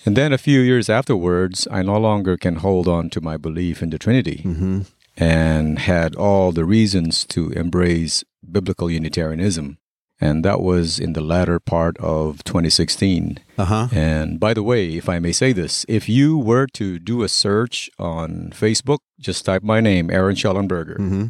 And 0.05 0.15
then 0.19 0.31
a 0.33 0.37
few 0.47 0.59
years 0.71 0.87
afterwards, 0.99 1.67
I 1.77 1.81
no 1.81 1.97
longer 2.09 2.35
can 2.45 2.55
hold 2.65 2.87
on 2.97 3.09
to 3.13 3.19
my 3.29 3.37
belief 3.37 3.75
in 3.83 3.89
the 3.93 3.97
Trinity 4.05 4.39
Mm-hmm. 4.45 4.77
and 5.17 5.79
had 5.79 6.15
all 6.15 6.51
the 6.51 6.65
reasons 6.77 7.25
to 7.35 7.41
embrace 7.63 8.23
biblical 8.57 8.89
Unitarianism. 9.01 9.77
And 10.19 10.43
that 10.45 10.59
was 10.61 10.99
in 11.05 11.13
the 11.13 11.21
latter 11.33 11.59
part 11.59 11.95
of 11.99 12.43
2016. 12.43 13.37
Uh 13.57 13.65
huh. 13.73 13.87
And 13.91 14.39
by 14.39 14.53
the 14.57 14.63
way, 14.71 14.81
if 15.01 15.07
I 15.15 15.17
may 15.19 15.31
say 15.41 15.53
this, 15.53 15.85
if 15.87 16.03
you 16.09 16.37
were 16.51 16.67
to 16.79 16.97
do 17.11 17.21
a 17.23 17.29
search 17.29 17.89
on 17.99 18.49
Facebook, 18.63 18.99
just 19.27 19.45
type 19.45 19.63
my 19.73 19.79
name, 19.89 20.05
Eraño 20.09 20.37
Schellenberger, 20.41 20.97
Mm-hmm. 20.97 21.25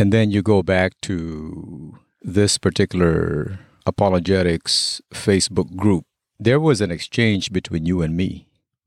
and 0.00 0.08
then 0.12 0.30
you 0.34 0.40
go 0.42 0.62
back 0.62 0.90
to 1.08 1.98
this 2.22 2.58
particular 2.58 3.58
apologetics 3.86 5.00
Facebook 5.12 5.76
group, 5.76 6.04
there 6.38 6.60
was 6.60 6.80
an 6.80 6.90
exchange 6.90 7.52
between 7.52 7.86
you 7.86 8.02
and 8.02 8.16
me 8.16 8.46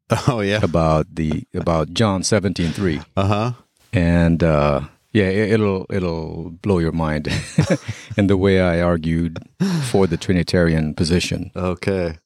Oh 0.28 0.42
yeah. 0.42 0.60
about 0.62 1.16
the 1.16 1.44
about 1.54 1.94
John 1.94 2.22
17:3. 2.22 3.06
Uh 3.16 3.26
huh. 3.28 3.52
And 3.92 4.44
uh 4.44 4.82
yeah, 5.12 5.26
it- 5.30 5.52
it'll 5.54 5.86
it'll 5.90 6.52
blow 6.62 6.80
your 6.80 6.92
mind 6.92 7.28
in 8.18 8.28
the 8.28 8.38
way 8.38 8.60
I 8.62 8.82
argued 8.82 9.40
for 9.90 10.08
the 10.08 10.18
Trinitarian 10.18 10.94
position. 10.94 11.52
Okay. 11.56 12.18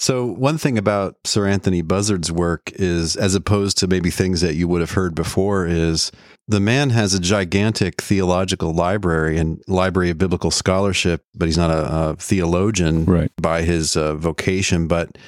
So, 0.00 0.24
one 0.26 0.58
thing 0.58 0.78
about 0.78 1.16
Sir 1.24 1.46
Anthony 1.48 1.82
Buzzard's 1.82 2.30
work 2.30 2.70
is, 2.74 3.16
as 3.16 3.34
opposed 3.34 3.78
to 3.78 3.88
maybe 3.88 4.10
things 4.10 4.40
that 4.42 4.54
you 4.54 4.68
would 4.68 4.80
have 4.80 4.92
heard 4.92 5.12
before, 5.16 5.66
is 5.66 6.12
the 6.48 6.60
man 6.60 6.90
has 6.90 7.12
a 7.12 7.20
gigantic 7.20 8.00
theological 8.00 8.72
library 8.72 9.36
and 9.38 9.62
library 9.68 10.08
of 10.10 10.16
biblical 10.18 10.50
scholarship, 10.50 11.22
but 11.34 11.46
he's 11.46 11.58
not 11.58 11.70
a, 11.70 12.10
a 12.10 12.16
theologian 12.16 13.04
Right. 13.04 13.30
by 13.40 13.62
his 13.62 13.96
uh, 13.96 14.14
vocation. 14.14 14.88
But 14.88 15.18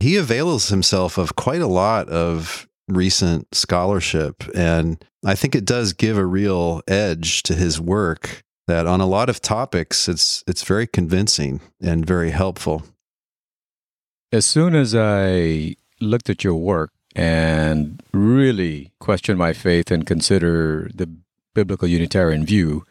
he 0.00 0.16
avails 0.16 0.68
himself 0.70 1.18
of 1.18 1.36
quite 1.36 1.60
a 1.60 1.66
lot 1.66 2.08
of 2.08 2.66
recent 2.88 3.54
scholarship. 3.54 4.42
And 4.54 5.04
I 5.24 5.34
think 5.34 5.54
it 5.54 5.64
does 5.66 5.92
give 5.92 6.16
a 6.16 6.26
real 6.26 6.80
edge 6.88 7.42
to 7.44 7.54
his 7.54 7.78
work 7.80 8.42
that 8.66 8.86
on 8.86 9.00
a 9.00 9.06
lot 9.06 9.28
of 9.28 9.40
topics, 9.40 10.08
it's, 10.08 10.42
it's 10.46 10.62
very 10.64 10.86
convincing 10.86 11.60
and 11.80 12.06
very 12.06 12.30
helpful. 12.30 12.82
As 14.32 14.46
soon 14.46 14.74
as 14.74 14.94
I 14.94 15.76
looked 16.00 16.30
at 16.30 16.42
your 16.42 16.54
work 16.56 16.90
and 17.14 18.02
really 18.12 18.92
question 18.98 19.36
my 19.36 19.52
faith 19.52 19.90
and 19.90 20.06
consider 20.06 20.90
the 20.94 21.08
biblical 21.54 21.88
Unitarian 21.88 22.44
view, 22.44 22.84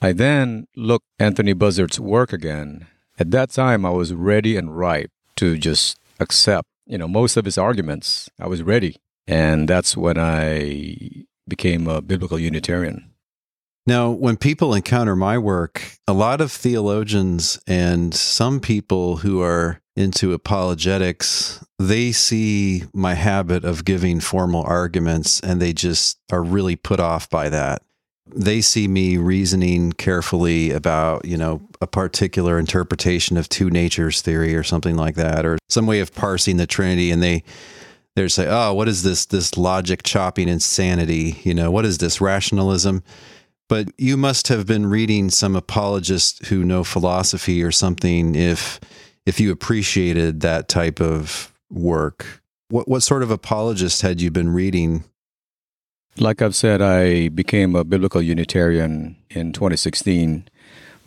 I 0.00 0.12
then 0.12 0.66
looked 0.76 1.06
Anthony 1.18 1.52
Buzzard's 1.52 1.98
work 1.98 2.32
again. 2.32 2.86
At 3.18 3.30
that 3.30 3.50
time, 3.50 3.84
I 3.84 3.90
was 3.90 4.12
ready 4.12 4.56
and 4.56 4.76
ripe 4.76 5.10
to 5.36 5.56
just 5.56 5.98
accept, 6.20 6.68
you 6.86 6.98
know, 6.98 7.08
most 7.08 7.36
of 7.36 7.44
his 7.44 7.58
arguments. 7.58 8.28
I 8.38 8.46
was 8.46 8.62
ready, 8.62 8.96
and 9.26 9.68
that's 9.68 9.96
when 9.96 10.18
I 10.18 11.24
became 11.48 11.86
a 11.86 12.02
biblical 12.02 12.38
Unitarian. 12.38 13.10
Now, 13.86 14.10
when 14.10 14.36
people 14.36 14.74
encounter 14.74 15.14
my 15.14 15.38
work, 15.38 15.98
a 16.08 16.12
lot 16.12 16.40
of 16.40 16.50
theologians 16.50 17.58
and 17.66 18.12
some 18.12 18.58
people 18.58 19.18
who 19.18 19.40
are 19.40 19.80
into 19.96 20.32
apologetics, 20.32 21.64
they 21.78 22.12
see 22.12 22.84
my 22.92 23.14
habit 23.14 23.64
of 23.64 23.84
giving 23.84 24.20
formal 24.20 24.62
arguments 24.62 25.40
and 25.40 25.60
they 25.60 25.72
just 25.72 26.18
are 26.30 26.42
really 26.42 26.76
put 26.76 27.00
off 27.00 27.28
by 27.30 27.48
that. 27.48 27.82
They 28.34 28.60
see 28.60 28.88
me 28.88 29.16
reasoning 29.16 29.92
carefully 29.92 30.72
about, 30.72 31.24
you 31.24 31.36
know, 31.36 31.62
a 31.80 31.86
particular 31.86 32.58
interpretation 32.58 33.36
of 33.36 33.48
two 33.48 33.70
natures 33.70 34.20
theory 34.20 34.54
or 34.54 34.62
something 34.62 34.96
like 34.96 35.14
that, 35.14 35.46
or 35.46 35.58
some 35.68 35.86
way 35.86 36.00
of 36.00 36.14
parsing 36.14 36.56
the 36.56 36.66
Trinity, 36.66 37.10
and 37.10 37.22
they 37.22 37.44
they 38.16 38.26
say, 38.28 38.48
"Oh, 38.48 38.72
what 38.74 38.88
is 38.88 39.02
this? 39.04 39.26
This 39.26 39.56
logic 39.56 40.02
chopping 40.02 40.48
insanity? 40.48 41.40
You 41.44 41.54
know, 41.54 41.70
what 41.70 41.84
is 41.84 41.98
this 41.98 42.20
rationalism?" 42.20 43.04
But 43.68 43.88
you 43.98 44.16
must 44.16 44.48
have 44.48 44.66
been 44.66 44.86
reading 44.86 45.30
some 45.30 45.54
apologists 45.54 46.48
who 46.48 46.64
know 46.64 46.82
philosophy 46.82 47.62
or 47.62 47.70
something. 47.70 48.34
If 48.34 48.80
if 49.26 49.40
you 49.40 49.50
appreciated 49.50 50.40
that 50.40 50.68
type 50.68 51.00
of 51.00 51.52
work, 51.70 52.42
what 52.68 52.88
what 52.88 53.02
sort 53.02 53.22
of 53.22 53.30
apologist 53.30 54.02
had 54.02 54.20
you 54.20 54.30
been 54.30 54.50
reading? 54.50 55.04
Like 56.18 56.40
I've 56.40 56.56
said, 56.56 56.80
I 56.80 57.28
became 57.28 57.74
a 57.74 57.84
biblical 57.84 58.22
Unitarian 58.22 59.16
in 59.28 59.52
2016. 59.52 60.48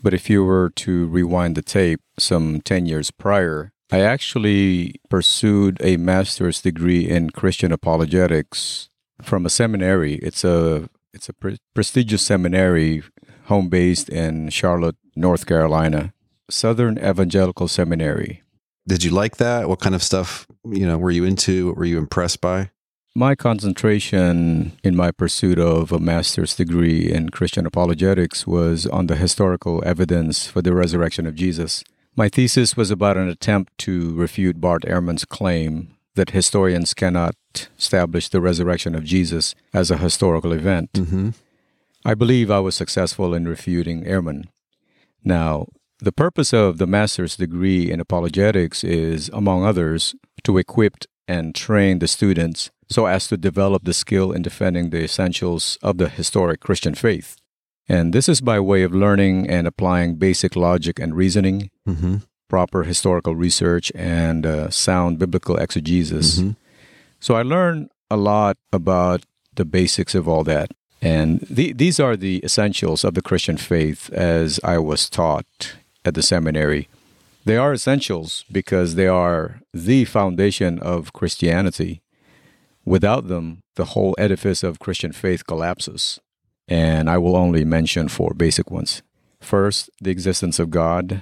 But 0.03 0.13
if 0.13 0.29
you 0.29 0.45
were 0.45 0.69
to 0.69 1.07
rewind 1.07 1.55
the 1.55 1.61
tape 1.61 1.99
some 2.17 2.61
10 2.61 2.85
years 2.85 3.11
prior, 3.11 3.73
I 3.91 4.01
actually 4.01 4.95
pursued 5.09 5.77
a 5.81 5.97
master's 5.97 6.61
degree 6.61 7.09
in 7.09 7.31
Christian 7.31 7.71
apologetics 7.71 8.89
from 9.21 9.45
a 9.45 9.49
seminary. 9.49 10.15
It's 10.15 10.43
a 10.43 10.89
it's 11.13 11.27
a 11.27 11.33
pre- 11.33 11.57
prestigious 11.73 12.21
seminary 12.21 13.03
home 13.45 13.67
based 13.67 14.09
in 14.09 14.49
Charlotte, 14.49 14.95
North 15.15 15.47
Carolina, 15.47 16.13
Southern 16.49 16.97
Evangelical 16.97 17.67
Seminary. 17.67 18.43
Did 18.87 19.03
you 19.03 19.11
like 19.11 19.37
that? 19.37 19.69
What 19.69 19.79
kind 19.79 19.95
of 19.95 20.01
stuff, 20.01 20.47
you 20.65 20.85
know, 20.85 20.97
were 20.97 21.11
you 21.11 21.23
into? 21.23 21.67
What 21.67 21.77
were 21.77 21.85
you 21.85 21.97
impressed 21.97 22.41
by? 22.41 22.71
My 23.15 23.35
concentration 23.35 24.73
in 24.83 24.95
my 24.95 25.11
pursuit 25.11 25.59
of 25.59 25.91
a 25.91 25.99
master's 25.99 26.55
degree 26.55 27.11
in 27.11 27.29
Christian 27.29 27.65
apologetics 27.65 28.47
was 28.47 28.85
on 28.87 29.07
the 29.07 29.15
historical 29.15 29.83
evidence 29.85 30.47
for 30.47 30.61
the 30.61 30.73
resurrection 30.73 31.25
of 31.25 31.35
Jesus. 31.35 31.83
My 32.15 32.29
thesis 32.29 32.77
was 32.77 32.91
about 32.91 33.17
an 33.17 33.27
attempt 33.27 33.77
to 33.79 34.15
refute 34.15 34.61
Bart 34.61 34.83
Ehrman's 34.83 35.25
claim 35.25 35.95
that 36.15 36.31
historians 36.31 36.93
cannot 36.93 37.35
establish 37.77 38.29
the 38.29 38.41
resurrection 38.41 38.95
of 38.95 39.03
Jesus 39.03 39.55
as 39.73 39.89
a 39.89 39.97
historical 39.97 40.51
event. 40.51 40.93
Mm-hmm. 40.93 41.29
I 42.05 42.13
believe 42.13 42.49
I 42.49 42.59
was 42.59 42.75
successful 42.75 43.33
in 43.33 43.47
refuting 43.47 44.03
Ehrman. 44.03 44.45
Now, 45.23 45.67
the 45.99 46.11
purpose 46.11 46.53
of 46.53 46.77
the 46.77 46.87
master's 46.87 47.35
degree 47.37 47.91
in 47.91 47.99
apologetics 47.99 48.83
is, 48.83 49.29
among 49.33 49.65
others, 49.65 50.15
to 50.43 50.57
equip 50.57 50.93
and 51.27 51.53
train 51.53 51.99
the 51.99 52.07
students 52.07 52.71
so 52.89 53.05
as 53.05 53.27
to 53.27 53.37
develop 53.37 53.83
the 53.83 53.93
skill 53.93 54.31
in 54.31 54.41
defending 54.41 54.89
the 54.89 55.03
essentials 55.03 55.77
of 55.83 55.97
the 55.97 56.09
historic 56.09 56.59
Christian 56.59 56.95
faith. 56.95 57.35
And 57.87 58.13
this 58.13 58.27
is 58.29 58.41
by 58.41 58.59
way 58.59 58.83
of 58.83 58.93
learning 58.93 59.49
and 59.49 59.67
applying 59.67 60.15
basic 60.15 60.55
logic 60.55 60.99
and 60.99 61.15
reasoning, 61.15 61.69
Mm-hmm. 61.87 62.17
proper 62.49 62.83
historical 62.83 63.35
research, 63.35 63.91
and 63.93 64.45
uh, 64.45 64.69
sound 64.71 65.19
biblical 65.19 65.55
exegesis. 65.57 66.39
Mhm. 66.39 66.55
So 67.19 67.35
I 67.35 67.43
learned 67.43 67.89
a 68.09 68.17
lot 68.17 68.57
about 68.71 69.21
the 69.55 69.65
basics 69.65 70.15
of 70.15 70.27
all 70.27 70.43
that. 70.45 70.71
And 71.01 71.41
the, 71.49 71.73
these 71.73 71.99
are 71.99 72.17
the 72.17 72.41
essentials 72.43 73.03
of 73.03 73.13
the 73.13 73.21
Christian 73.21 73.57
faith 73.57 74.09
as 74.11 74.59
I 74.63 74.77
was 74.79 75.09
taught 75.09 75.45
at 76.05 76.13
the 76.13 76.21
seminary. 76.21 76.87
They 77.45 77.57
are 77.57 77.73
essentials 77.73 78.45
because 78.51 78.95
they 78.95 79.07
are 79.07 79.61
the 79.73 80.05
foundation 80.05 80.79
of 80.79 81.13
Christianity. 81.13 82.01
Without 82.85 83.27
them, 83.27 83.61
the 83.75 83.85
whole 83.85 84.15
edifice 84.17 84.63
of 84.63 84.79
Christian 84.79 85.11
faith 85.11 85.45
collapses. 85.47 86.19
And 86.67 87.09
I 87.09 87.17
will 87.17 87.35
only 87.35 87.65
mention 87.65 88.07
four 88.07 88.33
basic 88.33 88.69
ones. 88.69 89.01
First, 89.39 89.89
the 90.01 90.11
existence 90.11 90.59
of 90.59 90.69
God. 90.69 91.21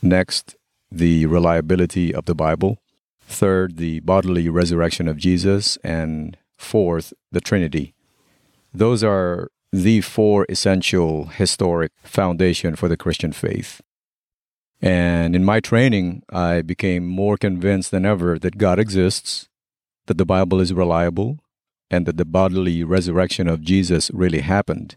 Next, 0.00 0.56
the 0.90 1.26
reliability 1.26 2.14
of 2.14 2.24
the 2.26 2.34
Bible. 2.34 2.78
Third, 3.26 3.76
the 3.76 4.00
bodily 4.00 4.48
resurrection 4.48 5.08
of 5.08 5.16
Jesus. 5.16 5.76
And 5.84 6.36
fourth, 6.56 7.12
the 7.30 7.40
Trinity. 7.40 7.94
Those 8.72 9.02
are 9.04 9.50
the 9.72 10.00
four 10.00 10.46
essential 10.48 11.26
historic 11.26 11.92
foundation 12.02 12.76
for 12.76 12.88
the 12.88 12.96
Christian 12.96 13.32
faith. 13.32 13.80
And 14.80 15.34
in 15.34 15.44
my 15.44 15.60
training, 15.60 16.22
I 16.30 16.62
became 16.62 17.06
more 17.06 17.36
convinced 17.36 17.90
than 17.90 18.06
ever 18.06 18.38
that 18.38 18.58
God 18.58 18.78
exists, 18.78 19.48
that 20.06 20.18
the 20.18 20.24
Bible 20.24 20.60
is 20.60 20.72
reliable, 20.72 21.40
and 21.90 22.06
that 22.06 22.16
the 22.16 22.24
bodily 22.24 22.84
resurrection 22.84 23.48
of 23.48 23.62
Jesus 23.62 24.10
really 24.12 24.40
happened. 24.40 24.96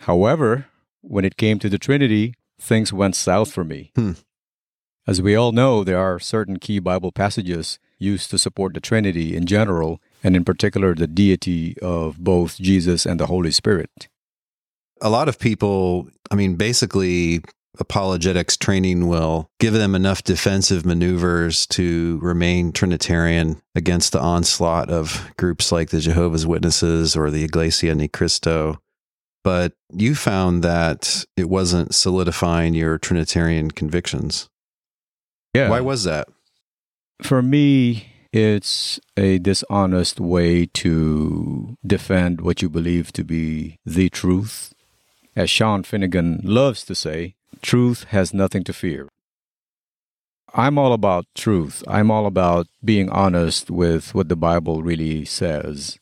However, 0.00 0.66
when 1.02 1.24
it 1.24 1.36
came 1.36 1.58
to 1.58 1.68
the 1.68 1.78
Trinity, 1.78 2.34
things 2.58 2.92
went 2.92 3.16
south 3.16 3.52
for 3.52 3.64
me. 3.64 3.92
Hmm. 3.94 4.12
As 5.06 5.22
we 5.22 5.36
all 5.36 5.52
know, 5.52 5.84
there 5.84 5.98
are 5.98 6.18
certain 6.18 6.58
key 6.58 6.80
Bible 6.80 7.12
passages 7.12 7.78
used 7.98 8.30
to 8.30 8.38
support 8.38 8.74
the 8.74 8.80
Trinity 8.80 9.36
in 9.36 9.46
general, 9.46 10.00
and 10.26 10.34
in 10.34 10.44
particular 10.44 10.92
the 10.92 11.06
deity 11.06 11.78
of 11.80 12.18
both 12.18 12.58
Jesus 12.58 13.06
and 13.06 13.20
the 13.20 13.26
Holy 13.26 13.52
Spirit. 13.52 14.08
A 15.00 15.08
lot 15.08 15.28
of 15.28 15.38
people, 15.38 16.08
I 16.32 16.34
mean, 16.34 16.56
basically, 16.56 17.42
apologetics 17.78 18.56
training 18.56 19.06
will 19.06 19.48
give 19.60 19.72
them 19.72 19.94
enough 19.94 20.24
defensive 20.24 20.84
maneuvers 20.84 21.64
to 21.68 22.18
remain 22.20 22.72
Trinitarian 22.72 23.62
against 23.76 24.12
the 24.12 24.20
onslaught 24.20 24.90
of 24.90 25.30
groups 25.36 25.70
like 25.70 25.90
the 25.90 26.00
Jehovah's 26.00 26.46
Witnesses 26.46 27.14
or 27.14 27.30
the 27.30 27.44
Iglesia 27.44 27.94
Ni 27.94 28.08
Cristo. 28.08 28.80
But 29.44 29.74
you 29.92 30.16
found 30.16 30.64
that 30.64 31.24
it 31.36 31.48
wasn't 31.48 31.94
solidifying 31.94 32.74
your 32.74 32.98
Trinitarian 32.98 33.70
convictions. 33.70 34.48
Yeah. 35.54 35.70
Why 35.70 35.80
was 35.82 36.02
that? 36.02 36.26
For 37.22 37.42
me, 37.42 38.08
it's 38.36 39.00
a 39.16 39.38
dishonest 39.38 40.20
way 40.20 40.66
to 40.66 41.78
defend 41.86 42.42
what 42.42 42.60
you 42.60 42.68
believe 42.68 43.10
to 43.12 43.24
be 43.24 43.78
the 43.86 44.10
truth. 44.10 44.74
As 45.34 45.48
Sean 45.48 45.82
Finnegan 45.82 46.40
loves 46.44 46.84
to 46.84 46.94
say, 46.94 47.34
truth 47.62 48.04
has 48.10 48.34
nothing 48.34 48.62
to 48.64 48.74
fear. 48.74 49.08
I'm 50.52 50.76
all 50.76 50.92
about 50.92 51.24
truth. 51.34 51.82
I'm 51.88 52.10
all 52.10 52.26
about 52.26 52.66
being 52.84 53.08
honest 53.08 53.70
with 53.70 54.14
what 54.14 54.28
the 54.28 54.36
Bible 54.36 54.82
really 54.82 55.24
says. 55.24 55.98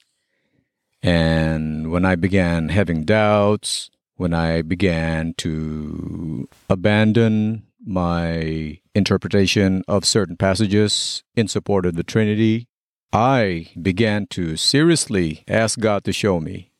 And 1.04 1.92
when 1.92 2.04
I 2.04 2.16
began 2.16 2.68
having 2.70 3.04
doubts, 3.04 3.90
when 4.16 4.34
I 4.34 4.62
began 4.62 5.34
to 5.38 6.48
abandon 6.68 7.66
my 7.84 8.78
interpretation 8.94 9.82
of 9.86 10.04
certain 10.04 10.36
passages 10.36 11.22
in 11.34 11.48
support 11.48 11.86
of 11.86 11.94
the 11.94 12.02
Trinity, 12.02 12.68
I 13.12 13.68
began 13.80 14.26
to 14.30 14.56
seriously 14.56 15.44
ask 15.46 15.78
God 15.78 16.04
to 16.04 16.12
show 16.12 16.40
me. 16.40 16.72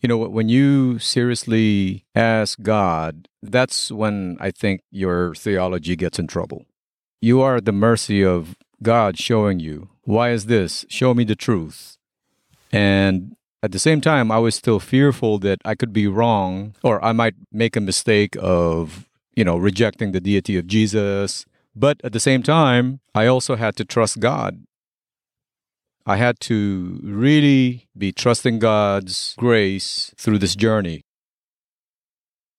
You 0.00 0.08
know, 0.08 0.18
when 0.18 0.48
you 0.48 0.98
seriously 0.98 2.06
ask 2.14 2.60
God, 2.60 3.28
that's 3.40 3.92
when 3.92 4.36
I 4.40 4.50
think 4.50 4.80
your 4.90 5.34
theology 5.34 5.94
gets 5.94 6.18
in 6.18 6.26
trouble. 6.26 6.66
You 7.20 7.40
are 7.40 7.56
at 7.56 7.66
the 7.66 7.72
mercy 7.72 8.24
of 8.24 8.56
God 8.82 9.16
showing 9.16 9.60
you, 9.60 9.90
why 10.02 10.30
is 10.30 10.46
this? 10.46 10.84
Show 10.88 11.14
me 11.14 11.22
the 11.22 11.36
truth. 11.36 11.98
And 12.72 13.36
at 13.62 13.70
the 13.70 13.78
same 13.78 14.00
time, 14.00 14.32
I 14.32 14.38
was 14.38 14.56
still 14.56 14.80
fearful 14.80 15.38
that 15.38 15.60
I 15.64 15.76
could 15.76 15.92
be 15.92 16.08
wrong 16.08 16.74
or 16.82 17.04
I 17.04 17.12
might 17.12 17.34
make 17.52 17.76
a 17.76 17.80
mistake 17.80 18.36
of, 18.40 19.08
you 19.34 19.44
know, 19.44 19.56
rejecting 19.56 20.12
the 20.12 20.20
deity 20.20 20.56
of 20.56 20.66
Jesus. 20.66 21.44
But 21.74 22.00
at 22.04 22.12
the 22.12 22.20
same 22.20 22.42
time, 22.42 23.00
I 23.14 23.26
also 23.26 23.56
had 23.56 23.76
to 23.76 23.84
trust 23.84 24.20
God. 24.20 24.64
I 26.04 26.16
had 26.16 26.40
to 26.40 27.00
really 27.02 27.88
be 27.96 28.12
trusting 28.12 28.58
God's 28.58 29.34
grace 29.38 30.12
through 30.16 30.38
this 30.38 30.56
journey. 30.56 31.04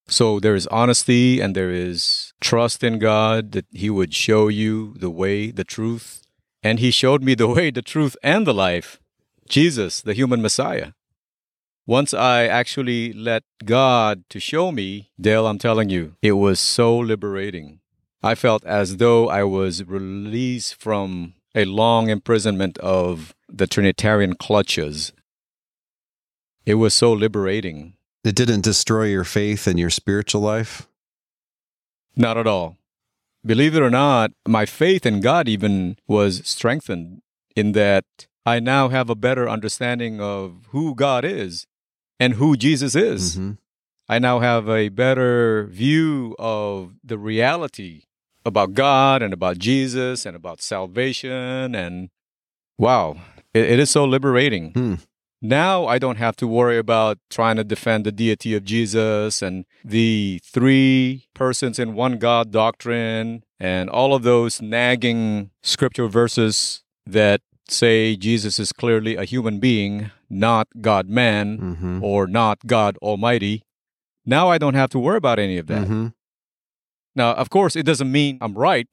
So 0.07 0.39
there 0.39 0.55
is 0.55 0.67
honesty 0.67 1.39
and 1.39 1.55
there 1.55 1.69
is 1.69 2.33
trust 2.41 2.83
in 2.83 2.99
God 2.99 3.51
that 3.51 3.65
He 3.71 3.89
would 3.89 4.13
show 4.13 4.47
you 4.47 4.93
the 4.97 5.09
way, 5.09 5.51
the 5.51 5.63
truth. 5.63 6.25
And 6.61 6.79
He 6.79 6.91
showed 6.91 7.23
me 7.23 7.35
the 7.35 7.47
way, 7.55 7.71
the 7.71 7.81
truth, 7.81 8.15
and 8.23 8.47
the 8.47 8.53
life. 8.53 8.99
Jesus, 9.49 10.01
the 10.01 10.13
human 10.13 10.41
Messiah. 10.41 10.91
Once 11.85 12.13
I 12.13 12.47
actually 12.47 13.11
let 13.11 13.43
God 13.65 14.23
to 14.29 14.39
show 14.39 14.71
me, 14.71 15.11
Dale, 15.19 15.45
I'm 15.45 15.57
telling 15.57 15.89
you, 15.89 16.15
it 16.21 16.31
was 16.33 16.57
so 16.61 16.97
liberating. 16.97 17.81
I 18.21 18.35
felt 18.35 18.63
as 18.63 18.97
though 18.97 19.27
I 19.27 19.43
was 19.43 19.83
released 19.83 20.75
from 20.75 21.33
a 21.53 21.65
long 21.65 22.07
imprisonment 22.09 22.77
of 22.77 23.35
the 23.49 23.67
Trinitarian 23.67 24.35
clutches. 24.35 25.11
It 26.65 26.75
was 26.75 26.93
so 26.93 27.11
liberating. 27.11 27.95
It 28.23 28.35
didn't 28.35 28.61
destroy 28.61 29.07
your 29.07 29.25
faith 29.25 29.67
and 29.67 29.77
your 29.77 29.89
spiritual 29.89 30.39
life? 30.39 30.87
Not 32.15 32.37
at 32.37 32.47
all. 32.47 32.77
believe 33.45 33.75
it 33.75 33.81
or 33.81 33.89
not, 33.89 34.31
my 34.47 34.65
faith 34.65 35.05
in 35.05 35.19
God 35.19 35.49
even 35.49 35.97
was 36.07 36.47
strengthened 36.47 37.21
in 37.57 37.73
that 37.73 38.05
I 38.45 38.61
now 38.61 38.87
have 38.87 39.09
a 39.09 39.15
better 39.15 39.49
understanding 39.49 40.21
of 40.21 40.67
who 40.69 40.95
God 40.95 41.25
is 41.25 41.67
and 42.23 42.33
who 42.35 42.55
Jesus 42.55 42.95
is. 42.95 43.37
Mhm. 43.37 43.57
I 44.07 44.19
now 44.19 44.39
have 44.39 44.69
a 44.69 44.89
better 44.89 45.65
view 45.81 46.35
of 46.39 46.93
the 47.03 47.17
reality 47.17 48.03
about 48.45 48.73
God 48.73 49.21
and 49.21 49.33
about 49.33 49.57
Jesus 49.57 50.25
and 50.25 50.35
about 50.35 50.61
salvation. 50.61 51.73
And 51.75 52.09
wow, 52.77 53.17
it, 53.53 53.63
it 53.73 53.79
is 53.79 53.89
so 53.91 54.05
liberating. 54.05 54.71
Hmm. 54.71 54.95
Now 55.41 55.87
I 55.87 55.99
don't 55.99 56.17
have 56.25 56.37
to 56.37 56.47
worry 56.47 56.77
about 56.77 57.17
trying 57.29 57.57
to 57.57 57.65
defend 57.65 58.05
the 58.05 58.13
deity 58.13 58.55
of 58.55 58.63
Jesus 58.63 59.41
and 59.41 59.65
the 59.83 60.39
three 60.43 61.27
persons 61.33 61.79
in 61.79 61.95
one 61.95 62.17
God 62.17 62.51
doctrine 62.51 63.43
and 63.59 63.89
all 63.89 64.13
of 64.13 64.23
those 64.23 64.61
nagging 64.61 65.51
scripture 65.61 66.07
verses 66.07 66.83
that 67.05 67.41
say 67.67 68.15
Jesus 68.15 68.59
is 68.59 68.71
clearly 68.71 69.15
a 69.17 69.25
human 69.25 69.59
being, 69.59 70.11
not 70.33 70.67
God 70.81 71.07
man 71.07 71.57
Mhm. 71.57 72.01
or 72.03 72.27
not 72.27 72.59
God 72.65 72.97
Almighty. 73.01 73.63
Now 74.25 74.49
I 74.49 74.57
don't 74.57 74.75
have 74.75 74.89
to 74.91 74.99
worry 74.99 75.17
about 75.17 75.39
any 75.39 75.57
of 75.57 75.67
that. 75.67 75.87
Mhm. 75.87 76.13
Now, 77.15 77.33
of 77.33 77.49
course, 77.49 77.75
it 77.75 77.83
doesn't 77.85 78.11
mean 78.11 78.37
I'm 78.41 78.53
right, 78.57 78.87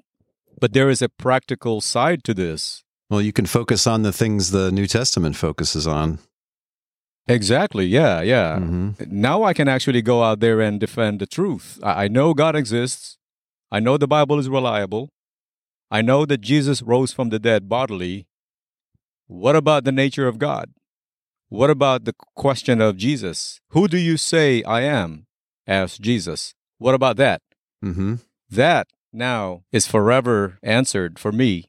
but 0.60 0.72
there 0.72 0.90
is 0.90 1.00
a 1.02 1.08
practical 1.08 1.80
side 1.80 2.22
to 2.24 2.34
this. 2.34 2.82
Well, 3.08 3.22
you 3.22 3.32
can 3.32 3.46
focus 3.46 3.86
on 3.86 4.02
the 4.02 4.12
things 4.12 4.50
the 4.50 4.70
New 4.70 4.86
Testament 4.86 5.36
focuses 5.36 5.86
on. 5.86 6.18
Exactly. 7.26 7.86
Yeah. 7.86 8.22
Yeah. 8.22 8.58
Mhm. 8.58 9.10
Now 9.10 9.42
I 9.44 9.52
can 9.54 9.68
actually 9.68 10.02
go 10.02 10.22
out 10.22 10.40
there 10.40 10.60
and 10.60 10.80
defend 10.80 11.20
the 11.20 11.26
truth. 11.26 11.78
I 11.82 12.08
know 12.08 12.34
God 12.34 12.56
exists. 12.56 13.16
I 13.70 13.78
know 13.80 13.96
the 13.96 14.08
Bible 14.08 14.38
is 14.38 14.48
reliable. 14.48 15.10
I 15.90 16.02
know 16.02 16.26
that 16.26 16.40
Jesus 16.40 16.82
rose 16.82 17.12
from 17.12 17.30
the 17.30 17.38
dead 17.38 17.68
bodily. 17.68 18.26
What 19.26 19.54
about 19.56 19.84
the 19.84 19.92
nature 19.92 20.26
of 20.26 20.38
God? 20.38 20.70
What 21.50 21.68
about 21.68 22.04
the 22.04 22.14
question 22.36 22.80
of 22.80 22.96
Jesus? 22.96 23.60
Who 23.70 23.88
do 23.88 23.98
you 23.98 24.16
say 24.16 24.62
I 24.62 24.82
am? 24.82 25.26
asked 25.66 26.00
Jesus. 26.00 26.54
What 26.78 26.94
about 26.94 27.16
that? 27.16 27.42
Mm-hmm. 27.84 28.14
That 28.48 28.86
now 29.12 29.64
is 29.72 29.88
forever 29.88 30.58
answered 30.62 31.18
for 31.18 31.32
me. 31.32 31.64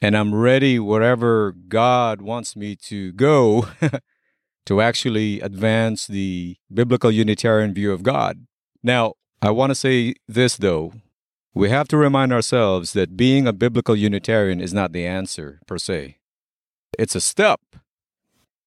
And 0.00 0.16
I'm 0.16 0.32
ready 0.32 0.78
wherever 0.78 1.50
God 1.52 2.22
wants 2.22 2.54
me 2.54 2.76
to 2.82 3.10
go 3.12 3.66
to 4.66 4.80
actually 4.80 5.40
advance 5.40 6.06
the 6.06 6.56
biblical 6.72 7.10
Unitarian 7.10 7.74
view 7.74 7.90
of 7.90 8.04
God. 8.04 8.46
Now, 8.80 9.14
I 9.42 9.50
want 9.50 9.70
to 9.70 9.74
say 9.74 10.14
this 10.28 10.56
though. 10.56 10.92
We 11.52 11.68
have 11.70 11.88
to 11.88 11.96
remind 11.96 12.32
ourselves 12.32 12.92
that 12.92 13.16
being 13.16 13.48
a 13.48 13.52
biblical 13.52 13.96
Unitarian 13.96 14.60
is 14.60 14.72
not 14.72 14.92
the 14.92 15.04
answer 15.04 15.58
per 15.66 15.78
se. 15.78 16.18
It's 16.96 17.16
a 17.16 17.20
step. 17.20 17.60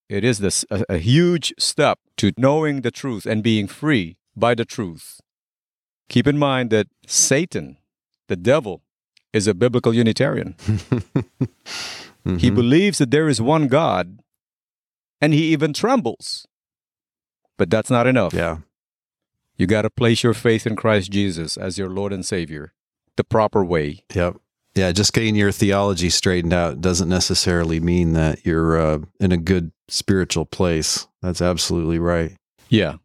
It 0.10 0.24
is 0.24 0.40
this, 0.40 0.66
a, 0.72 0.84
a 0.90 0.98
huge 0.98 1.54
step 1.60 2.00
to 2.18 2.32
knowing 2.38 2.82
the 2.82 2.92
truth 2.92 3.26
and 3.26 3.44
being 3.44 3.68
free 3.68 4.18
by 4.36 4.56
the 4.56 4.66
truth. 4.66 5.22
Keep 6.10 6.26
in 6.28 6.38
mind 6.38 6.72
that 6.72 6.88
Satan, 7.06 7.78
the 8.28 8.36
devil, 8.36 8.82
is 9.32 9.48
a 9.48 9.54
biblical 9.54 9.94
Unitarian. 9.94 10.56
He 12.26 12.52
Mhm. 12.52 12.56
believes 12.56 12.98
that 12.98 13.12
there 13.12 13.30
is 13.30 13.42
one 13.42 13.68
God, 13.70 14.20
and 15.22 15.34
he 15.34 15.54
even 15.54 15.72
trembles. 15.74 16.46
But 17.58 17.70
that's 17.70 17.90
not 17.90 18.08
enough. 18.08 18.34
Yeah. 18.34 18.58
You 19.58 19.66
got 19.68 19.84
to 19.84 19.90
place 19.90 20.22
your 20.22 20.34
faith 20.34 20.68
in 20.68 20.76
Christ 20.76 21.12
Jesus 21.12 21.56
as 21.58 21.78
your 21.78 21.90
Lord 21.90 22.12
and 22.14 22.26
Savior 22.26 22.74
the 23.16 23.24
proper 23.24 23.64
way. 23.64 24.04
Yep. 24.14 24.36
Yeah, 24.76 24.92
just 24.92 25.14
getting 25.14 25.36
your 25.36 25.52
theology 25.52 26.10
straightened 26.10 26.54
out 26.54 26.80
doesn't 26.80 27.10
necessarily 27.10 27.80
mean 27.80 28.14
that 28.14 28.46
you're 28.46 28.80
uh, 28.80 29.00
in 29.20 29.32
a 29.32 29.38
good 29.38 29.72
spiritual 29.88 30.46
place. 30.46 31.08
That's 31.22 31.42
absolutely 31.42 32.00
right. 32.00 32.34
Yeah. 32.70 32.96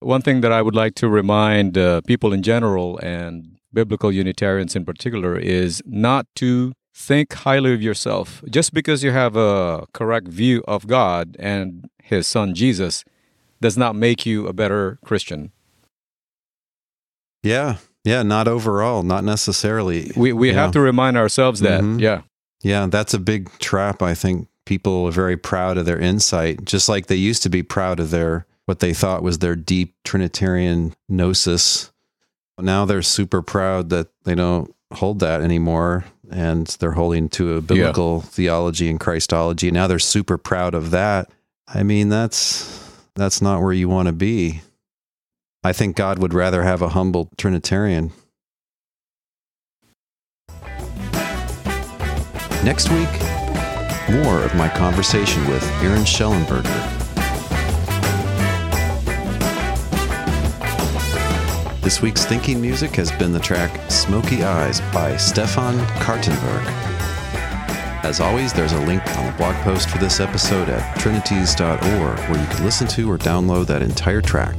One 0.00 0.22
thing 0.22 0.40
that 0.40 0.50
I 0.50 0.62
would 0.62 0.74
like 0.74 0.94
to 0.96 1.08
remind 1.08 1.76
uh, 1.76 2.00
people 2.02 2.32
in 2.32 2.42
general 2.42 2.98
and 2.98 3.58
biblical 3.72 4.10
Unitarians 4.10 4.74
in 4.74 4.84
particular 4.84 5.38
is 5.38 5.82
not 5.84 6.26
to 6.36 6.72
think 6.94 7.32
highly 7.32 7.74
of 7.74 7.82
yourself. 7.82 8.42
Just 8.50 8.72
because 8.72 9.04
you 9.04 9.10
have 9.12 9.36
a 9.36 9.86
correct 9.92 10.28
view 10.28 10.64
of 10.66 10.86
God 10.86 11.36
and 11.38 11.88
His 12.02 12.26
Son 12.26 12.54
Jesus 12.54 13.04
does 13.60 13.76
not 13.76 13.94
make 13.94 14.24
you 14.24 14.46
a 14.46 14.52
better 14.52 14.98
Christian. 15.04 15.52
Yeah. 17.42 17.76
Yeah, 18.04 18.22
not 18.22 18.48
overall, 18.48 19.02
not 19.02 19.24
necessarily. 19.24 20.10
We, 20.16 20.32
we 20.32 20.48
Yeah. 20.48 20.54
have 20.62 20.72
to 20.72 20.80
remind 20.80 21.16
ourselves 21.16 21.60
that. 21.60 21.82
Mhm. 21.82 22.00
Yeah. 22.00 22.22
Yeah, 22.62 22.86
that's 22.86 23.14
a 23.14 23.18
big 23.18 23.50
trap. 23.58 24.02
I 24.02 24.14
think 24.14 24.48
people 24.66 25.06
are 25.06 25.12
very 25.12 25.36
proud 25.36 25.76
of 25.78 25.86
their 25.86 25.98
insight, 25.98 26.64
just 26.64 26.88
like 26.88 27.06
they 27.06 27.16
used 27.16 27.42
to 27.42 27.48
be 27.50 27.62
proud 27.62 28.00
of 28.00 28.10
their 28.10 28.46
what 28.66 28.78
they 28.78 28.92
thought 28.94 29.22
was 29.22 29.38
their 29.38 29.56
deep 29.56 29.94
Trinitarian 30.04 30.94
gnosis. 31.08 31.90
Now 32.58 32.84
they're 32.84 33.02
super 33.02 33.42
proud 33.42 33.88
that 33.90 34.08
they 34.24 34.34
don't 34.34 34.72
hold 34.92 35.18
that 35.20 35.40
anymore 35.40 36.04
and 36.30 36.66
they're 36.78 36.92
holding 36.92 37.28
to 37.30 37.54
a 37.54 37.60
biblical 37.60 38.20
theology 38.20 38.88
and 38.88 39.00
Christology. 39.00 39.70
Now 39.72 39.86
they're 39.88 39.98
super 39.98 40.38
proud 40.38 40.74
of 40.74 40.90
that. 40.92 41.30
I 41.66 41.82
mean, 41.82 42.08
that's 42.10 42.78
that's 43.16 43.42
not 43.42 43.60
where 43.62 43.72
you 43.72 43.88
want 43.88 44.06
to 44.06 44.12
be. 44.12 44.60
I 45.62 45.74
think 45.74 45.94
God 45.94 46.18
would 46.18 46.32
rather 46.32 46.62
have 46.62 46.80
a 46.80 46.88
humble 46.88 47.28
Trinitarian. 47.36 48.12
Next 52.64 52.88
week, 52.88 53.10
more 54.10 54.42
of 54.42 54.54
my 54.54 54.70
conversation 54.74 55.46
with 55.48 55.62
Eraño 55.82 56.06
Schellenberger. 56.06 56.64
This 61.82 62.00
week's 62.00 62.24
thinking 62.24 62.60
music 62.60 62.92
has 62.92 63.12
been 63.12 63.32
the 63.32 63.38
track 63.38 63.90
Smoky 63.90 64.42
Eyes 64.42 64.80
by 64.92 65.18
Stefan 65.18 65.76
Kartenberg. 65.96 66.64
As 68.02 68.18
always, 68.20 68.54
there's 68.54 68.72
a 68.72 68.80
link 68.86 69.06
on 69.18 69.26
the 69.26 69.32
blog 69.32 69.54
post 69.56 69.90
for 69.90 69.98
this 69.98 70.20
episode 70.20 70.70
at 70.70 70.98
trinities.org 70.98 72.18
where 72.30 72.40
you 72.40 72.46
can 72.46 72.64
listen 72.64 72.88
to 72.88 73.10
or 73.10 73.18
download 73.18 73.66
that 73.66 73.82
entire 73.82 74.22
track. 74.22 74.58